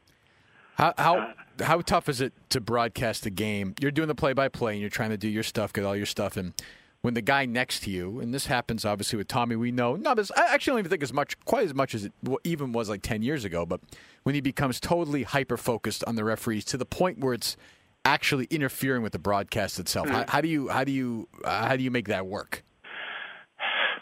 How 0.78 0.94
how 0.98 1.34
how 1.60 1.82
tough 1.82 2.08
is 2.08 2.22
it 2.22 2.34
to 2.50 2.62
broadcast 2.62 3.26
a 3.26 3.32
game? 3.32 3.74
You're 3.82 3.92
doing 3.92 4.08
the 4.08 4.16
play 4.16 4.34
by 4.34 4.48
play 4.48 4.74
and 4.74 4.82
you're 4.82 4.92
trying 4.92 5.10
to 5.10 5.18
do 5.18 5.28
your 5.28 5.42
stuff, 5.44 5.74
get 5.74 5.84
all 5.84 5.96
your 5.96 6.06
stuff, 6.06 6.38
and 6.38 6.54
when 7.02 7.16
the 7.16 7.22
guy 7.22 7.46
next 7.46 7.84
to 7.84 7.90
you, 7.90 8.20
and 8.20 8.34
this 8.34 8.46
happens 8.46 8.86
obviously 8.86 9.18
with 9.18 9.28
Tommy, 9.28 9.56
we 9.56 9.72
know 9.72 9.96
not 9.96 10.20
as 10.20 10.32
I 10.32 10.54
actually 10.54 10.72
don't 10.72 10.80
even 10.80 10.90
think 10.92 11.04
as 11.04 11.14
much, 11.14 11.40
quite 11.46 11.66
as 11.66 11.74
much 11.74 11.96
as 11.96 12.06
it 12.06 12.14
even 12.44 12.74
was 12.74 12.90
like 12.90 13.02
ten 13.02 13.24
years 13.24 13.44
ago, 13.44 13.66
but 13.66 13.82
when 14.22 14.36
he 14.36 14.42
becomes 14.42 14.80
totally 14.80 15.24
hyper 15.24 15.58
focused 15.58 16.04
on 16.04 16.16
the 16.16 16.24
referees 16.24 16.64
to 16.66 16.78
the 16.78 16.86
point 16.86 17.20
where 17.20 17.34
it's 17.34 17.58
actually 18.06 18.46
interfering 18.52 19.02
with 19.02 19.14
the 19.14 19.20
broadcast 19.20 19.80
itself. 19.80 20.08
How, 20.08 20.26
how 20.28 20.42
do 20.42 20.48
you 20.48 20.70
how 20.70 20.84
do 20.84 20.92
you 20.92 21.28
uh, 21.44 21.68
how 21.68 21.76
do 21.76 21.84
you 21.84 21.92
make 21.92 22.08
that 22.08 22.28
work? 22.28 22.64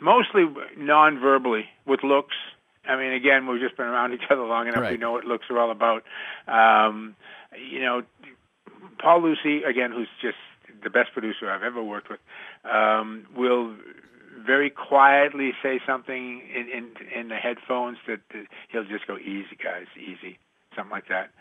Mostly 0.01 0.43
non-verbally 0.77 1.65
with 1.85 2.03
looks. 2.03 2.35
I 2.87 2.95
mean, 2.95 3.13
again, 3.13 3.47
we've 3.47 3.61
just 3.61 3.77
been 3.77 3.87
around 3.87 4.13
each 4.15 4.29
other 4.29 4.43
long 4.43 4.67
enough. 4.67 4.89
We 4.91 4.97
know 4.97 5.11
what 5.11 5.25
looks 5.25 5.45
are 5.49 5.59
all 5.59 5.71
about. 5.71 6.03
Um, 6.47 7.15
you 7.71 7.79
know, 7.79 8.03
Paul 8.99 9.23
Lucy, 9.23 9.63
again, 9.63 9.91
who's 9.91 10.09
just 10.21 10.37
the 10.83 10.89
best 10.89 11.13
producer 11.13 11.49
I've 11.49 11.63
ever 11.63 11.83
worked 11.83 12.09
with, 12.09 12.19
um, 12.63 13.25
will 13.35 13.73
very 14.45 14.69
quietly 14.69 15.53
say 15.63 15.79
something 15.87 16.41
in, 16.53 16.69
in 16.69 17.19
in 17.19 17.27
the 17.29 17.35
headphones 17.35 17.97
that, 18.07 18.19
that 18.31 18.45
he'll 18.69 18.83
just 18.83 19.07
go, 19.07 19.17
"Easy, 19.17 19.57
guys, 19.61 19.87
easy," 19.97 20.37
something 20.75 20.91
like 20.91 21.07
that. 21.07 21.31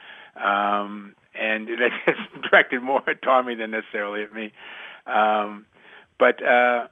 Um, 0.40 1.14
and 1.34 1.68
that's 2.06 2.18
directed 2.50 2.82
more 2.82 3.02
at 3.08 3.22
Tommy 3.22 3.54
than 3.54 3.72
necessarily 3.72 4.22
at 4.22 4.32
me. 4.32 4.52
Um, 5.06 5.66
but 6.18 6.42
uh, 6.42 6.86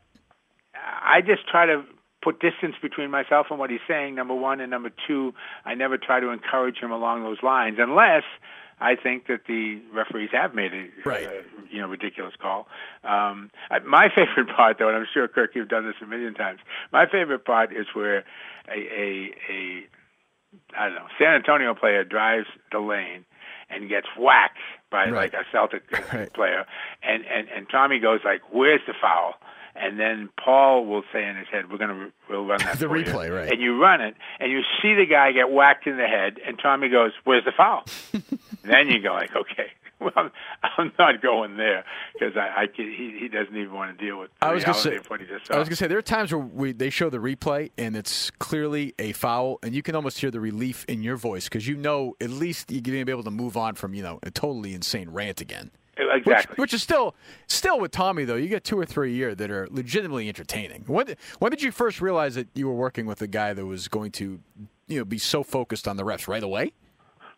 I 0.75 1.21
just 1.25 1.47
try 1.49 1.67
to 1.67 1.85
put 2.23 2.41
distance 2.41 2.77
between 2.81 3.11
myself 3.11 3.47
and 3.51 3.59
what 3.59 3.71
he's 3.71 3.81
saying. 3.89 4.15
Number 4.15 4.35
one, 4.35 4.61
and 4.61 4.71
number 4.71 4.91
two, 5.07 5.35
I 5.65 5.75
never 5.75 5.99
try 5.99 6.21
to 6.21 6.31
encourage 6.31 6.77
him 6.79 6.91
along 6.93 7.23
those 7.25 7.43
lines, 7.43 7.77
unless 7.81 8.23
I 8.81 8.97
think 8.97 9.27
that 9.27 9.43
the 9.47 9.81
referees 9.93 10.31
have 10.33 10.55
made 10.55 10.73
a 10.73 10.89
Right. 11.09 11.27
uh, 11.27 11.31
you 11.71 11.81
know 11.81 11.89
ridiculous 11.89 12.35
call. 12.41 12.69
Um, 13.05 13.51
I, 13.71 13.79
my 13.81 14.09
favorite 14.15 14.55
part, 14.55 14.79
though, 14.79 14.89
and 14.89 14.97
I'm 14.97 15.07
sure 15.13 15.27
Kirk, 15.29 15.51
you've 15.55 15.69
done 15.69 15.85
this 15.87 15.97
a 16.03 16.07
million 16.07 16.35
times. 16.35 16.61
My 16.93 17.07
favorite 17.07 17.45
part 17.45 17.73
is 17.73 17.87
where 17.95 18.25
a 18.69 18.79
a, 18.79 19.31
a 19.51 19.87
I 20.79 20.87
don't 20.87 20.95
know 20.97 21.07
San 21.19 21.35
Antonio 21.35 21.75
player 21.75 22.05
drives 22.05 22.47
the 22.73 22.79
lane 22.81 23.25
and 23.71 23.89
gets 23.89 24.07
whacked 24.19 24.59
by 24.91 25.05
Right. 25.05 25.33
like 25.33 25.35
a 25.35 25.45
Celtic 25.51 25.83
Right. 26.13 26.33
player, 26.33 26.67
and 27.03 27.25
and 27.25 27.49
and 27.49 27.67
Tommy 27.71 27.99
goes 28.01 28.21
like, 28.25 28.43
"Where's 28.53 28.83
the 28.87 28.95
foul?" 29.01 29.35
And 29.75 29.99
then 29.99 30.29
Paul 30.43 30.85
will 30.87 31.03
say 31.13 31.27
in 31.27 31.37
his 31.37 31.47
head, 31.49 31.71
"We're 31.71 31.79
gonna 31.79 32.11
we'll 32.29 32.45
run 32.47 32.59
that 32.61 32.79
The 32.79 32.89
for 32.89 32.97
you." 32.97 33.05
replay, 33.05 33.35
right. 33.35 33.51
And 33.51 33.61
you 33.61 33.81
run 33.81 34.01
it, 34.01 34.15
and 34.39 34.53
you 34.53 34.61
see 34.83 34.95
the 34.95 35.07
guy 35.07 35.33
get 35.33 35.51
whacked 35.51 35.87
in 35.87 35.97
the 35.97 36.07
head, 36.07 36.39
and 36.47 36.59
Tommy 36.59 36.89
goes, 36.89 37.13
"Where's 37.25 37.45
the 37.45 37.53
foul?" 37.53 37.85
then 38.65 38.89
you 38.89 39.01
go 39.01 39.13
like, 39.15 39.35
"Okay, 39.35 39.69
well, 40.01 40.31
I'm 40.77 40.93
not 40.99 41.23
going 41.23 41.57
there 41.57 41.85
because 42.13 42.37
I, 42.37 42.63
I 42.63 42.67
can, 42.67 42.85
he 42.93 43.17
he 43.19 43.29
doesn't 43.29 43.57
even 43.57 43.73
want 43.73 43.99
to 43.99 44.05
deal 44.05 44.19
with 44.19 44.31
I 44.43 44.53
was 44.53 44.63
gonna 44.63 44.77
say- 44.77 44.99
what 45.09 45.21
he 45.21 45.27
just 45.27 45.51
I 45.51 45.59
was 45.59 45.69
gonna 45.69 45.77
say 45.77 45.87
there 45.87 45.99
are 45.99 46.03
times 46.03 46.33
where 46.33 46.41
we, 46.45 46.73
they 46.73 46.91
show 46.91 47.09
the 47.09 47.19
replay 47.19 47.71
and 47.79 47.97
it's 47.97 48.31
clearly 48.31 48.95
a 48.99 49.13
foul, 49.13 49.59
and 49.63 49.75
you 49.75 49.83
can 49.83 49.95
almost 49.95 50.19
hear 50.21 50.31
the 50.31 50.41
relief 50.41 50.85
in 50.87 51.03
your 51.03 51.17
voice 51.17 51.45
because 51.45 51.67
you 51.67 51.77
know 51.77 52.15
at 52.21 52.31
least 52.31 52.71
you're 52.71 52.83
gonna 52.83 53.05
be 53.05 53.13
able 53.13 53.23
to 53.25 53.31
move 53.31 53.57
on 53.57 53.75
from 53.75 53.95
you 53.95 54.03
know 54.03 54.19
a 54.23 54.31
totally 54.31 54.75
insane 54.75 55.09
rant 55.11 55.41
again. 55.41 55.71
Exactly. 55.97 56.53
Which, 56.53 56.59
which 56.59 56.75
is 56.75 56.83
still 56.83 57.15
still 57.47 57.79
with 57.81 57.91
Tommy 57.91 58.25
though. 58.25 58.37
You 58.37 58.49
get 58.49 58.65
two 58.65 58.79
or 58.79 58.87
three 58.87 59.11
a 59.13 59.15
year 59.15 59.35
that 59.35 59.51
are 59.51 59.69
legitimately 59.71 60.29
entertaining. 60.29 60.85
When 60.87 61.07
did, 61.07 61.19
when 61.39 61.51
did 61.51 61.63
you 61.63 61.71
first 61.73 62.01
realize 62.01 62.35
that 62.35 62.49
you 62.55 62.67
were 62.67 62.75
working 62.75 63.07
with 63.07 63.21
a 63.23 63.27
guy 63.27 63.53
that 63.53 63.67
was 63.67 63.89
going 63.89 64.11
to 64.13 64.41
you 64.89 64.99
know 64.99 65.05
be 65.05 65.19
so 65.19 65.43
focused 65.43 65.87
on 65.87 65.97
the 65.97 66.05
refs 66.05 66.27
right 66.29 66.43
away? 66.43 66.73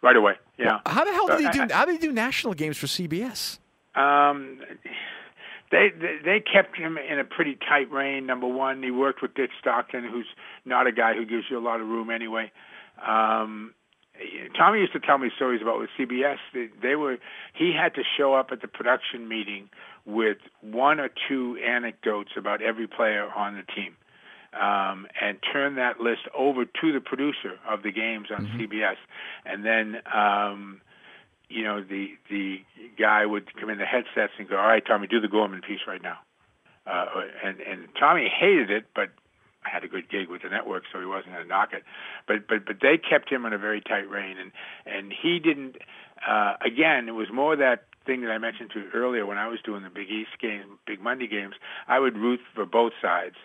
right 0.03 0.17
away. 0.17 0.35
Yeah. 0.59 0.81
How 0.87 1.03
the 1.05 1.13
hell 1.13 1.27
did 1.29 1.41
he 1.41 1.47
Uh, 1.47 1.67
do? 1.67 1.75
How 1.75 1.85
did 1.87 1.93
he 1.93 1.99
do 2.07 2.13
national 2.13 2.53
games 2.55 2.77
for 2.77 2.87
CBS? 2.87 3.59
Um, 3.95 4.61
they, 5.71 5.89
they 5.99 6.19
they 6.25 6.41
kept 6.41 6.77
him 6.77 6.99
in 6.99 7.19
a 7.19 7.25
pretty 7.25 7.57
tight 7.57 7.91
rein. 7.91 8.27
Number 8.27 8.47
one, 8.47 8.83
he 8.83 8.91
worked 8.91 9.23
with 9.23 9.35
Dick 9.35 9.51
Stockton, 9.61 10.05
who's 10.05 10.27
not 10.65 10.87
a 10.87 10.93
guy 10.93 11.15
who 11.15 11.25
gives 11.25 11.45
you 11.51 11.59
a 11.59 11.65
lot 11.65 11.81
of 11.81 11.87
room 11.87 12.11
anyway. 12.11 12.53
Um, 13.05 13.75
Tommy 14.57 14.81
used 14.81 14.93
to 14.93 15.01
tell 15.01 15.19
me 15.19 15.31
stories 15.35 15.61
about 15.61 15.79
with 15.79 15.91
CBS. 15.99 16.37
They, 16.53 16.69
they 16.83 16.95
were 16.95 17.19
he 17.55 17.73
had 17.73 17.95
to 17.95 18.03
show 18.17 18.35
up 18.35 18.49
at 18.53 18.63
the 18.63 18.69
production 18.69 19.29
meeting 19.29 19.69
with 20.07 20.39
one 20.61 21.01
or 21.01 21.11
two 21.29 21.59
anecdotes 21.65 22.31
about 22.37 22.63
every 22.63 22.87
player 22.87 23.29
on 23.35 23.57
the 23.57 23.63
team. 23.75 23.97
Um, 24.55 25.09
and 25.21 25.39
turn 25.53 25.75
that 25.77 25.99
list 25.99 26.29
over 26.33 26.65
to 26.65 26.93
the 26.93 27.01
producer 27.01 27.59
of 27.69 27.83
the 27.83 27.91
games 27.91 28.29
on 28.31 28.47
CBS, 28.57 28.95
and 29.45 29.65
then 29.65 29.97
um, 30.15 30.81
you 31.49 31.63
know, 31.63 31.83
the 31.83 32.11
the 32.31 32.59
guy 32.99 33.27
would 33.27 33.53
come 33.59 33.71
in 33.71 33.79
the 33.79 33.85
headsets 33.85 34.33
and 34.39 34.49
go, 34.49 34.57
"All 34.57 34.67
right, 34.67 34.85
Tommy, 34.85 35.07
do 35.07 35.21
the 35.21 35.29
Gorman 35.29 35.61
piece 35.61 35.81
right 35.87 36.03
now." 36.03 36.19
Uh, 36.87 37.07
and 37.45 37.61
and 37.61 37.89
Tommy 37.99 38.29
hated 38.29 38.71
it, 38.71 38.85
but 38.95 39.11
had 39.65 39.85
a 39.85 39.89
good 39.89 40.09
gig 40.09 40.29
with 40.29 40.43
the 40.43 40.49
network, 40.49 40.85
so 40.93 41.01
he 41.01 41.07
wasn't 41.07 41.33
going 41.33 41.43
to 41.43 41.49
knock 41.49 41.73
it. 41.73 41.83
But 42.27 42.47
but 42.49 42.67
but 42.67 42.77
they 42.81 42.99
kept 42.99 43.31
him 43.31 43.45
on 43.47 43.53
a 43.53 43.59
very 43.59 43.81
tight 43.81 44.09
rein, 44.09 44.37
and 44.39 44.53
and 44.87 45.13
he 45.13 45.39
didn't. 45.39 45.77
Uh, 46.27 46.55
again, 46.65 47.09
it 47.09 47.13
was 47.13 47.29
more 47.33 47.57
that 47.57 47.85
thing 48.07 48.23
that 48.23 48.31
I 48.31 48.39
mentioned 48.39 48.71
to 48.73 48.81
you 48.81 48.91
earlier 48.95 49.27
when 49.27 49.39
I 49.39 49.49
was 49.49 49.59
doing 49.65 49.83
the 49.83 49.91
Big 49.91 50.11
East 50.11 50.31
games, 50.41 50.67
Big 50.87 51.01
Monday 51.01 51.27
games. 51.27 51.55
I 51.89 51.99
would 51.99 52.17
root 52.17 52.41
for 52.55 52.67
both 52.67 52.93
sides. 53.01 53.37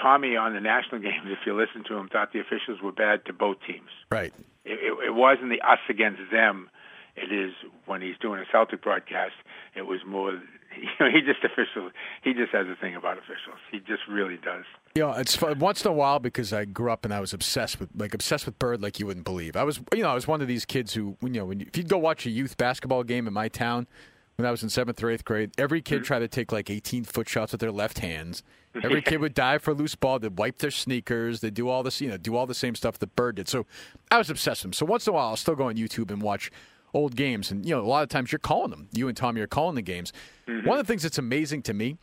Tommy 0.00 0.36
on 0.36 0.52
the 0.52 0.60
national 0.60 1.00
games, 1.08 1.26
if 1.26 1.38
you 1.46 1.56
listen 1.56 1.84
to 1.88 1.96
him, 1.96 2.08
thought 2.08 2.32
the 2.32 2.40
officials 2.40 2.80
were 2.82 2.92
bad 2.92 3.24
to 3.26 3.32
both 3.32 3.56
teams. 3.66 3.90
Right. 4.10 4.32
It, 4.64 4.78
it, 4.82 5.06
it 5.06 5.14
wasn't 5.14 5.50
the 5.50 5.60
us 5.60 5.78
against 5.88 6.20
them. 6.30 6.70
It 7.16 7.32
is 7.32 7.52
when 7.86 8.02
he's 8.02 8.18
doing 8.20 8.40
a 8.40 8.44
Celtic 8.52 8.82
broadcast. 8.82 9.34
It 9.74 9.86
was 9.86 10.00
more, 10.06 10.40
you 10.80 10.88
know, 11.00 11.10
he 11.10 11.20
just 11.20 11.42
official. 11.44 11.90
He 12.22 12.32
just 12.32 12.52
has 12.52 12.66
a 12.66 12.76
thing 12.80 12.94
about 12.94 13.18
officials. 13.18 13.58
He 13.70 13.78
just 13.78 14.02
really 14.08 14.36
does. 14.36 14.64
You 14.94 15.02
know, 15.02 15.12
it's 15.12 15.36
fun, 15.36 15.58
once 15.58 15.84
in 15.84 15.90
a 15.90 15.94
while 15.94 16.18
because 16.18 16.52
I 16.52 16.64
grew 16.64 16.90
up 16.90 17.04
and 17.04 17.12
I 17.12 17.20
was 17.20 17.32
obsessed 17.32 17.80
with 17.80 17.90
like 17.96 18.14
obsessed 18.14 18.46
with 18.46 18.58
Bird 18.58 18.82
like 18.82 19.00
you 19.00 19.06
wouldn't 19.06 19.24
believe. 19.24 19.56
I 19.56 19.64
was, 19.64 19.80
you 19.94 20.02
know, 20.02 20.10
I 20.10 20.14
was 20.14 20.26
one 20.26 20.40
of 20.40 20.48
these 20.48 20.64
kids 20.64 20.94
who, 20.94 21.16
you 21.22 21.28
know, 21.30 21.46
when 21.46 21.60
you, 21.60 21.66
if 21.66 21.76
you'd 21.76 21.88
go 21.88 21.98
watch 21.98 22.26
a 22.26 22.30
youth 22.30 22.56
basketball 22.56 23.02
game 23.04 23.26
in 23.26 23.32
my 23.32 23.48
town 23.48 23.86
when 24.36 24.46
I 24.46 24.50
was 24.50 24.62
in 24.62 24.68
seventh 24.68 25.02
or 25.02 25.10
eighth 25.10 25.24
grade, 25.24 25.52
every 25.56 25.80
kid 25.80 25.96
mm-hmm. 25.96 26.04
tried 26.04 26.18
to 26.20 26.28
take 26.28 26.52
like 26.52 26.70
18 26.70 27.04
foot 27.04 27.28
shots 27.28 27.52
with 27.52 27.60
their 27.60 27.72
left 27.72 28.00
hands. 28.00 28.42
Every 28.82 29.00
kid 29.02 29.20
would 29.20 29.34
dive 29.34 29.62
for 29.62 29.70
a 29.70 29.74
loose 29.74 29.94
ball. 29.94 30.18
They'd 30.18 30.38
wipe 30.38 30.58
their 30.58 30.70
sneakers. 30.70 31.40
They'd 31.40 31.54
do 31.54 31.68
all 31.68 31.82
this, 31.82 32.00
you 32.00 32.08
know, 32.08 32.18
do 32.18 32.36
all 32.36 32.46
the 32.46 32.54
same 32.54 32.74
stuff 32.74 32.98
that 32.98 33.16
Bird 33.16 33.36
did. 33.36 33.48
So 33.48 33.66
I 34.10 34.18
was 34.18 34.28
obsessed 34.28 34.62
with 34.62 34.68
him. 34.68 34.72
So 34.74 34.86
once 34.86 35.06
in 35.06 35.12
a 35.12 35.14
while, 35.14 35.28
I'll 35.28 35.36
still 35.36 35.54
go 35.54 35.68
on 35.68 35.76
YouTube 35.76 36.10
and 36.10 36.20
watch 36.20 36.50
old 36.94 37.16
games. 37.16 37.50
And, 37.50 37.64
you 37.66 37.74
know, 37.74 37.80
a 37.80 37.86
lot 37.86 38.02
of 38.02 38.08
times 38.08 38.32
you're 38.32 38.38
calling 38.38 38.70
them. 38.70 38.88
You 38.92 39.08
and 39.08 39.16
Tommy 39.16 39.40
are 39.40 39.46
calling 39.46 39.74
the 39.74 39.82
games. 39.82 40.12
Mm-hmm. 40.46 40.66
One 40.66 40.78
of 40.78 40.86
the 40.86 40.90
things 40.90 41.02
that's 41.02 41.18
amazing 41.18 41.62
to 41.62 41.74
me 41.74 41.98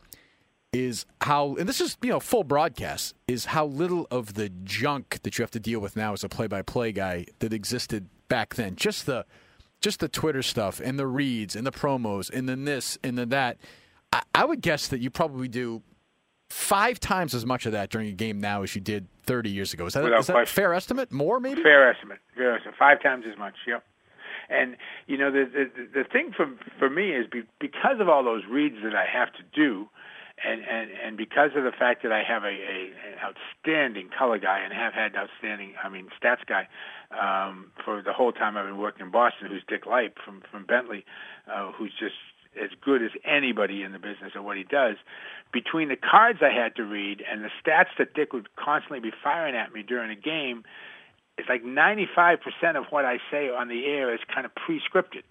is 0.72 1.06
how, 1.20 1.54
and 1.56 1.68
this 1.68 1.80
is, 1.80 1.96
you 2.02 2.10
know, 2.10 2.20
full 2.20 2.44
broadcast, 2.44 3.14
is 3.28 3.46
how 3.46 3.66
little 3.66 4.06
of 4.10 4.34
the 4.34 4.48
junk 4.64 5.20
that 5.22 5.38
you 5.38 5.42
have 5.42 5.50
to 5.52 5.60
deal 5.60 5.80
with 5.80 5.96
now 5.96 6.12
as 6.12 6.24
a 6.24 6.28
play 6.28 6.46
by 6.46 6.62
play 6.62 6.92
guy 6.92 7.26
that 7.38 7.52
existed 7.52 8.08
back 8.28 8.54
then. 8.54 8.74
Just 8.76 9.06
the, 9.06 9.24
just 9.80 10.00
the 10.00 10.08
Twitter 10.08 10.42
stuff 10.42 10.80
and 10.80 10.98
the 10.98 11.06
reads 11.06 11.54
and 11.54 11.66
the 11.66 11.72
promos 11.72 12.30
and 12.30 12.48
then 12.48 12.64
this 12.64 12.98
and 13.04 13.18
then 13.18 13.28
that. 13.28 13.58
I, 14.12 14.22
I 14.34 14.44
would 14.44 14.62
guess 14.62 14.88
that 14.88 15.00
you 15.00 15.10
probably 15.10 15.48
do 15.48 15.82
five 16.50 17.00
times 17.00 17.34
as 17.34 17.44
much 17.44 17.66
of 17.66 17.72
that 17.72 17.90
during 17.90 18.08
a 18.08 18.12
game 18.12 18.40
now 18.40 18.62
as 18.62 18.74
you 18.74 18.80
did 18.80 19.08
30 19.26 19.50
years 19.50 19.72
ago. 19.74 19.86
Is 19.86 19.94
that, 19.94 20.04
Without 20.04 20.20
is 20.20 20.26
that 20.28 20.42
a 20.42 20.46
fair 20.46 20.72
estimate? 20.72 21.12
More, 21.12 21.40
maybe? 21.40 21.62
Fair 21.62 21.90
estimate. 21.90 22.18
Fair 22.36 22.56
estimate. 22.56 22.76
Five 22.78 23.02
times 23.02 23.24
as 23.30 23.38
much. 23.38 23.54
Yep. 23.66 23.84
And 24.48 24.76
you 25.06 25.16
know 25.16 25.30
the 25.30 25.44
the, 25.44 26.02
the 26.02 26.04
thing 26.04 26.32
for 26.36 26.46
for 26.78 26.90
me 26.90 27.10
is 27.10 27.26
be, 27.26 27.42
because 27.60 28.00
of 28.00 28.08
all 28.08 28.24
those 28.24 28.42
reads 28.48 28.76
that 28.84 28.94
I 28.94 29.06
have 29.06 29.32
to 29.34 29.42
do, 29.54 29.88
and 30.44 30.62
and 30.62 30.90
and 31.04 31.16
because 31.16 31.50
of 31.56 31.64
the 31.64 31.72
fact 31.72 32.02
that 32.02 32.12
I 32.12 32.22
have 32.22 32.44
a, 32.44 32.48
a 32.48 32.92
an 33.06 33.16
outstanding 33.22 34.10
color 34.16 34.38
guy 34.38 34.60
and 34.60 34.72
have 34.72 34.92
had 34.92 35.14
outstanding 35.16 35.74
I 35.82 35.88
mean 35.88 36.08
stats 36.20 36.44
guy 36.46 36.68
um, 37.10 37.70
for 37.84 38.02
the 38.02 38.12
whole 38.12 38.32
time 38.32 38.56
I've 38.56 38.66
been 38.66 38.78
working 38.78 39.06
in 39.06 39.12
Boston, 39.12 39.48
who's 39.48 39.62
Dick 39.68 39.86
Lipe 39.86 40.18
from 40.24 40.42
from 40.50 40.64
Bentley, 40.64 41.04
uh, 41.52 41.72
who's 41.72 41.92
just 41.98 42.16
as 42.60 42.70
good 42.84 43.02
as 43.02 43.10
anybody 43.24 43.82
in 43.82 43.92
the 43.92 43.98
business 43.98 44.32
at 44.34 44.44
what 44.44 44.56
he 44.56 44.64
does. 44.64 44.96
Between 45.52 45.88
the 45.88 45.96
cards 45.96 46.40
I 46.42 46.50
had 46.50 46.76
to 46.76 46.84
read 46.84 47.22
and 47.30 47.44
the 47.44 47.50
stats 47.62 47.90
that 47.98 48.14
Dick 48.14 48.32
would 48.32 48.54
constantly 48.56 49.00
be 49.00 49.12
firing 49.22 49.56
at 49.56 49.72
me 49.72 49.82
during 49.82 50.10
a 50.10 50.20
game, 50.20 50.64
it's 51.36 51.48
like 51.48 51.64
95% 51.64 52.38
of 52.76 52.84
what 52.90 53.04
I 53.04 53.18
say 53.30 53.48
on 53.48 53.68
the 53.68 53.86
air 53.86 54.14
is 54.14 54.20
kind 54.32 54.46
of 54.46 54.54
pre-scripted. 54.54 55.24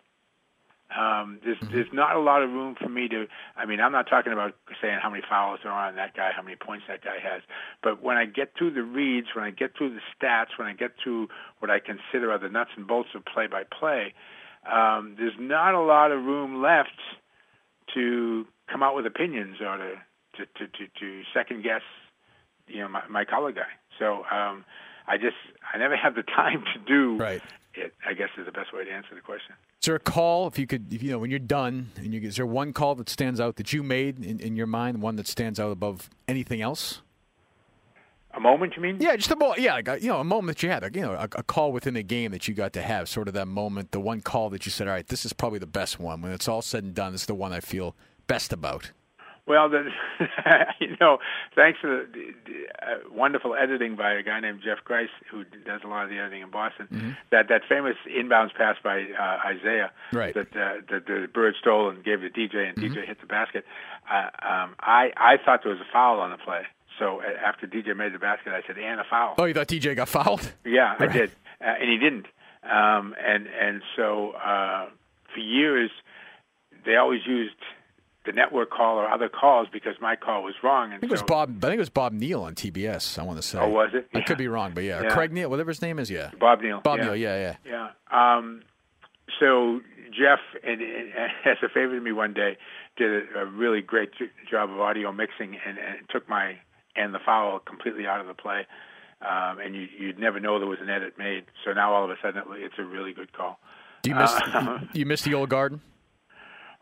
Um, 0.95 1.39
there's 1.43 1.57
there's 1.71 1.91
not 1.91 2.15
a 2.15 2.19
lot 2.19 2.43
of 2.43 2.51
room 2.51 2.75
for 2.79 2.87
me 2.87 3.07
to. 3.07 3.25
I 3.57 3.65
mean, 3.65 3.79
I'm 3.79 3.91
not 3.91 4.07
talking 4.07 4.31
about 4.31 4.53
saying 4.79 4.99
how 5.01 5.09
many 5.09 5.23
fouls 5.27 5.61
there 5.63 5.71
are 5.71 5.87
on 5.87 5.95
that 5.95 6.15
guy, 6.15 6.31
how 6.35 6.43
many 6.43 6.55
points 6.55 6.85
that 6.87 7.03
guy 7.03 7.17
has. 7.19 7.41
But 7.81 8.03
when 8.03 8.17
I 8.17 8.25
get 8.25 8.51
through 8.55 8.71
the 8.71 8.83
reads, 8.83 9.27
when 9.33 9.43
I 9.43 9.49
get 9.49 9.75
through 9.75 9.95
the 9.95 10.01
stats, 10.13 10.57
when 10.57 10.67
I 10.67 10.73
get 10.73 10.91
through 11.03 11.29
what 11.59 11.71
I 11.71 11.79
consider 11.79 12.31
are 12.31 12.37
the 12.37 12.49
nuts 12.49 12.71
and 12.75 12.85
bolts 12.85 13.09
of 13.15 13.25
play-by-play, 13.25 14.13
um, 14.71 15.15
there's 15.17 15.33
not 15.39 15.73
a 15.73 15.81
lot 15.81 16.11
of 16.11 16.23
room 16.23 16.61
left 16.61 16.99
to 17.95 18.45
come 18.71 18.83
out 18.83 18.95
with 18.95 19.07
opinions 19.07 19.57
or 19.61 19.77
to 19.77 19.95
to 20.37 20.45
to, 20.45 20.67
to, 20.67 20.87
to 20.99 21.21
second 21.33 21.63
guess, 21.63 21.81
you 22.67 22.81
know, 22.81 22.87
my, 22.87 23.01
my 23.09 23.25
color 23.25 23.51
guy. 23.51 23.71
So 23.97 24.25
um, 24.31 24.63
I 25.07 25.17
just 25.17 25.35
I 25.73 25.77
never 25.77 25.95
have 25.95 26.15
the 26.15 26.23
time 26.35 26.63
to 26.73 26.79
do 26.87 27.17
Right. 27.17 27.41
it. 27.73 27.93
I 28.07 28.13
guess 28.13 28.29
is 28.37 28.45
the 28.45 28.51
best 28.51 28.73
way 28.73 28.85
to 28.85 28.91
answer 28.91 29.15
the 29.15 29.21
question. 29.21 29.55
Is 29.81 29.87
there 29.87 29.95
a 29.95 29.99
call, 29.99 30.47
if 30.47 30.57
you 30.57 30.65
could, 30.67 30.93
if, 30.93 31.03
you 31.03 31.11
know, 31.11 31.17
when 31.19 31.29
you're 31.29 31.39
done, 31.39 31.89
and 31.97 32.13
you, 32.13 32.21
is 32.21 32.37
there 32.37 32.45
one 32.45 32.71
call 32.71 32.95
that 32.95 33.09
stands 33.09 33.41
out 33.41 33.57
that 33.57 33.73
you 33.73 33.83
made 33.83 34.23
in, 34.23 34.39
in 34.39 34.55
your 34.55 34.67
mind, 34.67 35.01
one 35.01 35.17
that 35.17 35.27
stands 35.27 35.59
out 35.59 35.71
above 35.71 36.09
anything 36.27 36.61
else? 36.61 37.01
A 38.35 38.39
moment, 38.39 38.75
you 38.77 38.81
mean? 38.81 38.97
Yeah, 38.99 39.15
just 39.15 39.29
a 39.29 39.35
moment. 39.35 39.59
Yeah, 39.59 39.73
like 39.73 39.87
a, 39.87 40.01
you 40.01 40.07
know, 40.07 40.19
a 40.19 40.23
moment 40.23 40.57
that 40.57 40.63
you 40.63 40.69
had, 40.69 40.81
like, 40.83 40.95
you 40.95 41.01
know, 41.01 41.13
a, 41.13 41.27
a 41.35 41.43
call 41.43 41.71
within 41.71 41.93
the 41.95 42.01
game 42.01 42.31
that 42.31 42.47
you 42.47 42.53
got 42.55 42.73
to 42.73 42.81
have, 42.81 43.07
sort 43.09 43.27
of 43.27 43.33
that 43.35 43.47
moment, 43.47 43.91
the 43.91 43.99
one 43.99 44.21
call 44.21 44.49
that 44.51 44.65
you 44.65 44.71
said, 44.71 44.87
all 44.87 44.93
right, 44.93 45.05
this 45.07 45.25
is 45.25 45.33
probably 45.33 45.59
the 45.59 45.67
best 45.67 45.99
one. 45.99 46.21
When 46.21 46.31
it's 46.31 46.47
all 46.47 46.61
said 46.63 46.83
and 46.83 46.95
done, 46.95 47.13
is 47.13 47.25
the 47.25 47.35
one 47.35 47.51
I 47.53 47.59
feel 47.59 47.93
best 48.25 48.51
about. 48.53 48.91
Well, 49.45 49.67
the, 49.69 49.89
you 50.79 50.95
know, 51.01 51.17
thanks 51.53 51.79
to 51.81 52.05
the, 52.13 52.33
the, 52.45 52.87
uh, 52.87 52.95
wonderful 53.11 53.55
editing 53.55 53.95
by 53.97 54.13
a 54.13 54.23
guy 54.23 54.39
named 54.39 54.61
Jeff 54.63 54.77
Grice, 54.85 55.09
who 55.29 55.43
does 55.65 55.81
a 55.83 55.87
lot 55.87 56.05
of 56.05 56.09
the 56.09 56.17
editing 56.17 56.43
in 56.43 56.49
Boston. 56.49 57.17
That 57.31 57.49
that 57.49 57.63
famous 57.67 57.95
inbounds 58.07 58.53
pass 58.55 58.77
by 58.83 59.01
uh, 59.19 59.39
Isaiah 59.45 59.91
Right. 60.13 60.33
that 60.33 60.55
uh, 60.55 60.75
that 60.89 61.05
the 61.07 61.27
bird 61.33 61.55
stole 61.59 61.89
and 61.89 62.03
gave 62.05 62.21
to 62.21 62.29
DJ, 62.29 62.69
and 62.69 62.77
DJ 62.77 63.05
hit 63.05 63.19
the 63.19 63.27
basket. 63.27 63.65
Uh, 64.09 64.29
um, 64.41 64.75
I 64.79 65.11
I 65.17 65.37
thought 65.43 65.61
there 65.63 65.73
was 65.73 65.81
a 65.81 65.91
foul 65.91 66.19
on 66.21 66.31
the 66.31 66.37
play. 66.37 66.61
So 66.99 67.19
uh, 67.21 67.23
after 67.45 67.67
DJ 67.67 67.97
made 67.97 68.13
the 68.13 68.19
basket, 68.19 68.53
I 68.53 68.61
said, 68.65 68.77
"And 68.77 68.99
a 68.99 69.03
foul." 69.09 69.35
Oh, 69.37 69.43
you 69.45 69.53
thought 69.53 69.67
DJ 69.67 69.93
got 69.95 70.07
fouled? 70.07 70.53
Yeah, 70.63 70.95
Right. 70.97 71.09
I 71.09 71.13
did, 71.13 71.31
uh, 71.59 71.65
and 71.81 71.89
he 71.89 71.97
didn't. 71.97 72.27
Um, 72.63 73.13
and 73.21 73.47
and 73.47 73.81
so 73.97 74.31
uh, 74.31 74.85
for 75.33 75.39
years, 75.39 75.91
they 76.85 76.95
always 76.95 77.21
used 77.27 77.55
the 78.25 78.31
network 78.31 78.71
call 78.71 78.97
or 78.97 79.09
other 79.09 79.29
calls 79.29 79.67
because 79.71 79.95
my 80.01 80.15
call 80.15 80.43
was 80.43 80.55
wrong. 80.63 80.85
And 80.85 80.95
I 80.95 80.99
think 80.99 81.11
it 81.11 81.13
was 81.13 81.23
Bob. 81.23 81.63
I 81.63 81.67
think 81.67 81.75
it 81.75 81.79
was 81.79 81.89
Bob 81.89 82.13
Neal 82.13 82.43
on 82.43 82.55
TBS. 82.55 83.19
I 83.19 83.23
want 83.23 83.37
to 83.37 83.43
say. 83.43 83.59
Oh, 83.59 83.69
was 83.69 83.89
it? 83.93 84.07
I 84.13 84.21
could 84.21 84.37
be 84.37 84.47
wrong, 84.47 84.71
but 84.73 84.83
yeah, 84.83 85.03
Yeah. 85.03 85.09
Craig 85.09 85.31
Neal, 85.31 85.49
whatever 85.49 85.71
his 85.71 85.81
name 85.81 85.99
is. 85.99 86.09
Yeah, 86.09 86.31
Bob 86.39 86.61
Neal. 86.61 86.81
Bob 86.81 86.99
yeah. 86.99 87.05
Neal. 87.05 87.15
Yeah, 87.15 87.55
yeah. 87.65 87.89
Yeah. 88.11 88.37
Um, 88.37 88.63
so 89.39 89.81
Jeff, 90.11 90.39
and, 90.63 90.81
and, 90.81 91.11
as 91.45 91.57
a 91.63 91.69
favor 91.69 91.95
to 91.95 92.01
me 92.01 92.11
one 92.11 92.33
day, 92.33 92.57
did 92.97 93.27
a, 93.35 93.39
a 93.41 93.45
really 93.45 93.81
great 93.81 94.11
job 94.49 94.69
of 94.69 94.79
audio 94.79 95.11
mixing 95.11 95.57
and, 95.65 95.77
and 95.77 96.09
took 96.09 96.27
my 96.29 96.57
and 96.95 97.13
the 97.13 97.19
foul 97.25 97.59
completely 97.59 98.05
out 98.05 98.21
of 98.21 98.27
the 98.27 98.33
play. 98.33 98.67
Um, 99.21 99.59
and 99.59 99.73
you, 99.73 99.87
you'd 99.97 100.19
never 100.19 100.39
know 100.39 100.59
there 100.59 100.67
was 100.67 100.79
an 100.81 100.89
edit 100.89 101.17
made. 101.17 101.45
So 101.65 101.71
now 101.71 101.93
all 101.93 102.03
of 102.03 102.09
a 102.09 102.15
sudden 102.21 102.41
it, 102.41 102.45
it's 102.57 102.75
a 102.77 102.83
really 102.83 103.13
good 103.13 103.31
call. 103.33 103.57
Do 104.01 104.09
you 104.09 104.15
miss? 104.15 104.31
Uh, 104.31 104.79
you 104.93 105.05
miss 105.05 105.21
the 105.21 105.33
old 105.33 105.49
garden? 105.49 105.81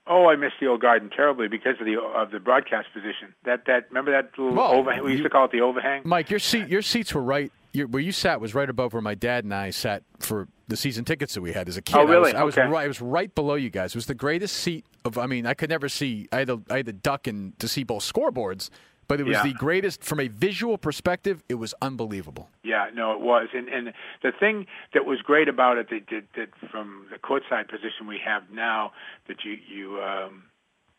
Oh, 0.07 0.27
I 0.27 0.35
miss 0.35 0.51
the 0.59 0.67
old 0.67 0.81
garden 0.81 1.09
terribly 1.15 1.47
because 1.47 1.75
of 1.79 1.85
the 1.85 1.99
of 1.99 2.31
the 2.31 2.39
broadcast 2.39 2.87
position. 2.93 3.33
That 3.45 3.65
that 3.67 3.85
remember 3.89 4.11
that 4.11 4.31
little 4.37 4.55
Well, 4.55 4.73
overhang? 4.73 5.03
We 5.03 5.11
used 5.11 5.19
you- 5.19 5.23
to 5.23 5.29
call 5.29 5.45
it 5.45 5.51
the 5.51 5.61
overhang. 5.61 6.01
Mike, 6.05 6.29
your 6.29 6.39
seat, 6.39 6.67
your 6.67 6.81
seats 6.81 7.13
were 7.13 7.21
right. 7.23 7.51
Your, 7.73 7.87
where 7.87 8.01
you 8.01 8.11
sat 8.11 8.41
was 8.41 8.53
right 8.53 8.69
above 8.69 8.91
where 8.91 9.01
my 9.01 9.15
dad 9.15 9.45
and 9.45 9.53
I 9.53 9.69
sat 9.69 10.03
for 10.19 10.49
the 10.67 10.75
season 10.75 11.05
tickets 11.05 11.35
that 11.35 11.41
we 11.41 11.53
had 11.53 11.69
as 11.69 11.77
a 11.77 11.81
kid. 11.81 11.95
Oh, 11.95 12.03
really? 12.05 12.33
I 12.33 12.43
was, 12.43 12.55
Okay. 12.55 12.63
I 12.63 12.65
was 12.65 12.73
right. 12.73 12.83
I 12.83 12.87
was 12.87 12.99
right 13.01 13.33
below 13.33 13.55
you 13.55 13.69
guys. 13.69 13.91
It 13.91 13.95
was 13.95 14.07
the 14.07 14.13
greatest 14.15 14.57
seat 14.57 14.85
of. 15.05 15.17
I 15.17 15.25
mean, 15.27 15.45
I 15.45 15.53
could 15.53 15.69
never 15.69 15.87
see. 15.87 16.27
I 16.33 16.39
had 16.39 16.47
to, 16.47 16.61
I 16.69 16.77
had 16.77 16.87
to 16.87 16.93
duck 16.93 17.27
and 17.27 17.57
to 17.59 17.67
see 17.69 17.83
both 17.83 18.03
scoreboards, 18.03 18.69
but 19.11 19.19
it 19.19 19.25
was 19.25 19.35
Yeah. 19.37 19.43
the 19.43 19.53
greatest 19.53 20.03
from 20.09 20.19
a 20.21 20.27
visual 20.29 20.77
perspective. 20.77 21.43
It 21.49 21.55
was 21.55 21.73
unbelievable. 21.81 22.49
Yeah, 22.63 22.89
no, 22.93 23.11
it 23.11 23.19
was. 23.19 23.47
And 23.53 23.67
and 23.67 23.93
the 24.23 24.31
thing 24.31 24.67
that 24.93 25.03
was 25.05 25.19
great 25.21 25.49
about 25.49 25.77
it 25.77 25.89
that 25.89 26.03
that, 26.11 26.23
that 26.37 26.49
from 26.71 27.07
the 27.11 27.17
courtside 27.19 27.67
position 27.67 28.07
we 28.07 28.19
have 28.23 28.43
now 28.51 28.93
that 29.27 29.43
you 29.43 29.57
you 29.75 30.01
um 30.01 30.43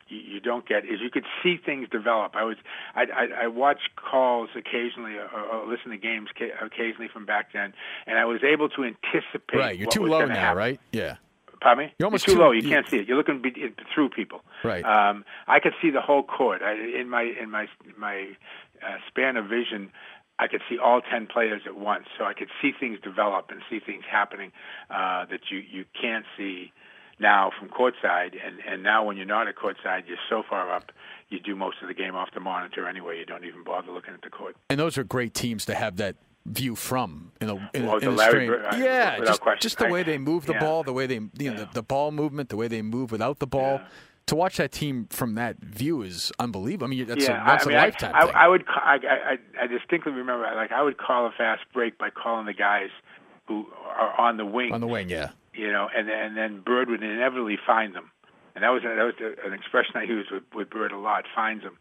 you, 0.09 0.19
you 0.33 0.39
don't 0.39 0.67
get 0.67 0.83
is 0.85 0.99
you 1.01 1.09
could 1.09 1.25
see 1.41 1.55
things 1.57 1.87
develop. 1.89 2.35
I 2.35 2.43
was 2.43 2.57
I 2.93 3.03
I, 3.21 3.25
I 3.45 3.47
watch 3.47 3.81
calls 3.95 4.49
occasionally 4.55 5.15
or, 5.15 5.27
or 5.51 5.65
listen 5.67 5.89
to 5.91 5.97
games 5.97 6.29
ca- 6.37 6.53
occasionally 6.61 7.07
from 7.11 7.25
back 7.25 7.45
then, 7.53 7.73
and 8.05 8.19
I 8.19 8.25
was 8.25 8.41
able 8.43 8.69
to 8.75 8.83
anticipate. 8.83 9.57
Right. 9.57 9.77
You're 9.79 9.89
too 9.89 10.05
low 10.05 10.25
now, 10.25 10.35
happen. 10.35 10.57
right? 10.57 10.79
Yeah. 10.91 11.15
Pardon 11.63 11.85
me? 11.85 11.93
You're 11.97 12.07
almost 12.07 12.25
too, 12.25 12.33
too- 12.33 12.39
low. 12.39 12.51
You 12.51 12.61
you- 12.61 12.69
can't 12.69 12.87
see 12.89 12.97
it. 12.97 13.07
You're 13.07 13.17
looking 13.17 13.41
be, 13.41 13.51
through 13.93 14.09
people. 14.09 14.41
Right. 14.63 14.83
Um, 14.83 15.23
I 15.47 15.59
could 15.59 15.73
see 15.81 15.89
the 15.89 16.01
whole 16.01 16.23
court. 16.23 16.61
I, 16.61 16.73
in 16.73 17.09
my 17.09 17.23
in 17.23 17.49
my 17.49 17.67
my 17.97 18.35
uh, 18.85 18.97
span 19.07 19.37
of 19.37 19.45
vision, 19.45 19.91
I 20.39 20.47
could 20.47 20.61
see 20.69 20.77
all 20.77 21.01
ten 21.01 21.25
players 21.25 21.61
at 21.65 21.77
once. 21.77 22.05
So 22.17 22.25
I 22.25 22.33
could 22.33 22.49
see 22.61 22.71
things 22.77 22.99
develop 23.01 23.49
and 23.49 23.61
see 23.69 23.79
things 23.79 24.03
happening 24.09 24.51
uh, 24.89 25.25
that 25.31 25.49
you 25.49 25.59
you 25.59 25.85
can't 25.99 26.25
see 26.37 26.73
now 27.17 27.51
from 27.57 27.69
courtside. 27.69 28.35
And 28.45 28.59
and 28.67 28.83
now 28.83 29.05
when 29.05 29.15
you're 29.15 29.25
not 29.25 29.47
at 29.47 29.55
courtside, 29.55 30.07
you're 30.07 30.17
so 30.29 30.43
far 30.47 30.69
up. 30.69 30.91
You 31.29 31.39
do 31.39 31.55
most 31.55 31.77
of 31.81 31.87
the 31.87 31.93
game 31.95 32.13
off 32.13 32.29
the 32.33 32.41
monitor 32.41 32.87
anyway. 32.87 33.17
You 33.19 33.25
don't 33.25 33.45
even 33.45 33.63
bother 33.63 33.91
looking 33.91 34.13
at 34.13 34.21
the 34.21 34.29
court. 34.29 34.55
And 34.69 34.79
those 34.79 34.97
are 34.97 35.03
great 35.03 35.33
teams 35.33 35.65
to 35.65 35.75
have 35.75 35.95
that 35.97 36.17
view 36.45 36.75
from 36.75 37.31
in 37.39 37.49
a, 37.49 37.69
in, 37.73 37.85
Well, 37.85 37.97
a, 37.97 37.99
the 37.99 38.09
in 38.09 38.19
a 38.19 38.23
stream. 38.23 38.47
Bird- 38.49 38.65
uh, 38.65 38.75
yeah, 38.77 39.19
just, 39.19 39.41
just 39.59 39.77
the 39.77 39.87
I- 39.87 39.91
way 39.91 40.03
they 40.03 40.17
move 40.17 40.45
the 40.45 40.53
yeah. 40.53 40.59
ball, 40.59 40.83
the 40.83 40.93
way 40.93 41.07
they, 41.07 41.21
you 41.37 41.51
know, 41.51 41.57
the, 41.57 41.69
the 41.73 41.83
ball 41.83 42.11
movement, 42.11 42.49
the 42.49 42.57
way 42.57 42.67
they 42.67 42.81
move 42.81 43.11
without 43.11 43.39
the 43.39 43.47
ball. 43.47 43.79
Yeah. 43.81 43.87
To 44.27 44.35
watch 44.35 44.55
that 44.55 44.71
team 44.71 45.07
from 45.09 45.35
that 45.35 45.57
view 45.59 46.01
is 46.01 46.31
unbelievable. 46.39 46.85
I 46.85 46.89
mean, 46.89 47.05
that's 47.05 47.27
yeah, 47.27 47.43
a 47.43 47.47
once 47.47 47.63
I 47.63 47.65
mean, 47.65 47.75
in 47.75 47.83
lifetime 47.83 48.11
I, 48.15 48.25
thing. 48.25 48.35
I 48.35 48.47
would, 48.47 48.63
I, 48.69 48.99
I, 49.03 49.63
I 49.63 49.67
distinctly 49.67 50.13
remember, 50.13 50.49
like, 50.55 50.71
I 50.71 50.81
would 50.81 50.97
call 50.97 51.25
a 51.27 51.31
fast 51.31 51.61
break 51.73 51.97
by 51.97 52.09
calling 52.09 52.45
the 52.45 52.53
guys 52.53 52.89
who 53.49 53.67
are 53.85 54.17
on 54.17 54.37
the 54.37 54.45
wing, 54.45 54.71
on 54.71 54.79
the 54.79 54.87
wing, 54.87 55.09
yeah. 55.09 55.31
you 55.53 55.69
know, 55.69 55.89
and 55.93 56.09
and 56.09 56.37
then 56.37 56.61
Bird 56.61 56.89
would 56.89 57.03
inevitably 57.03 57.57
find 57.65 57.93
them, 57.93 58.11
and 58.55 58.63
that 58.63 58.69
was 58.69 58.83
that 58.83 58.95
was 58.95 59.15
an 59.45 59.51
expression 59.51 59.95
I 59.95 60.03
used 60.03 60.31
with, 60.31 60.43
with 60.55 60.69
Bird 60.69 60.93
a 60.93 60.97
lot, 60.97 61.25
finds 61.35 61.65
them. 61.65 61.77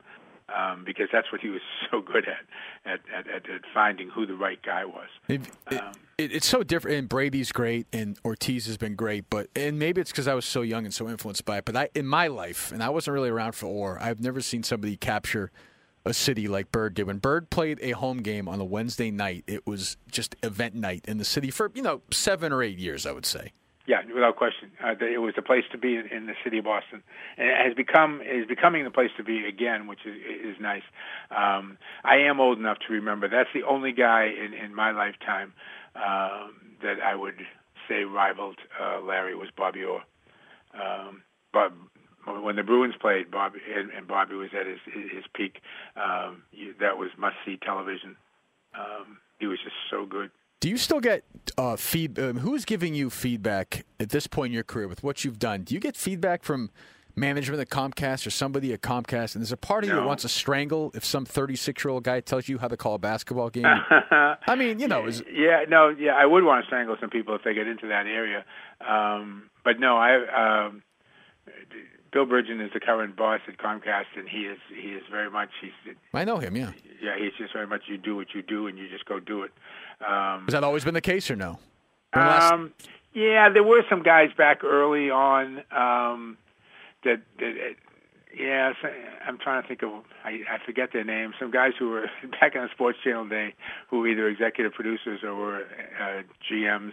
Um, 0.57 0.85
because 0.85 1.09
that's 1.13 1.31
what 1.33 1.41
he 1.41 1.49
was 1.49 1.61
so 1.91 2.01
good 2.01 2.27
at 2.29 2.93
at, 2.93 3.01
at, 3.15 3.29
at, 3.29 3.51
at 3.51 3.61
finding 3.73 4.09
who 4.11 4.27
the 4.27 4.35
right 4.35 4.61
guy 4.63 4.85
was. 4.85 5.09
It, 5.29 5.43
it, 5.71 5.81
Um, 5.81 5.93
it, 6.19 6.33
it's 6.33 6.47
so 6.47 6.63
different. 6.63 6.99
And 6.99 7.09
Brady's 7.09 7.53
great, 7.53 7.87
and 7.93 8.19
Ortiz 8.25 8.67
has 8.67 8.77
been 8.77 8.95
great. 8.95 9.31
But 9.31 9.49
and 9.57 9.79
maybe 9.79 10.01
it's 10.01 10.11
because 10.11 10.29
I 10.29 10.35
was 10.35 10.45
so 10.45 10.63
young 10.63 10.85
and 10.85 10.95
so 10.95 11.09
influenced 11.09 11.45
by 11.45 11.59
it. 11.59 11.65
But 11.65 11.77
I, 11.77 11.89
in 11.95 12.07
my 12.07 12.27
life, 12.27 12.73
and 12.73 12.83
I 12.83 12.91
wasn't 12.91 13.15
really 13.15 13.31
around 13.31 13.53
for 13.53 13.67
Orr. 13.67 13.99
I've 14.01 14.21
never 14.21 14.41
seen 14.41 14.63
somebody 14.63 14.97
capture 14.97 15.51
a 16.05 16.13
city 16.13 16.49
like 16.49 16.73
Bird 16.73 16.95
did. 16.95 17.07
When 17.07 17.19
Bird 17.19 17.51
played 17.51 17.79
a 17.81 17.93
home 17.93 18.19
game 18.19 18.49
on 18.49 18.61
a 18.61 18.65
Wednesday 18.65 19.11
night, 19.11 19.45
it 19.47 19.67
was 19.67 19.97
just 20.11 20.35
event 20.43 20.75
night 20.75 21.05
in 21.07 21.19
the 21.19 21.25
city 21.25 21.51
for 21.51 21.71
you 21.75 21.83
know 21.83 22.03
seven 22.11 22.53
or 22.53 22.63
eight 22.63 22.79
years, 22.79 23.07
I 23.07 23.13
would 23.13 23.27
say. 23.27 23.53
Yeah, 23.93 24.01
without 24.15 24.37
question, 24.37 24.71
uh, 24.83 24.95
it 25.05 25.21
was 25.21 25.35
the 25.37 25.43
place 25.43 25.65
to 25.71 25.77
be 25.77 25.97
in, 25.97 26.07
in 26.07 26.25
the 26.25 26.33
city 26.43 26.57
of 26.57 26.65
Boston, 26.65 27.03
and 27.37 27.47
it 27.47 27.57
has 27.63 27.75
become 27.75 28.23
is 28.23 28.47
becoming 28.47 28.85
the 28.85 28.91
place 28.91 29.11
to 29.19 29.23
be 29.23 29.45
again, 29.45 29.87
which 29.87 30.07
is 30.07 30.17
is 30.17 30.57
nice. 30.59 30.81
Um, 31.31 31.77
I 32.03 32.17
am 32.17 32.41
old 32.41 32.57
enough 32.59 32.79
to 32.89 32.95
remember 32.95 33.29
that's 33.29 33.51
the 33.53 33.65
only 33.65 33.93
guy 33.93 34.33
in 34.33 34.55
in 34.55 34.75
my 34.75 34.93
lifetime 34.93 35.53
um, 35.95 36.55
that 36.81 37.03
I 37.05 37.15
would 37.15 37.35
say 37.87 38.05
rivaled 38.05 38.57
uh, 38.81 39.03
Larry 39.03 39.35
was 39.35 39.51
Bobby 39.55 39.85
Orr. 39.85 40.01
Um, 40.73 41.21
but 41.53 41.71
when 42.41 42.57
the 42.57 42.63
Bruins 42.63 42.95
played, 42.99 43.31
Bobby 43.31 43.59
and, 43.77 43.91
and 43.91 44.09
Bobby 44.09 44.37
was 44.37 44.49
at 44.59 44.67
his 44.67 44.79
his 44.87 45.25
peak. 45.35 45.61
Um, 45.97 46.45
you, 46.51 46.73
that 46.81 46.97
was 46.97 47.11
must 47.19 47.37
see 47.45 47.59
television. 47.59 48.17
Um, 48.75 49.19
he 49.39 49.47
was 49.47 49.59
just 49.63 49.77
so 49.91 50.07
good. 50.07 50.31
Do 50.63 50.69
you 50.69 50.77
still 50.77 51.01
get 51.01 51.25
uh, 51.59 51.75
feed? 51.75 52.17
Um, 52.21 52.37
who's 52.37 52.65
giving 52.65 52.95
you 52.95 53.11
feedback 53.11 53.85
at 53.99 54.11
this 54.11 54.29
point 54.29 54.51
in 54.51 54.55
your 54.55 54.63
career 54.63 54.87
with 54.87 55.03
what 55.03 55.25
you've 55.25 55.41
done? 55.41 55.65
Do 55.65 55.75
you 55.75 55.81
get 55.81 55.97
feedback 55.97 56.45
from 56.45 56.71
management 57.17 57.61
at 57.61 57.69
Comcast 57.69 58.29
or 58.29 58.31
somebody 58.31 58.73
at 58.73 58.81
Comcast? 58.81 59.35
And 59.35 59.43
there's 59.43 59.51
a 59.51 59.57
part 59.57 59.83
of 59.83 59.91
you 59.91 59.97
that 59.97 60.07
wants 60.07 60.23
to 60.23 60.29
strangle 60.29 60.93
if 60.95 61.05
some 61.05 61.25
36 61.25 61.85
year 61.85 61.91
old 61.91 62.05
guy 62.05 62.21
tells 62.21 62.49
you 62.49 62.59
how 62.59 62.69
to 62.69 62.77
call 62.77 62.95
a 62.95 62.99
basketball 63.01 63.51
game. 63.51 63.67
I 63.67 64.55
mean, 64.57 64.79
you 64.79 64.87
know, 64.87 65.05
is, 65.07 65.25
Yeah, 65.33 65.65
no, 65.69 65.89
yeah, 65.89 66.13
I 66.13 66.27
would 66.27 66.45
want 66.45 66.63
to 66.63 66.67
strangle 66.69 66.97
some 67.01 67.11
people 67.11 67.35
if 67.35 67.43
they 67.43 67.55
get 67.55 67.67
into 67.67 67.89
that 67.89 68.07
area. 68.07 68.45
Um, 68.89 69.51
but 69.65 69.81
no, 69.81 69.97
I 69.97 70.67
um, 70.67 70.85
Bill 72.13 72.27
Bridgen 72.27 72.65
is 72.65 72.71
the 72.75 72.81
current 72.81 73.17
boss 73.17 73.41
at 73.49 73.57
Comcast, 73.57 74.05
and 74.17 74.29
he 74.29 74.41
is 74.41 74.59
he 74.69 74.89
is 74.91 75.03
very 75.11 75.31
much 75.31 75.49
he's 75.61 75.95
I 76.13 76.25
know 76.25 76.39
him. 76.39 76.55
Yeah, 76.57 76.73
yeah 77.03 77.17
he's 77.19 77.33
just 77.39 77.53
very 77.55 77.67
much 77.67 77.83
you 77.87 77.97
do 77.97 78.17
what 78.17 78.35
you 78.35 78.43
do 78.43 78.67
and 78.67 78.79
you 78.79 78.89
just 78.89 79.07
go 79.07 79.19
do 79.19 79.43
it. 79.43 79.53
Um, 80.07 80.45
has 80.45 80.53
that 80.53 80.63
always 80.65 80.85
been 80.85 80.95
the 80.95 81.01
case 81.01 81.31
or 81.31 81.37
no? 81.37 81.59
Last- 82.15 82.53
um, 82.53 82.73
yeah, 83.15 83.49
there 83.51 83.63
were 83.63 83.83
some 83.89 84.03
guys 84.03 84.31
back 84.37 84.65
early 84.65 85.11
on 85.11 85.59
um, 85.71 86.37
that, 87.05 87.21
that 87.39 87.75
yeah, 88.39 88.73
so- 88.81 88.89
I'm 89.27 89.39
trying 89.39 89.63
to 89.63 89.69
think 89.69 89.83
of 89.83 89.91
I, 90.25 90.41
I 90.51 90.59
forget 90.67 90.91
their 90.93 91.05
names. 91.05 91.35
Some 91.41 91.51
guys 91.51 91.73
who 91.79 91.91
were 91.91 92.11
back 92.41 92.57
on 92.57 92.65
the 92.65 92.69
Sports 92.75 92.99
Channel 93.03 93.29
day 93.29 93.55
who 93.89 94.01
were 94.01 94.09
either 94.09 94.29
executive 94.29 94.73
producers 94.75 95.21
or 95.25 95.35
were 95.35 95.63
uh, 95.99 96.23
GMs 96.51 96.93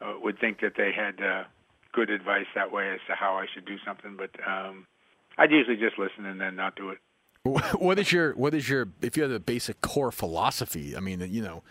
uh, 0.00 0.14
would 0.22 0.38
think 0.38 0.60
that 0.60 0.74
they 0.76 0.92
had 0.92 1.20
uh, 1.20 1.44
good 1.92 2.10
advice 2.10 2.46
that 2.54 2.72
way 2.72 2.90
as 2.90 3.00
to 3.08 3.14
how 3.14 3.36
I 3.36 3.46
should 3.52 3.64
do 3.64 3.76
something, 3.84 4.16
but 4.16 4.30
um, 4.46 4.86
I'd 5.38 5.50
usually 5.50 5.76
just 5.76 5.98
listen 5.98 6.26
and 6.26 6.40
then 6.40 6.56
not 6.56 6.76
do 6.76 6.90
it. 6.90 6.98
what 7.78 7.98
is 7.98 8.12
your 8.12 8.34
what 8.34 8.52
is 8.52 8.68
your 8.68 8.88
if 9.00 9.16
you 9.16 9.22
have 9.22 9.32
a 9.32 9.40
basic 9.40 9.80
core 9.80 10.12
philosophy? 10.12 10.94
I 10.96 11.00
mean, 11.00 11.20
you 11.30 11.42
know, 11.42 11.62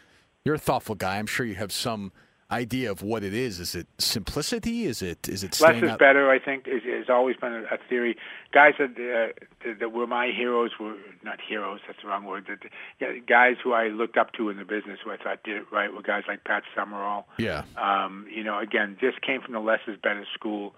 you're 0.44 0.56
a 0.56 0.60
thoughtful 0.60 0.96
guy. 0.96 1.20
I'm 1.20 1.28
sure 1.28 1.46
you 1.46 1.56
have 1.56 1.72
some 1.72 2.12
idea 2.52 2.92
of 2.92 3.02
what 3.04 3.24
it 3.24 3.34
is. 3.34 3.60
Is 3.60 3.76
it 3.76 3.88
simplicity? 3.98 4.86
Is 4.86 5.02
it 5.02 5.30
is 5.30 5.44
it 5.44 5.60
Less 5.62 5.84
is 5.84 5.90
out? 5.90 6.00
better, 6.00 6.30
I 6.30 6.40
think, 6.40 6.68
is, 6.68 6.82
has 6.84 7.10
always 7.10 7.36
been 7.38 7.54
a, 7.54 7.64
a 7.64 7.78
theory. 7.88 8.18
Guys 8.52 8.74
that, 8.80 8.92
uh, 8.92 9.46
that 9.66 9.80
that 9.80 9.92
were 9.92 10.08
my 10.08 10.32
heroes 10.36 10.72
were 10.80 10.96
not 11.24 11.40
heroes. 11.48 11.80
That's 11.86 12.00
the 12.02 12.08
wrong 12.08 12.26
word. 12.26 12.46
That, 12.48 12.60
yeah, 13.00 13.20
guys 13.28 13.58
who 13.64 13.74
I 13.74 13.88
looked 13.88 14.18
up 14.18 14.34
to 14.34 14.50
in 14.50 14.58
the 14.58 14.66
business, 14.66 15.00
who 15.04 15.12
I 15.12 15.18
thought 15.18 15.44
did 15.44 15.58
it 15.58 15.66
right, 15.72 15.94
were 15.94 16.02
guys 16.02 16.24
like 16.28 16.44
Pat 16.44 16.64
Summerall. 16.76 17.28
Yeah. 17.38 17.64
Um, 17.78 18.26
you 18.34 18.44
know, 18.44 18.60
again, 18.60 18.98
just 19.00 19.22
came 19.22 19.42
from 19.42 19.54
the 19.54 19.60
less 19.60 19.82
is 19.88 19.98
better 20.02 20.26
school. 20.34 20.74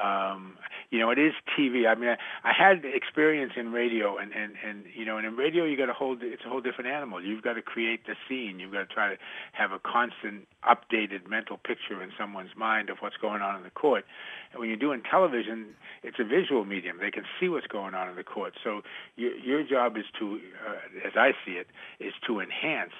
Um, 0.00 0.56
you 0.90 0.98
know, 0.98 1.10
it 1.10 1.18
is 1.18 1.32
TV. 1.58 1.86
I 1.86 1.94
mean, 1.94 2.10
I, 2.10 2.16
I 2.48 2.52
had 2.56 2.84
experience 2.84 3.52
in 3.56 3.72
radio, 3.72 4.16
and 4.16 4.32
and 4.32 4.54
and 4.66 4.84
you 4.94 5.04
know, 5.04 5.16
and 5.18 5.26
in 5.26 5.36
radio, 5.36 5.64
you 5.64 5.76
got 5.76 5.90
a 5.90 5.92
whole 5.92 6.16
it's 6.20 6.44
a 6.44 6.48
whole 6.48 6.60
different 6.60 6.90
animal. 6.90 7.22
You've 7.22 7.42
got 7.42 7.54
to 7.54 7.62
create 7.62 8.06
the 8.06 8.14
scene. 8.28 8.58
You've 8.58 8.72
got 8.72 8.88
to 8.88 8.94
try 8.94 9.08
to 9.10 9.16
have 9.52 9.72
a 9.72 9.78
constant, 9.78 10.48
updated 10.64 11.28
mental 11.28 11.56
picture 11.56 12.02
in 12.02 12.10
someone's 12.18 12.56
mind 12.56 12.88
of 12.88 12.98
what's 13.00 13.16
going 13.16 13.42
on 13.42 13.56
in 13.56 13.62
the 13.62 13.70
court. 13.70 14.04
And 14.52 14.60
when 14.60 14.68
you're 14.68 14.78
doing 14.78 15.02
television, 15.08 15.74
it's 16.02 16.18
a 16.18 16.24
visual 16.24 16.64
medium. 16.64 16.98
They 17.00 17.10
can 17.10 17.24
see 17.40 17.48
what's 17.48 17.66
going 17.66 17.94
on 17.94 18.08
in 18.08 18.16
the 18.16 18.24
court. 18.24 18.54
So 18.62 18.82
your 19.16 19.34
your 19.36 19.62
job 19.64 19.96
is 19.96 20.04
to, 20.20 20.40
uh, 20.66 21.06
as 21.06 21.12
I 21.16 21.32
see 21.44 21.52
it, 21.52 21.66
is 22.00 22.12
to 22.26 22.40
enhance 22.40 22.96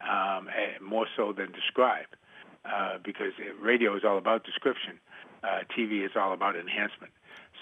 um, 0.00 0.48
eh, 0.48 0.78
more 0.82 1.06
so 1.16 1.32
than 1.32 1.50
describe, 1.52 2.06
uh, 2.64 2.98
because 3.04 3.32
radio 3.60 3.96
is 3.96 4.02
all 4.04 4.18
about 4.18 4.44
description. 4.44 4.98
Uh, 5.42 5.60
TV 5.76 6.04
is 6.04 6.12
all 6.16 6.32
about 6.32 6.56
enhancement. 6.56 7.12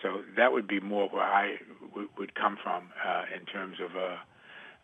So 0.03 0.23
that 0.37 0.53
would 0.53 0.67
be 0.69 0.81
more 0.81 1.09
where 1.09 1.23
I 1.23 1.57
w- 1.89 2.09
would 2.19 2.35
come 2.35 2.57
from 2.63 2.91
uh, 3.05 3.25
in 3.35 3.45
terms 3.47 3.79
of 3.81 3.97
uh, 3.97 4.17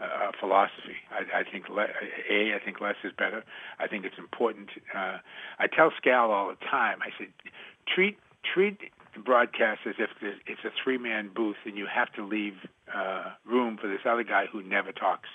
uh, 0.03 0.32
philosophy. 0.40 0.97
I, 1.11 1.40
I 1.40 1.45
think 1.45 1.68
le- 1.68 1.88
a 2.30 2.55
I 2.55 2.59
think 2.64 2.80
less 2.80 2.97
is 3.05 3.12
better. 3.16 3.45
I 3.78 3.86
think 3.86 4.05
it's 4.05 4.18
important. 4.18 4.70
Uh, 4.95 5.18
I 5.59 5.66
tell 5.66 5.93
Scal 6.03 6.30
all 6.30 6.49
the 6.49 6.64
time. 6.66 6.99
I 7.03 7.11
said, 7.18 7.28
treat 7.86 8.18
treat 8.43 8.78
the 9.14 9.20
broadcast 9.20 9.80
as 9.86 9.95
if 9.99 10.11
it's 10.22 10.64
a 10.64 10.70
three 10.82 10.99
man 10.99 11.30
booth, 11.34 11.57
and 11.64 11.76
you 11.76 11.86
have 11.86 12.12
to 12.14 12.26
leave 12.26 12.55
uh, 12.95 13.30
room 13.45 13.78
for 13.80 13.88
this 13.88 14.01
other 14.07 14.24
guy 14.24 14.47
who 14.51 14.62
never 14.62 14.93
talks. 14.93 15.28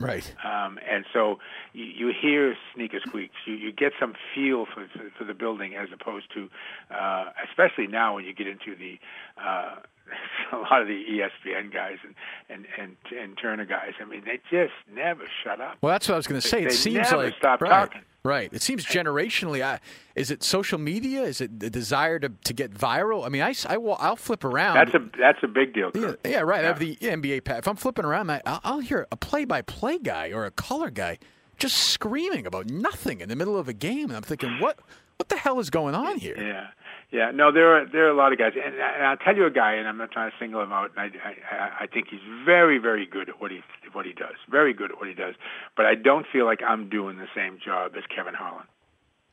Right. 0.00 0.34
Um, 0.44 0.78
and 0.90 1.04
so 1.12 1.38
you, 1.72 1.84
you 1.84 2.12
hear 2.20 2.56
sneaker 2.74 2.98
squeaks. 3.06 3.34
You, 3.46 3.54
you 3.54 3.72
get 3.72 3.92
some 4.00 4.14
feel 4.34 4.66
for, 4.66 4.86
for, 4.92 5.10
for 5.18 5.24
the 5.24 5.34
building 5.34 5.74
as 5.76 5.88
opposed 5.92 6.26
to, 6.34 6.48
uh, 6.94 7.26
especially 7.48 7.86
now 7.86 8.16
when 8.16 8.24
you 8.24 8.34
get 8.34 8.46
into 8.46 8.76
the, 8.76 8.98
uh, 9.40 9.76
a 10.52 10.56
lot 10.56 10.82
of 10.82 10.88
the 10.88 11.02
ESPN 11.10 11.72
guys 11.72 11.96
and, 12.04 12.14
and, 12.48 12.66
and, 12.78 12.96
and 13.18 13.38
Turner 13.38 13.64
guys. 13.64 13.92
I 14.00 14.04
mean, 14.04 14.22
they 14.24 14.40
just 14.50 14.72
never 14.92 15.24
shut 15.42 15.60
up. 15.60 15.78
Well, 15.82 15.92
that's 15.92 16.08
what 16.08 16.14
I 16.14 16.18
was 16.18 16.26
going 16.26 16.40
to 16.40 16.46
say. 16.46 16.62
It 16.62 16.68
They 16.70 16.74
seems 16.74 17.10
never 17.10 17.16
like 17.24 17.34
stop 17.38 17.60
right, 17.62 17.70
talking. 17.70 18.02
right. 18.24 18.50
It 18.52 18.62
seems 18.62 18.84
generationally. 18.84 19.62
I, 19.62 19.80
is 20.14 20.30
it 20.30 20.42
social 20.42 20.78
media? 20.78 21.22
Is 21.22 21.40
it 21.40 21.58
the 21.60 21.70
desire 21.70 22.18
to, 22.18 22.28
to 22.44 22.52
get 22.52 22.72
viral? 22.72 23.24
I 23.24 23.28
mean, 23.30 23.42
I, 23.42 23.54
I 23.68 23.76
will, 23.78 23.96
I'll 23.98 24.16
flip 24.16 24.44
around. 24.44 24.74
That's 24.76 24.94
a 24.94 25.08
that's 25.18 25.38
a 25.42 25.48
big 25.48 25.72
deal. 25.74 25.90
yeah, 25.94 26.12
yeah, 26.24 26.40
right. 26.40 26.64
I 26.64 26.68
have 26.68 26.78
the 26.78 26.96
NBA 26.96 27.44
pad. 27.44 27.58
If 27.58 27.68
I'm 27.68 27.76
flipping 27.76 28.04
around, 28.04 28.30
I, 28.30 28.40
I'll, 28.46 28.60
I'll 28.64 28.80
hear 28.80 29.06
a 29.10 29.16
play-by-play 29.16 29.98
guy 30.00 30.32
or 30.32 30.44
a 30.44 30.50
color 30.50 30.90
guy 30.90 31.18
just 31.58 31.76
screaming 31.76 32.46
about 32.46 32.68
nothing 32.68 33.20
in 33.20 33.28
the 33.28 33.36
middle 33.36 33.56
of 33.56 33.68
a 33.68 33.72
game, 33.72 34.06
and 34.08 34.16
I'm 34.16 34.22
thinking, 34.22 34.58
what, 34.60 34.78
what 35.16 35.28
the 35.28 35.36
hell 35.36 35.60
is 35.60 35.70
going 35.70 35.94
on 35.94 36.18
here? 36.18 36.34
Yeah, 36.36 36.66
yeah. 37.14 37.30
No, 37.32 37.52
there 37.52 37.76
are 37.76 37.86
there 37.86 38.06
are 38.06 38.10
a 38.10 38.14
lot 38.16 38.32
of 38.32 38.38
guys, 38.38 38.52
and, 38.56 38.74
and 38.74 39.06
I'll 39.06 39.16
tell 39.16 39.36
you 39.36 39.46
a 39.46 39.50
guy, 39.50 39.74
and 39.74 39.86
I'm 39.86 39.96
not 39.96 40.10
trying 40.10 40.30
to 40.32 40.36
single 40.38 40.60
him 40.60 40.72
out. 40.72 40.90
And 40.96 41.00
I, 41.00 41.28
I 41.54 41.84
I 41.84 41.86
think 41.86 42.08
he's 42.10 42.20
very 42.44 42.78
very 42.78 43.06
good 43.06 43.28
at 43.28 43.40
what 43.40 43.52
he 43.52 43.60
what 43.92 44.04
he 44.04 44.12
does. 44.12 44.34
Very 44.50 44.74
good 44.74 44.90
at 44.90 44.98
what 44.98 45.08
he 45.08 45.14
does. 45.14 45.36
But 45.76 45.86
I 45.86 45.94
don't 45.94 46.26
feel 46.32 46.44
like 46.44 46.60
I'm 46.66 46.90
doing 46.90 47.16
the 47.18 47.28
same 47.34 47.58
job 47.64 47.92
as 47.96 48.02
Kevin 48.14 48.34
Harlan. 48.34 48.66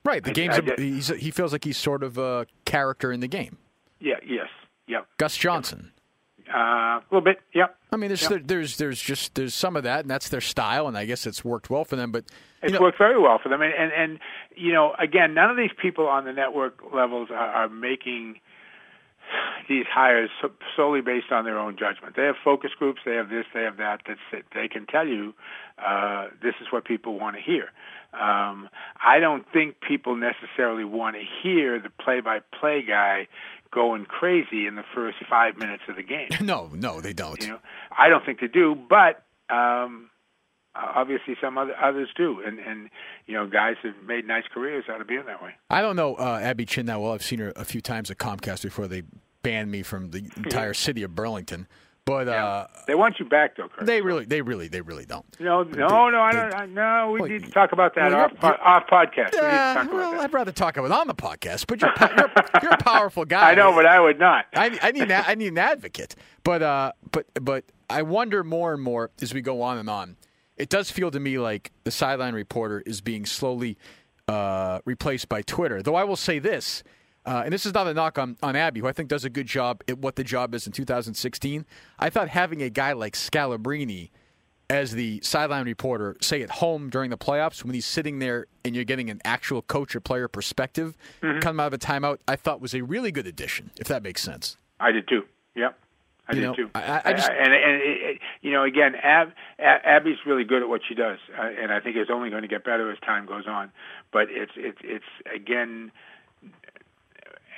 Right. 0.06 0.24
The 0.24 0.30
I- 0.30 0.34
game's. 0.34 0.60
I 0.60 0.76
he's, 0.78 1.08
he 1.08 1.32
feels 1.32 1.52
like 1.52 1.64
he's 1.64 1.78
sort 1.78 2.04
of 2.04 2.18
a 2.18 2.46
character 2.66 3.12
in 3.12 3.20
the 3.20 3.28
game. 3.28 3.58
Yeah. 4.00 4.16
Yes. 4.26 4.48
Yep. 4.88 5.08
Gus 5.18 5.36
Johnson. 5.36 5.92
Uh, 6.54 7.00
a 7.00 7.04
little 7.12 7.24
bit. 7.24 7.40
Yep. 7.54 7.78
I 7.92 7.98
mean, 7.98 8.10
there's 8.10 8.22
Yep. 8.24 8.30
there, 8.30 8.40
there's 8.40 8.78
there's 8.78 9.02
just 9.02 9.36
there's 9.36 9.54
some 9.54 9.76
of 9.76 9.84
that, 9.84 10.02
and 10.02 10.10
that's 10.10 10.30
their 10.30 10.42
style, 10.42 10.88
and 10.88 10.98
I 10.98 11.06
guess 11.06 11.26
it's 11.26 11.46
worked 11.46 11.70
well 11.70 11.86
for 11.86 11.96
them. 11.96 12.12
But 12.12 12.26
It's 12.62 12.74
know, 12.74 12.82
worked 12.82 12.98
very 12.98 13.20
well 13.20 13.40
for 13.42 13.50
them, 13.50 13.62
and, 13.62 13.74
and 13.74 13.92
and 13.94 14.20
you 14.56 14.74
know, 14.74 14.94
again, 15.00 15.34
none 15.34 15.50
of 15.50 15.58
these 15.58 15.72
people 15.82 16.08
on 16.08 16.26
the 16.26 16.34
network 16.34 16.80
levels 16.94 17.30
are, 17.32 17.36
are 17.38 17.70
making 17.70 18.40
these 19.70 19.86
hires 19.90 20.30
so- 20.42 20.52
solely 20.76 21.02
based 21.02 21.32
on 21.32 21.46
their 21.46 21.58
own 21.58 21.78
judgment. 21.78 22.16
They 22.16 22.26
have 22.26 22.36
focus 22.44 22.72
groups, 22.78 23.00
they 23.06 23.16
have 23.16 23.30
this, 23.30 23.46
they 23.54 23.64
have 23.64 23.78
that. 23.78 24.02
That's 24.06 24.20
it. 24.34 24.46
They 24.54 24.68
can 24.68 24.86
tell 24.86 25.08
you 25.08 25.34
uh, 25.78 26.28
this 26.44 26.56
is 26.62 26.68
what 26.72 26.84
people 26.84 27.18
want 27.18 27.38
to 27.38 27.42
hear. 27.42 27.72
Um, 28.14 28.68
I 29.02 29.20
don't 29.20 29.46
think 29.54 29.80
people 29.80 30.18
necessarily 30.18 30.84
want 30.84 31.16
to 31.16 31.22
hear 31.42 31.80
the 31.80 31.90
play-by-play 31.90 32.84
guy 32.86 33.28
going 33.72 34.06
crazy 34.06 34.68
in 34.68 34.76
the 34.76 34.84
first 34.94 35.18
five 35.30 35.58
minutes 35.58 35.84
of 35.88 35.96
the 35.96 36.04
game. 36.04 36.30
no, 36.42 36.70
no, 36.74 37.02
they 37.02 37.14
don't. 37.14 37.42
You 37.42 37.50
know, 37.50 37.60
I 37.98 38.10
don't 38.10 38.26
think 38.26 38.42
they 38.42 38.48
do, 38.48 38.76
but 38.76 39.24
um, 39.50 40.10
obviously 40.76 41.36
some 41.42 41.58
other, 41.58 41.76
others 41.82 42.10
do, 42.16 42.42
and 42.46 42.60
and 42.60 42.90
you 43.26 43.34
know, 43.34 43.48
guys 43.48 43.76
have 43.84 43.96
made 44.06 44.28
nice 44.28 44.44
careers 44.54 44.86
out 44.90 45.02
of 45.02 45.08
being 45.08 45.26
that 45.26 45.42
way. 45.42 45.52
I 45.70 45.82
don't 45.82 45.96
know 45.96 46.16
uh, 46.16 46.40
Abby 46.42 46.66
Chin 46.66 46.86
that 46.88 47.02
well. 47.02 47.14
I've 47.14 47.24
seen 47.24 47.40
her 47.40 47.54
a 47.56 47.66
few 47.66 47.82
times 47.82 48.12
at 48.12 48.18
Comcast 48.18 48.64
before 48.64 48.88
they 48.88 49.04
banned 49.44 49.72
me 49.72 49.84
from 49.84 50.12
the 50.12 50.30
entire 50.36 50.74
city 50.74 51.04
of 51.04 51.16
Burlington. 51.16 51.68
But 52.06 52.28
uh, 52.28 52.66
They 52.88 52.96
want 52.96 53.20
you 53.20 53.26
back, 53.26 53.56
though, 53.56 53.68
Kurt. 53.70 53.86
they 53.86 54.02
really, 54.02 54.26
they 54.26 54.42
really, 54.42 54.68
they 54.68 54.82
really 54.82 55.06
don't. 55.06 55.24
no, 55.40 55.62
no, 55.64 56.10
no, 56.10 56.20
I 56.20 56.32
don't. 56.32 56.54
I, 56.56 56.66
no, 56.66 57.12
we 57.12 57.20
Well, 57.22 57.30
need 57.30 57.44
to 57.46 57.52
talk 57.52 57.74
about 57.74 57.94
that 57.96 58.12
well, 58.12 58.22
off, 58.26 58.34
po- 58.40 58.58
off 58.64 58.88
podcast. 58.88 59.34
we 59.34 59.38
Yeah, 59.40 59.74
talk 59.76 59.94
well. 59.94 60.20
I'd 60.20 60.34
rather 60.34 60.52
talk 60.52 60.78
about 60.78 60.88
it 60.88 60.92
on 60.94 61.06
the 61.08 61.14
podcast. 61.14 61.68
But 61.68 61.80
you're, 61.82 61.94
you're, 62.00 62.32
you're 62.64 62.74
a 62.74 62.78
powerful 62.78 63.24
guy. 63.24 63.52
I 63.52 63.56
know, 63.56 63.72
but 63.74 63.86
I 63.86 64.00
would 64.00 64.18
not. 64.20 64.46
I, 64.56 64.80
I 64.82 64.92
need 64.92 65.12
I 65.12 65.36
need 65.36 65.50
an 65.50 65.60
advocate, 65.60 66.16
but 66.44 66.64
uh, 66.64 66.92
but 67.12 67.28
but 67.40 67.66
I 67.88 68.02
wonder 68.02 68.44
more 68.44 68.74
and 68.74 68.82
more 68.82 69.12
as 69.22 69.32
we 69.34 69.42
go 69.42 69.62
on 69.62 69.78
and 69.78 69.90
on. 69.90 70.18
It 70.58 70.70
does 70.70 70.90
feel 70.90 71.12
to 71.12 71.20
me 71.20 71.38
like 71.38 71.72
the 71.84 71.92
sideline 71.92 72.34
reporter 72.34 72.82
is 72.86 73.02
being 73.02 73.26
slowly 73.28 73.78
uh, 74.28 74.80
replaced 74.86 75.30
by 75.30 75.44
Twitter. 75.44 75.82
Though 75.84 75.96
I 75.96 76.04
will 76.04 76.16
say 76.16 76.40
this, 76.40 76.84
uh, 77.26 77.42
and 77.46 77.54
this 77.54 77.66
is 77.66 77.74
not 77.74 77.88
a 77.88 77.94
knock 77.94 78.18
on, 78.18 78.38
on 78.42 78.56
Abby, 78.56 78.80
who 78.80 78.88
I 78.88 78.92
think 78.94 79.10
does 79.10 79.26
a 79.26 79.30
good 79.30 79.48
job 79.48 79.84
at 79.88 79.98
what 80.00 80.16
the 80.16 80.24
job 80.24 80.54
is 80.56 80.66
in 80.66 80.74
2016. 80.74 81.66
I 82.00 82.10
thought 82.10 82.30
having 82.30 82.62
a 82.62 82.70
guy 82.70 82.94
like 82.94 83.14
Scalabrine 83.16 84.10
as 84.70 84.94
the 84.94 85.20
sideline 85.22 85.66
reporter, 85.66 86.16
say 86.22 86.42
at 86.42 86.50
home 86.50 86.90
during 86.90 87.10
the 87.10 87.18
playoffs, 87.18 87.64
when 87.64 87.74
he's 87.74 87.86
sitting 87.86 88.20
there 88.20 88.48
and 88.64 88.74
you're 88.74 88.86
getting 88.86 89.10
an 89.10 89.20
actual 89.26 89.62
coach 89.62 89.96
or 89.96 90.00
player 90.00 90.28
perspective 90.30 90.96
come 91.42 91.60
out 91.60 91.68
of 91.68 91.74
a 91.74 91.78
timeout, 91.78 92.20
I 92.28 92.38
thought 92.38 92.62
was 92.62 92.74
a 92.74 92.82
really 92.82 93.12
good 93.12 93.28
addition, 93.28 93.72
if 93.80 93.88
that 93.90 94.02
makes 94.02 94.22
sense. 94.22 94.56
I 94.80 94.92
did 94.92 95.08
too. 95.10 95.26
Yep. 95.56 95.78
I 96.30 96.34
You 96.34 96.40
did 96.40 96.48
know, 96.48 96.54
too. 96.56 96.70
I- 96.74 97.02
I 97.04 97.14
just- 97.14 97.30
and 97.30 97.54
and 97.54 97.82
it, 97.82 98.02
it, 98.02 98.20
you 98.42 98.52
know, 98.52 98.64
again, 98.64 98.96
Ab, 98.96 99.34
Ab, 99.60 99.82
Abby's 99.84 100.20
really 100.26 100.46
good 100.46 100.62
at 100.62 100.70
what 100.70 100.82
she 100.88 100.96
does, 100.96 101.20
uh, 101.38 101.42
and 101.42 101.72
I 101.74 101.82
think 101.82 101.98
it's 101.98 102.10
only 102.10 102.30
going 102.30 102.44
to 102.44 102.48
get 102.48 102.64
better 102.64 102.90
as 102.92 103.00
time 103.00 103.26
goes 103.26 103.48
on. 103.48 103.72
But 104.14 104.28
it's 104.30 104.54
it's 104.56 104.78
it's 104.84 105.06
again, 105.36 105.92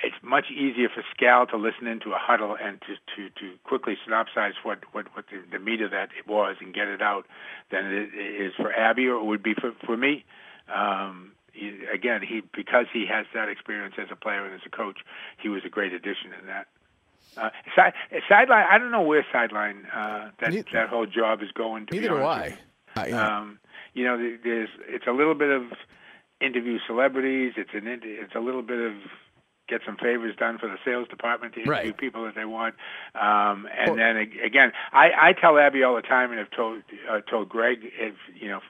it's 0.06 0.16
much 0.22 0.46
easier 0.50 0.88
for 0.88 1.02
Scal 1.14 1.48
to 1.50 1.56
listen 1.56 1.86
into 1.86 2.12
a 2.12 2.18
huddle 2.18 2.56
and 2.60 2.80
to 2.82 2.94
to, 3.16 3.30
to 3.40 3.56
quickly 3.64 3.96
synopsize 4.06 4.52
what 4.62 4.78
what 4.92 5.06
what 5.16 5.24
the, 5.30 5.38
the 5.50 5.58
meat 5.58 5.80
of 5.80 5.90
that 5.90 6.10
was 6.26 6.56
and 6.60 6.74
get 6.74 6.88
it 6.88 7.02
out 7.02 7.26
than 7.70 7.86
it 7.86 8.10
is 8.14 8.52
for 8.56 8.72
Abby 8.72 9.06
or 9.06 9.16
it 9.20 9.24
would 9.24 9.42
be 9.42 9.54
for 9.54 9.72
for 9.84 9.96
me. 9.96 10.24
Um, 10.74 11.32
he, 11.52 11.78
again, 11.92 12.20
he 12.22 12.42
because 12.54 12.86
he 12.92 13.06
has 13.06 13.26
that 13.34 13.48
experience 13.48 13.94
as 13.98 14.08
a 14.10 14.16
player 14.16 14.44
and 14.44 14.54
as 14.54 14.60
a 14.66 14.70
coach, 14.70 14.98
he 15.42 15.48
was 15.48 15.62
a 15.64 15.68
great 15.68 15.92
addition 15.92 16.32
in 16.40 16.46
that. 16.46 16.66
Uh, 17.36 17.50
side, 17.74 17.92
sideline. 18.28 18.64
I 18.70 18.78
don't 18.78 18.90
know 18.92 19.02
where 19.02 19.26
sideline 19.32 19.86
uh, 19.92 20.30
that 20.40 20.50
Neither- 20.52 20.70
that 20.72 20.88
whole 20.88 21.06
job 21.06 21.42
is 21.42 21.50
going. 21.52 21.86
To 21.86 21.92
be 21.92 22.00
Neither 22.00 22.18
do 22.18 22.22
I. 22.22 22.42
with 22.42 22.50
you. 22.52 23.02
I- 23.02 23.06
you 23.06 23.12
know, 23.12 23.22
Um, 23.24 23.58
you 23.94 24.04
know, 24.04 24.16
there's 24.44 24.68
it's 24.88 25.06
a 25.06 25.12
little 25.12 25.34
bit 25.34 25.50
of 25.50 25.64
interview 26.40 26.78
celebrities. 26.86 27.54
It's 27.56 27.70
an 27.74 27.86
it's 27.88 28.34
a 28.34 28.40
little 28.40 28.62
bit 28.62 28.78
of 28.80 28.94
get 29.68 29.80
some 29.86 29.96
favors 29.96 30.36
done 30.36 30.58
for 30.58 30.68
the 30.68 30.76
sales 30.84 31.08
department 31.08 31.54
to 31.54 31.60
interview 31.60 31.72
Right. 31.90 31.96
people 31.96 32.24
that 32.24 32.34
they 32.34 32.44
want. 32.44 32.74
Um, 33.14 33.66
and 33.76 33.90
Well- 33.90 33.96
then 33.96 34.16
ag- 34.16 34.38
again, 34.44 34.72
I, 34.92 35.10
I 35.28 35.32
tell 35.32 35.58
Abby 35.58 35.82
all 35.82 35.94
the 35.96 36.02
time, 36.02 36.30
and 36.30 36.38
have 36.38 36.50
told 36.50 36.82
uh, 37.10 37.20
told 37.22 37.48
Greg 37.48 37.78
if 37.98 38.14
you 38.34 38.48
know. 38.48 38.60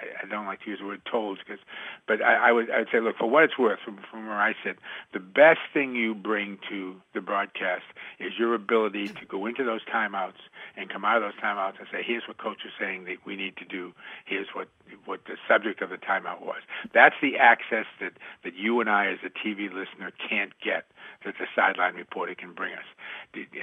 I- 0.00 0.22
I 0.22 0.26
don't 0.28 0.46
like 0.46 0.62
to 0.64 0.70
use 0.70 0.78
the 0.80 0.86
word 0.86 1.02
"told" 1.10 1.38
because, 1.38 1.58
but 2.06 2.22
I, 2.22 2.48
I 2.48 2.52
would 2.52 2.70
I 2.70 2.78
would 2.80 2.88
say, 2.92 3.00
look, 3.00 3.16
for 3.18 3.28
what 3.28 3.44
it's 3.44 3.58
worth, 3.58 3.80
from, 3.84 3.98
from 4.10 4.26
where 4.26 4.38
I 4.40 4.54
sit, 4.64 4.78
the 5.12 5.20
best 5.20 5.60
thing 5.72 5.94
you 5.94 6.14
bring 6.14 6.58
to 6.68 6.96
the 7.14 7.20
broadcast 7.20 7.84
is 8.18 8.32
your 8.38 8.54
ability 8.54 9.08
to 9.08 9.24
go 9.26 9.46
into 9.46 9.64
those 9.64 9.80
timeouts 9.84 10.40
and 10.76 10.88
come 10.88 11.04
out 11.04 11.16
of 11.16 11.22
those 11.22 11.40
timeouts 11.42 11.78
and 11.78 11.86
say, 11.92 12.02
here's 12.04 12.26
what 12.28 12.38
coach 12.38 12.58
is 12.64 12.72
saying 12.78 13.04
that 13.04 13.16
we 13.24 13.36
need 13.36 13.56
to 13.58 13.64
do. 13.64 13.92
Here's 14.24 14.48
what 14.54 14.68
what 15.04 15.20
the 15.26 15.36
subject 15.48 15.82
of 15.82 15.90
the 15.90 15.96
timeout 15.98 16.40
was. 16.40 16.62
That's 16.92 17.14
the 17.22 17.36
access 17.38 17.86
that 18.00 18.12
that 18.44 18.54
you 18.56 18.80
and 18.80 18.88
I, 18.90 19.06
as 19.12 19.18
a 19.24 19.30
TV 19.30 19.72
listener, 19.72 20.10
can't 20.28 20.52
get 20.64 20.84
that 21.24 21.34
the 21.38 21.46
sideline 21.54 21.94
reporter 21.94 22.34
can 22.34 22.52
bring 22.52 22.72
us. 22.74 22.84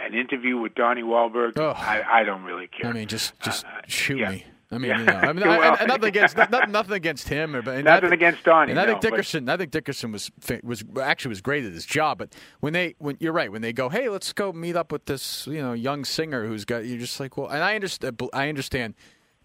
An 0.05 0.13
interview 0.13 0.57
with 0.57 0.75
Donnie 0.75 1.01
Wahlberg, 1.03 1.57
oh. 1.57 1.71
I, 1.75 2.03
I 2.19 2.23
don't 2.23 2.43
really 2.43 2.67
care. 2.67 2.89
I 2.89 2.93
mean, 2.93 3.07
just 3.07 3.39
just 3.41 3.65
Uh, 3.65 3.69
shoot 3.87 4.17
yeah. 4.19 4.29
me. 4.31 4.45
I 4.69 4.77
mean, 4.79 4.89
Yeah. 4.91 4.99
you 4.99 5.05
know, 5.05 5.13
I 5.13 5.33
mean, 5.33 5.47
Well- 5.47 5.77
I- 5.79 5.85
nothing 5.85 6.09
against 6.09 6.35
nothing, 6.37 6.71
nothing 6.71 6.93
against 6.93 7.29
him 7.29 7.55
or 7.55 7.61
but 7.61 7.83
Nothing 7.83 8.11
I, 8.11 8.13
against 8.15 8.43
Donnie, 8.43 8.71
And 8.71 8.79
I 8.79 8.85
think 8.85 8.95
no, 8.97 9.09
but- 9.09 9.15
Dickerson, 9.15 9.49
I 9.49 9.57
think 9.57 9.71
Dickerson 9.71 10.11
was 10.11 10.29
was 10.63 10.83
actually 11.01 11.29
was 11.29 11.41
great 11.41 11.63
at 11.63 11.71
his 11.71 11.85
job. 11.85 12.17
But 12.17 12.35
when 12.59 12.73
they, 12.73 12.95
when 12.99 13.15
you're 13.19 13.31
right, 13.33 13.51
when 13.51 13.61
they 13.61 13.71
go, 13.73 13.87
hey, 13.89 14.09
let's 14.09 14.33
go 14.33 14.51
meet 14.51 14.75
up 14.75 14.91
with 14.91 15.05
this, 15.05 15.47
you 15.47 15.61
know, 15.61 15.73
young 15.73 16.03
singer 16.03 16.45
who's 16.45 16.65
got, 16.65 16.85
you're 16.85 16.99
just 16.99 17.19
like, 17.19 17.37
well, 17.37 17.47
and 17.47 17.63
I 17.63 17.75
understand, 17.75 18.21
uh, 18.21 18.27
I 18.33 18.49
understand. 18.49 18.95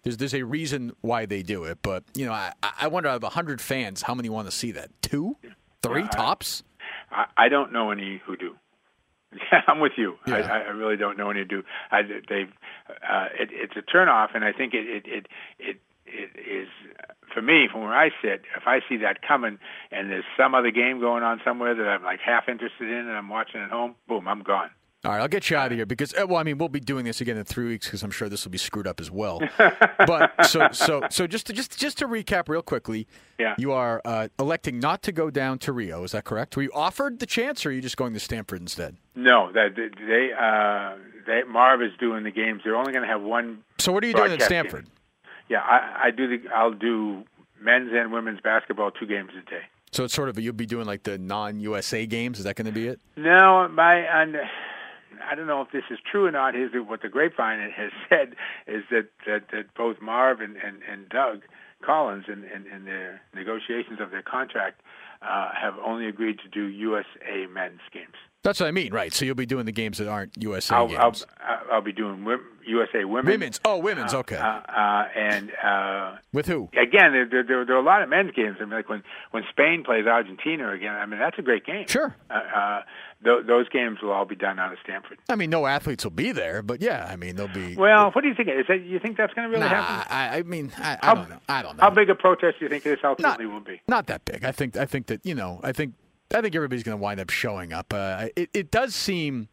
There's 0.03 0.17
there's 0.17 0.33
a 0.35 0.43
reason 0.43 0.91
why 0.99 1.25
they 1.25 1.43
do 1.43 1.63
it, 1.63 1.77
but 1.81 2.03
you 2.13 2.25
know, 2.25 2.33
I 2.33 2.51
I 2.61 2.87
wonder 2.89 3.07
out 3.07 3.23
of 3.23 3.31
hundred 3.31 3.61
fans, 3.61 4.01
how 4.01 4.13
many 4.13 4.27
want 4.27 4.49
to 4.49 4.51
see 4.51 4.73
that? 4.73 4.89
Two, 5.01 5.37
three 5.81 6.01
uh, 6.03 6.07
tops. 6.09 6.61
I, 7.09 7.27
I 7.37 7.47
don't 7.47 7.71
know 7.71 7.91
any 7.91 8.21
who 8.25 8.35
do. 8.35 8.57
Yeah, 9.51 9.61
I'm 9.67 9.79
with 9.79 9.93
you. 9.97 10.15
I, 10.25 10.39
Yeah. 10.39 10.47
I 10.51 10.57
I 10.59 10.69
really 10.69 10.97
don't 10.97 11.17
know 11.17 11.29
any 11.29 11.43
do. 11.45 11.63
I, 11.91 12.01
they've, 12.03 12.51
uh, 12.89 13.27
it, 13.39 13.49
it's 13.51 13.73
a 13.75 13.81
turnoff, 13.81 14.29
and 14.35 14.43
I 14.43 14.51
think 14.51 14.73
it, 14.73 14.87
it, 14.87 15.03
it, 15.05 15.27
it, 15.59 15.77
it 16.05 16.29
is 16.39 16.67
for 17.33 17.41
me 17.41 17.67
from 17.71 17.81
where 17.81 17.93
I 17.93 18.09
sit. 18.21 18.43
If 18.55 18.67
I 18.67 18.79
see 18.87 18.97
that 18.97 19.21
coming, 19.27 19.57
and 19.91 20.09
there's 20.11 20.25
some 20.37 20.53
other 20.55 20.71
game 20.71 20.99
going 20.99 21.23
on 21.23 21.41
somewhere 21.43 21.73
that 21.75 21.87
I'm 21.87 22.03
like 22.03 22.19
half 22.19 22.47
interested 22.47 22.87
in, 22.89 23.07
and 23.07 23.11
I'm 23.11 23.29
watching 23.29 23.61
at 23.61 23.69
home, 23.71 23.95
boom, 24.07 24.27
I'm 24.27 24.43
gone. 24.43 24.69
All 25.05 25.11
right, 25.11 25.19
I'll 25.19 25.27
get 25.27 25.49
you 25.49 25.57
out 25.57 25.71
of 25.71 25.77
here 25.77 25.85
because 25.85 26.13
uh, 26.13 26.25
well, 26.25 26.37
I 26.37 26.43
mean, 26.43 26.57
we'll 26.57 26.69
be 26.69 26.79
doing 26.79 27.03
this 27.03 27.19
again 27.19 27.35
in 27.35 27.43
three 27.43 27.67
weeks 27.67 27.87
because 27.87 28.03
I'm 28.03 28.11
sure 28.11 28.29
this 28.29 28.45
will 28.45 28.51
be 28.53 28.57
screwed 28.57 28.87
up 28.87 29.01
as 29.01 29.11
well. 29.11 29.41
but 29.57 30.45
so 30.45 30.69
so 30.71 31.03
so 31.09 31.27
just 31.27 31.47
to, 31.47 31.53
just 31.53 31.77
just 31.77 31.97
to 31.97 32.07
recap 32.07 32.47
real 32.47 32.61
quickly, 32.61 33.05
Yeah. 33.37 33.55
you 33.57 33.73
are 33.73 34.01
uh, 34.05 34.29
electing 34.39 34.79
not 34.79 35.01
to 35.03 35.11
go 35.11 35.29
down 35.29 35.59
to 35.59 35.73
Rio. 35.73 36.03
Is 36.05 36.13
that 36.13 36.23
correct? 36.23 36.55
Were 36.55 36.63
you 36.63 36.71
offered 36.73 37.19
the 37.19 37.25
chance, 37.25 37.65
or 37.65 37.69
are 37.69 37.71
you 37.73 37.81
just 37.81 37.97
going 37.97 38.13
to 38.13 38.19
Stamford 38.19 38.61
instead? 38.61 38.95
No, 39.13 39.51
that 39.51 39.75
they, 39.75 40.31
uh, 40.31 40.95
they 41.27 41.43
Marv 41.51 41.81
is 41.81 41.91
doing 41.99 42.23
the 42.23 42.31
games. 42.31 42.61
They're 42.63 42.77
only 42.77 42.93
going 42.93 43.05
to 43.05 43.11
have 43.11 43.21
one. 43.21 43.63
So 43.79 43.91
what 43.91 44.05
are 44.05 44.07
you 44.07 44.13
doing 44.13 44.31
at 44.31 44.39
broadcast 44.39 44.49
game. 44.51 44.63
Stamford? 44.63 44.87
Yeah, 45.49 45.59
I, 45.59 46.05
I 46.05 46.11
do 46.11 46.27
the. 46.29 46.49
I'll 46.55 46.71
do 46.71 47.25
men's 47.59 47.91
and 47.93 48.13
women's 48.13 48.39
basketball 48.39 48.91
two 48.91 49.05
games 49.05 49.31
a 49.37 49.49
day. 49.49 49.63
So 49.91 50.05
it's 50.05 50.13
sort 50.13 50.29
of 50.29 50.39
you'll 50.39 50.53
be 50.53 50.65
doing 50.65 50.87
like 50.87 51.03
the 51.03 51.17
non-USA 51.17 52.05
games. 52.05 52.37
Is 52.39 52.45
that 52.45 52.55
going 52.55 52.67
to 52.67 52.71
be 52.71 52.87
it? 52.87 53.01
No, 53.17 53.67
my 53.67 53.95
and 53.95 54.37
I 55.29 55.35
don't 55.35 55.47
know 55.47 55.61
if 55.61 55.71
this 55.71 55.83
is 55.89 55.99
true 56.09 56.25
or 56.25 56.31
not. 56.31 56.55
Is 56.55 56.71
that 56.73 56.83
what 56.83 57.01
the 57.01 57.09
grapevine 57.09 57.59
has 57.71 57.91
said 58.09 58.35
is 58.67 58.83
that 58.91 59.09
that, 59.25 59.43
that 59.51 59.73
both 59.75 60.01
Marv 60.01 60.41
and, 60.41 60.55
and, 60.57 60.81
and 60.89 61.09
Doug 61.09 61.41
Collins 61.85 62.25
in, 62.27 62.43
in, 62.45 62.65
in 62.67 62.85
their 62.85 63.21
negotiations 63.33 63.99
of 63.99 64.11
their 64.11 64.21
contract 64.23 64.81
uh, 65.21 65.49
have 65.59 65.75
only 65.85 66.07
agreed 66.07 66.39
to 66.39 66.49
do 66.49 66.67
USA 66.67 67.45
men's 67.51 67.81
games. 67.93 68.15
That's 68.43 68.59
what 68.59 68.67
I 68.67 68.71
mean, 68.71 68.91
right? 68.91 69.13
So 69.13 69.23
you'll 69.23 69.35
be 69.35 69.45
doing 69.45 69.65
the 69.65 69.71
games 69.71 69.99
that 69.99 70.09
aren't 70.09 70.33
USA 70.43 70.75
I'll, 70.75 70.97
I'll, 70.97 71.11
games. 71.11 71.25
I'll 71.71 71.81
be 71.81 71.93
doing 71.93 72.27
USA 72.65 73.05
women. 73.05 73.31
women's. 73.31 73.61
Oh, 73.63 73.77
women's. 73.77 74.13
Okay. 74.13 74.35
Uh, 74.35 74.45
uh, 74.45 75.07
and 75.15 75.49
uh, 75.63 76.17
With 76.33 76.47
who? 76.47 76.69
again, 76.73 77.13
there, 77.13 77.25
there, 77.25 77.43
there, 77.43 77.65
there 77.65 77.75
are 77.77 77.79
a 77.79 77.85
lot 77.85 78.01
of 78.03 78.09
men's 78.09 78.31
games. 78.33 78.57
I 78.59 78.65
mean, 78.65 78.71
like 78.71 78.89
when 78.89 79.01
when 79.31 79.43
Spain 79.49 79.85
plays 79.85 80.05
Argentina 80.05 80.73
again. 80.73 80.93
I 80.93 81.05
mean, 81.05 81.19
that's 81.19 81.39
a 81.39 81.41
great 81.41 81.65
game. 81.65 81.87
Sure. 81.87 82.17
Th- 83.23 83.45
those 83.45 83.69
games 83.69 83.99
will 84.01 84.11
all 84.11 84.25
be 84.25 84.35
done 84.35 84.59
out 84.59 84.73
of 84.73 84.79
Stamford. 84.83 85.17
I 85.29 85.35
mean, 85.35 85.49
no 85.49 85.65
athletes 85.65 86.03
will 86.03 86.11
be 86.11 86.31
there, 86.31 86.61
but 86.61 86.81
yeah, 86.81 87.07
I 87.09 87.15
mean, 87.15 87.35
they'll 87.35 87.47
be. 87.47 87.75
Well, 87.75 88.11
what 88.11 88.21
do 88.21 88.27
you 88.27 88.35
think? 88.35 88.49
Is 88.49 88.65
that 88.67 88.83
you 88.83 88.99
think 88.99 89.17
that's 89.17 89.33
going 89.33 89.49
to 89.49 89.55
really 89.55 89.67
nah, 89.67 89.81
happen? 89.81 90.11
I, 90.11 90.37
I 90.37 90.43
mean, 90.43 90.71
I, 90.77 90.97
I 91.01 91.05
How- 91.05 91.15
don't 91.15 91.29
know. 91.29 91.39
I 91.47 91.61
don't 91.61 91.77
know. 91.77 91.83
How 91.83 91.89
big 91.89 92.09
a 92.09 92.15
protest 92.15 92.59
do 92.59 92.65
you 92.65 92.69
think 92.69 92.83
this 92.83 92.99
not, 93.01 93.11
ultimately 93.11 93.45
will 93.45 93.61
be? 93.61 93.81
Not 93.87 94.07
that 94.07 94.25
big. 94.25 94.43
I 94.43 94.51
think. 94.51 94.75
I 94.75 94.85
think 94.85 95.07
that 95.07 95.25
you 95.25 95.35
know. 95.35 95.59
I 95.63 95.71
think. 95.71 95.93
I 96.33 96.41
think 96.41 96.55
everybody's 96.55 96.83
going 96.83 96.97
to 96.97 97.01
wind 97.01 97.19
up 97.19 97.29
showing 97.29 97.73
up. 97.73 97.93
Uh, 97.93 98.29
it, 98.35 98.49
it 98.55 98.71
does 98.71 98.95
seem, 98.95 99.49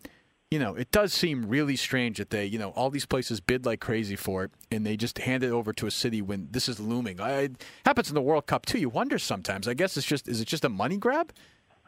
you 0.50 0.58
know, 0.58 0.74
it 0.74 0.90
does 0.90 1.12
seem 1.12 1.46
really 1.46 1.76
strange 1.76 2.16
that 2.16 2.30
they, 2.30 2.46
you 2.46 2.58
know, 2.58 2.70
all 2.70 2.88
these 2.88 3.04
places 3.04 3.38
bid 3.38 3.66
like 3.66 3.80
crazy 3.80 4.16
for 4.16 4.44
it, 4.44 4.50
and 4.72 4.86
they 4.86 4.96
just 4.96 5.18
hand 5.18 5.44
it 5.44 5.50
over 5.50 5.74
to 5.74 5.86
a 5.86 5.90
city 5.90 6.22
when 6.22 6.48
this 6.50 6.70
is 6.70 6.80
looming. 6.80 7.20
I, 7.20 7.32
it 7.32 7.64
happens 7.84 8.08
in 8.08 8.14
the 8.14 8.22
World 8.22 8.46
Cup 8.46 8.64
too. 8.64 8.78
You 8.78 8.88
wonder 8.88 9.18
sometimes. 9.18 9.68
I 9.68 9.74
guess 9.74 9.94
it's 9.98 10.06
just 10.06 10.26
is 10.26 10.40
it 10.40 10.48
just 10.48 10.64
a 10.64 10.70
money 10.70 10.96
grab? 10.96 11.34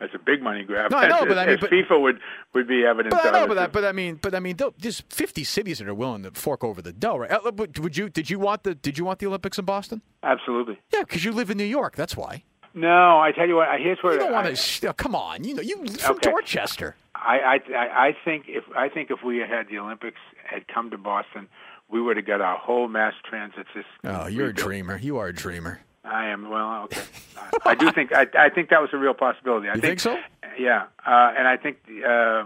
That's 0.02 0.14
a 0.16 0.18
big 0.18 0.42
money 0.42 0.64
grab. 0.64 0.90
No, 0.90 0.98
I 0.98 1.06
know, 1.06 1.20
As- 1.20 1.28
but 1.28 1.38
I 1.38 1.46
mean, 1.46 1.58
but- 1.60 1.70
FIFA 1.70 2.02
would 2.02 2.20
would 2.54 2.66
be 2.66 2.84
evidence 2.84 3.14
But 3.14 3.24
I 3.24 3.30
know, 3.30 3.46
but, 3.46 3.54
that, 3.54 3.72
but 3.72 3.84
I 3.84 3.92
mean, 3.92 4.16
but 4.20 4.34
I 4.34 4.40
mean, 4.40 4.56
there's 4.78 5.00
50 5.10 5.44
cities 5.44 5.78
that 5.78 5.86
are 5.86 5.94
willing 5.94 6.24
to 6.24 6.32
fork 6.32 6.64
over 6.64 6.82
the 6.82 6.92
dough, 6.92 7.18
right? 7.18 7.30
Uh, 7.30 7.52
Would 7.56 7.96
you? 7.96 8.08
Did 8.08 8.28
you 8.28 8.40
want 8.40 8.64
the? 8.64 8.74
Did 8.74 8.98
you 8.98 9.04
want 9.04 9.20
the 9.20 9.26
Olympics 9.28 9.60
in 9.60 9.64
Boston? 9.64 10.02
Absolutely. 10.24 10.80
Yeah, 10.92 11.02
because 11.02 11.24
you 11.24 11.30
live 11.30 11.50
in 11.50 11.56
New 11.56 11.62
York. 11.64 11.94
That's 11.94 12.16
why. 12.16 12.42
No, 12.74 13.20
I 13.20 13.30
tell 13.32 13.46
you 13.46 13.54
what. 13.56 13.68
Here's 13.78 13.98
where 14.02 14.14
You 14.14 14.18
don't 14.18 14.32
want 14.32 14.56
to. 14.56 14.92
come 14.94 15.14
on, 15.14 15.44
you 15.44 15.54
know, 15.54 15.62
you 15.62 15.86
from 15.86 16.16
Okay. 16.16 16.30
Dorchester. 16.30 16.96
I, 17.14 17.38
I 17.38 17.74
I 17.76 18.06
I 18.08 18.16
think 18.24 18.46
if 18.48 18.64
I 18.76 18.88
think 18.88 19.12
if 19.12 19.22
we 19.22 19.38
had 19.38 19.68
the 19.68 19.78
Olympics 19.78 20.18
had 20.44 20.66
come 20.66 20.90
to 20.90 20.98
Boston, 20.98 21.46
we 21.88 22.02
would 22.02 22.16
have 22.16 22.26
got 22.26 22.40
our 22.40 22.58
whole 22.58 22.88
mass 22.88 23.14
transit 23.28 23.66
system. 23.68 23.84
Oh, 24.04 24.26
you're 24.26 24.48
a 24.48 24.52
dreamer. 24.54 24.98
You 24.98 25.18
are 25.18 25.28
a 25.28 25.32
dreamer. 25.34 25.80
I 26.04 26.26
am 26.26 26.50
well. 26.50 26.84
Okay, 26.84 27.02
I, 27.36 27.50
I 27.70 27.74
do 27.74 27.90
think 27.92 28.12
I, 28.12 28.26
I 28.38 28.48
think 28.48 28.70
that 28.70 28.80
was 28.80 28.90
a 28.92 28.98
real 28.98 29.14
possibility. 29.14 29.68
I 29.68 29.74
You 29.74 29.80
think 29.80 30.00
so? 30.00 30.18
Yeah, 30.58 30.84
uh, 31.06 31.32
and 31.36 31.48
I 31.48 31.56
think 31.56 31.78
uh, 32.06 32.44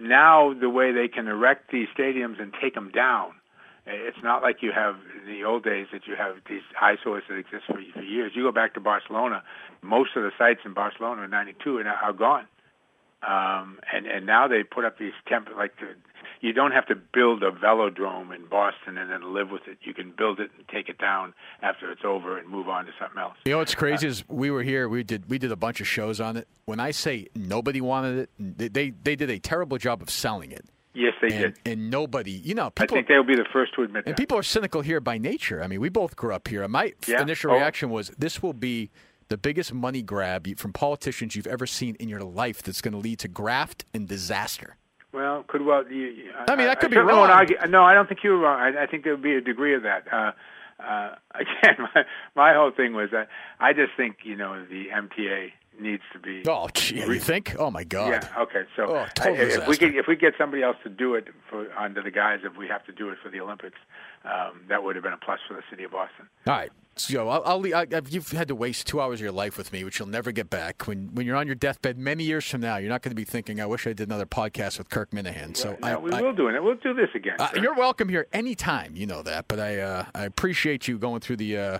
now 0.00 0.54
the 0.54 0.70
way 0.70 0.92
they 0.92 1.08
can 1.08 1.26
erect 1.28 1.70
these 1.70 1.88
stadiums 1.96 2.40
and 2.40 2.54
take 2.60 2.74
them 2.74 2.90
down, 2.90 3.32
it's 3.86 4.22
not 4.22 4.42
like 4.42 4.62
you 4.62 4.72
have 4.72 4.96
in 5.20 5.32
the 5.32 5.44
old 5.44 5.64
days 5.64 5.88
that 5.92 6.06
you 6.06 6.16
have 6.16 6.36
these 6.48 6.62
eyesores 6.80 7.24
that 7.28 7.36
exist 7.36 7.64
for, 7.66 7.78
for 7.92 8.02
years. 8.02 8.32
You 8.34 8.42
go 8.44 8.52
back 8.52 8.74
to 8.74 8.80
Barcelona, 8.80 9.42
most 9.82 10.10
of 10.16 10.22
the 10.22 10.32
sites 10.38 10.60
in 10.64 10.72
Barcelona 10.72 11.22
in 11.22 11.30
'92 11.30 11.78
are, 11.78 11.86
are 11.88 12.12
gone, 12.12 12.46
um, 13.22 13.78
and 13.92 14.06
and 14.06 14.26
now 14.26 14.48
they 14.48 14.62
put 14.62 14.84
up 14.84 14.98
these 14.98 15.12
temp 15.28 15.48
like 15.56 15.76
the, 15.80 15.88
you 16.40 16.52
don't 16.52 16.72
have 16.72 16.86
to 16.86 16.94
build 16.94 17.42
a 17.42 17.50
velodrome 17.50 18.34
in 18.34 18.46
Boston 18.46 18.98
and 18.98 19.10
then 19.10 19.34
live 19.34 19.50
with 19.50 19.62
it. 19.66 19.78
You 19.82 19.94
can 19.94 20.12
build 20.16 20.40
it 20.40 20.50
and 20.56 20.66
take 20.68 20.88
it 20.88 20.98
down 20.98 21.34
after 21.62 21.90
it's 21.90 22.04
over 22.04 22.38
and 22.38 22.48
move 22.48 22.68
on 22.68 22.86
to 22.86 22.92
something 23.00 23.18
else. 23.18 23.36
You 23.44 23.52
know 23.52 23.58
what's 23.58 23.74
crazy 23.74 24.06
uh, 24.06 24.10
is 24.10 24.24
we 24.28 24.50
were 24.50 24.62
here. 24.62 24.88
We 24.88 25.02
did 25.02 25.28
we 25.28 25.38
did 25.38 25.52
a 25.52 25.56
bunch 25.56 25.80
of 25.80 25.88
shows 25.88 26.20
on 26.20 26.36
it. 26.36 26.48
When 26.64 26.80
I 26.80 26.90
say 26.90 27.28
nobody 27.34 27.80
wanted 27.80 28.18
it, 28.18 28.30
they 28.38 28.68
they, 28.68 28.90
they 28.90 29.16
did 29.16 29.30
a 29.30 29.38
terrible 29.38 29.78
job 29.78 30.02
of 30.02 30.10
selling 30.10 30.52
it. 30.52 30.64
Yes, 30.96 31.12
they 31.20 31.28
and, 31.28 31.54
did. 31.54 31.58
And 31.66 31.90
nobody, 31.90 32.30
you 32.30 32.54
know, 32.54 32.70
people, 32.70 32.96
I 32.96 32.98
think 32.98 33.08
they'll 33.08 33.22
be 33.22 33.36
the 33.36 33.44
first 33.52 33.74
to 33.74 33.82
admit 33.82 34.04
and 34.06 34.14
that. 34.14 34.18
people 34.18 34.38
are 34.38 34.42
cynical 34.42 34.80
here 34.80 34.98
by 34.98 35.18
nature. 35.18 35.62
I 35.62 35.66
mean, 35.66 35.78
we 35.78 35.90
both 35.90 36.16
grew 36.16 36.34
up 36.34 36.48
here. 36.48 36.66
My 36.68 36.94
yeah. 37.06 37.20
initial 37.20 37.50
oh. 37.50 37.54
reaction 37.54 37.90
was, 37.90 38.10
this 38.16 38.42
will 38.42 38.54
be 38.54 38.90
the 39.28 39.36
biggest 39.36 39.74
money 39.74 40.00
grab 40.00 40.48
from 40.56 40.72
politicians 40.72 41.36
you've 41.36 41.46
ever 41.46 41.66
seen 41.66 41.96
in 41.96 42.08
your 42.08 42.22
life 42.22 42.62
that's 42.62 42.80
going 42.80 42.92
to 42.92 42.98
lead 42.98 43.18
to 43.18 43.28
graft 43.28 43.84
and 43.92 44.08
disaster. 44.08 44.76
Well, 45.16 45.44
could 45.48 45.62
well. 45.62 45.90
You, 45.90 46.30
I 46.46 46.56
mean, 46.56 46.66
that 46.66 46.78
could 46.78 46.92
I 46.92 47.00
be 47.00 47.00
wrong. 47.00 47.30
Argue, 47.30 47.56
no, 47.70 47.82
I 47.82 47.94
don't 47.94 48.06
think 48.06 48.22
you're 48.22 48.36
wrong. 48.36 48.60
I, 48.60 48.82
I 48.82 48.86
think 48.86 49.02
there 49.02 49.14
would 49.14 49.22
be 49.22 49.34
a 49.34 49.40
degree 49.40 49.74
of 49.74 49.82
that. 49.84 50.04
Uh, 50.12 50.32
uh, 50.78 51.14
again, 51.34 51.88
my, 51.94 52.04
my 52.34 52.52
whole 52.52 52.70
thing 52.70 52.92
was 52.92 53.08
that 53.12 53.28
I 53.58 53.72
just 53.72 53.92
think 53.96 54.18
you 54.24 54.36
know 54.36 54.62
the 54.66 54.88
MTA 54.88 55.52
needs 55.80 56.02
to 56.12 56.18
be. 56.18 56.42
Oh, 56.48 56.68
gee, 56.72 56.96
you 56.96 57.20
think? 57.20 57.56
Oh 57.58 57.70
my 57.70 57.84
God. 57.84 58.08
Yeah. 58.10 58.42
Okay. 58.42 58.64
So 58.76 58.84
oh, 58.84 59.06
total 59.14 59.36
if 59.36 59.66
we 59.68 59.76
get 59.76 59.94
if 59.94 60.06
we 60.06 60.16
get 60.16 60.34
somebody 60.38 60.62
else 60.62 60.76
to 60.84 60.90
do 60.90 61.14
it 61.14 61.28
for 61.48 61.70
under 61.76 62.02
the 62.02 62.10
guise 62.10 62.40
of 62.44 62.56
we 62.56 62.68
have 62.68 62.84
to 62.86 62.92
do 62.92 63.10
it 63.10 63.18
for 63.22 63.30
the 63.30 63.40
Olympics, 63.40 63.78
um, 64.24 64.62
that 64.68 64.82
would 64.82 64.96
have 64.96 65.02
been 65.02 65.12
a 65.12 65.18
plus 65.18 65.40
for 65.46 65.54
the 65.54 65.62
city 65.70 65.84
of 65.84 65.92
Boston. 65.92 66.28
All 66.46 66.54
right. 66.54 66.70
So 66.98 67.28
I'll, 67.28 67.42
I'll, 67.44 67.74
I, 67.76 67.86
you've 68.08 68.30
had 68.30 68.48
to 68.48 68.54
waste 68.54 68.86
two 68.86 69.02
hours 69.02 69.20
of 69.20 69.24
your 69.24 69.32
life 69.32 69.58
with 69.58 69.70
me, 69.70 69.84
which 69.84 69.98
you'll 69.98 70.08
never 70.08 70.32
get 70.32 70.48
back. 70.48 70.86
When 70.86 71.10
when 71.12 71.26
you're 71.26 71.36
on 71.36 71.46
your 71.46 71.54
deathbed, 71.54 71.98
many 71.98 72.24
years 72.24 72.48
from 72.48 72.62
now, 72.62 72.78
you're 72.78 72.88
not 72.88 73.02
going 73.02 73.10
to 73.10 73.16
be 73.16 73.24
thinking, 73.24 73.60
"I 73.60 73.66
wish 73.66 73.86
I 73.86 73.92
did 73.92 74.08
another 74.08 74.24
podcast 74.24 74.78
with 74.78 74.88
Kirk 74.88 75.10
Minihane." 75.10 75.56
So 75.56 75.76
I, 75.82 75.96
we 75.96 76.10
I, 76.12 76.22
will 76.22 76.32
do 76.32 76.48
it. 76.48 76.62
We'll 76.62 76.76
do 76.76 76.94
this 76.94 77.10
again. 77.14 77.36
Uh, 77.38 77.50
you're 77.60 77.74
welcome 77.74 78.08
here 78.08 78.26
anytime. 78.32 78.96
You 78.96 79.06
know 79.06 79.22
that, 79.22 79.46
but 79.46 79.60
I 79.60 79.78
uh, 79.78 80.04
I 80.14 80.24
appreciate 80.24 80.88
you 80.88 80.98
going 80.98 81.20
through 81.20 81.36
the. 81.36 81.58
Uh, 81.58 81.78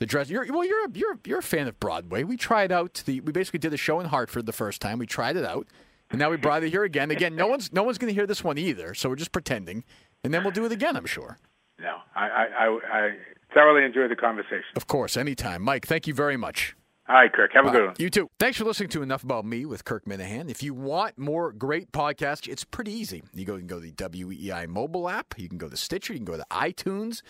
the 0.00 0.06
dress. 0.06 0.28
You're, 0.28 0.44
well, 0.50 0.64
you're 0.64 0.86
a, 0.86 0.90
you're 0.92 1.18
you're 1.24 1.38
a 1.38 1.42
fan 1.42 1.68
of 1.68 1.78
Broadway. 1.78 2.24
We 2.24 2.36
tried 2.36 2.72
out 2.72 3.02
the. 3.06 3.20
We 3.20 3.30
basically 3.30 3.60
did 3.60 3.72
a 3.72 3.76
show 3.76 4.00
in 4.00 4.06
Hartford 4.06 4.46
the 4.46 4.52
first 4.52 4.80
time. 4.80 4.98
We 4.98 5.06
tried 5.06 5.36
it 5.36 5.44
out, 5.44 5.68
and 6.10 6.18
now 6.18 6.30
we 6.30 6.36
brought 6.36 6.64
it 6.64 6.70
here 6.70 6.82
again. 6.82 7.12
Again, 7.12 7.36
no 7.36 7.46
one's 7.46 7.72
no 7.72 7.84
one's 7.84 7.98
going 7.98 8.08
to 8.08 8.14
hear 8.14 8.26
this 8.26 8.42
one 8.42 8.58
either. 8.58 8.94
So 8.94 9.08
we're 9.08 9.16
just 9.16 9.30
pretending, 9.30 9.84
and 10.24 10.34
then 10.34 10.42
we'll 10.42 10.52
do 10.52 10.64
it 10.64 10.72
again. 10.72 10.96
I'm 10.96 11.06
sure. 11.06 11.38
No, 11.78 11.98
I 12.16 12.26
I, 12.26 12.78
I 12.92 13.10
thoroughly 13.54 13.84
enjoyed 13.84 14.10
the 14.10 14.16
conversation. 14.16 14.64
Of 14.74 14.86
course, 14.86 15.16
anytime, 15.16 15.62
Mike. 15.62 15.86
Thank 15.86 16.06
you 16.06 16.14
very 16.14 16.36
much. 16.36 16.74
All 17.08 17.16
right, 17.16 17.32
Kirk. 17.32 17.50
Have 17.54 17.66
a 17.66 17.70
good 17.70 17.86
one. 17.86 17.94
You 17.98 18.08
too. 18.08 18.30
Thanks 18.38 18.56
for 18.56 18.64
listening 18.64 18.88
to 18.90 19.02
Enough 19.02 19.24
About 19.24 19.44
Me 19.44 19.66
with 19.66 19.84
Kirk 19.84 20.04
Minihane. 20.04 20.48
If 20.48 20.62
you 20.62 20.72
want 20.72 21.18
more 21.18 21.50
great 21.52 21.90
podcasts, 21.90 22.46
it's 22.46 22.62
pretty 22.62 22.92
easy. 22.92 23.24
You 23.34 23.44
go, 23.44 23.54
you 23.54 23.58
can 23.58 23.66
go 23.66 23.80
to 23.80 23.86
the 23.86 23.92
WEEI 23.92 24.68
mobile 24.68 25.08
app. 25.08 25.34
You 25.36 25.48
can 25.48 25.58
go 25.58 25.68
to 25.68 25.76
Stitcher. 25.76 26.12
You 26.12 26.20
can 26.20 26.24
go 26.24 26.36
to 26.36 26.46
iTunes. 26.52 27.22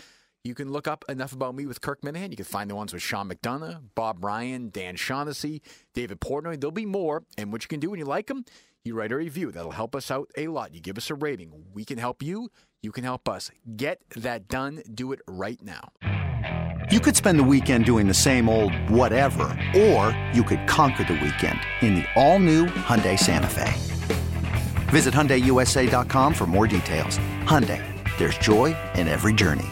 You 0.42 0.54
can 0.54 0.72
look 0.72 0.88
up 0.88 1.04
Enough 1.06 1.34
About 1.34 1.54
Me 1.54 1.66
with 1.66 1.82
Kirk 1.82 2.00
Minihane. 2.00 2.30
You 2.30 2.36
can 2.36 2.46
find 2.46 2.70
the 2.70 2.74
ones 2.74 2.94
with 2.94 3.02
Sean 3.02 3.28
McDonough, 3.28 3.82
Bob 3.94 4.24
Ryan, 4.24 4.70
Dan 4.70 4.96
Shaughnessy, 4.96 5.60
David 5.92 6.18
Portnoy. 6.18 6.58
There'll 6.58 6.72
be 6.72 6.86
more. 6.86 7.24
And 7.36 7.52
what 7.52 7.62
you 7.62 7.68
can 7.68 7.78
do 7.78 7.90
when 7.90 7.98
you 7.98 8.06
like 8.06 8.28
them, 8.28 8.46
you 8.82 8.94
write 8.94 9.12
a 9.12 9.16
review. 9.16 9.52
That'll 9.52 9.72
help 9.72 9.94
us 9.94 10.10
out 10.10 10.30
a 10.38 10.48
lot. 10.48 10.72
You 10.72 10.80
give 10.80 10.96
us 10.96 11.10
a 11.10 11.14
rating. 11.14 11.52
We 11.74 11.84
can 11.84 11.98
help 11.98 12.22
you. 12.22 12.50
You 12.82 12.90
can 12.90 13.04
help 13.04 13.28
us. 13.28 13.50
Get 13.76 14.00
that 14.16 14.48
done. 14.48 14.82
Do 14.94 15.12
it 15.12 15.20
right 15.28 15.60
now. 15.62 15.90
You 16.90 17.00
could 17.00 17.16
spend 17.16 17.38
the 17.38 17.44
weekend 17.44 17.84
doing 17.84 18.08
the 18.08 18.14
same 18.14 18.48
old 18.48 18.74
whatever, 18.88 19.58
or 19.76 20.18
you 20.32 20.42
could 20.42 20.66
conquer 20.66 21.04
the 21.04 21.20
weekend 21.20 21.60
in 21.82 21.96
the 21.96 22.06
all-new 22.16 22.64
Hyundai 22.66 23.18
Santa 23.18 23.46
Fe. 23.46 23.74
Visit 24.88 25.12
HyundaiUSA.com 25.12 26.32
for 26.32 26.46
more 26.46 26.66
details. 26.66 27.18
Hyundai, 27.44 27.84
there's 28.16 28.38
joy 28.38 28.74
in 28.94 29.06
every 29.06 29.34
journey. 29.34 29.68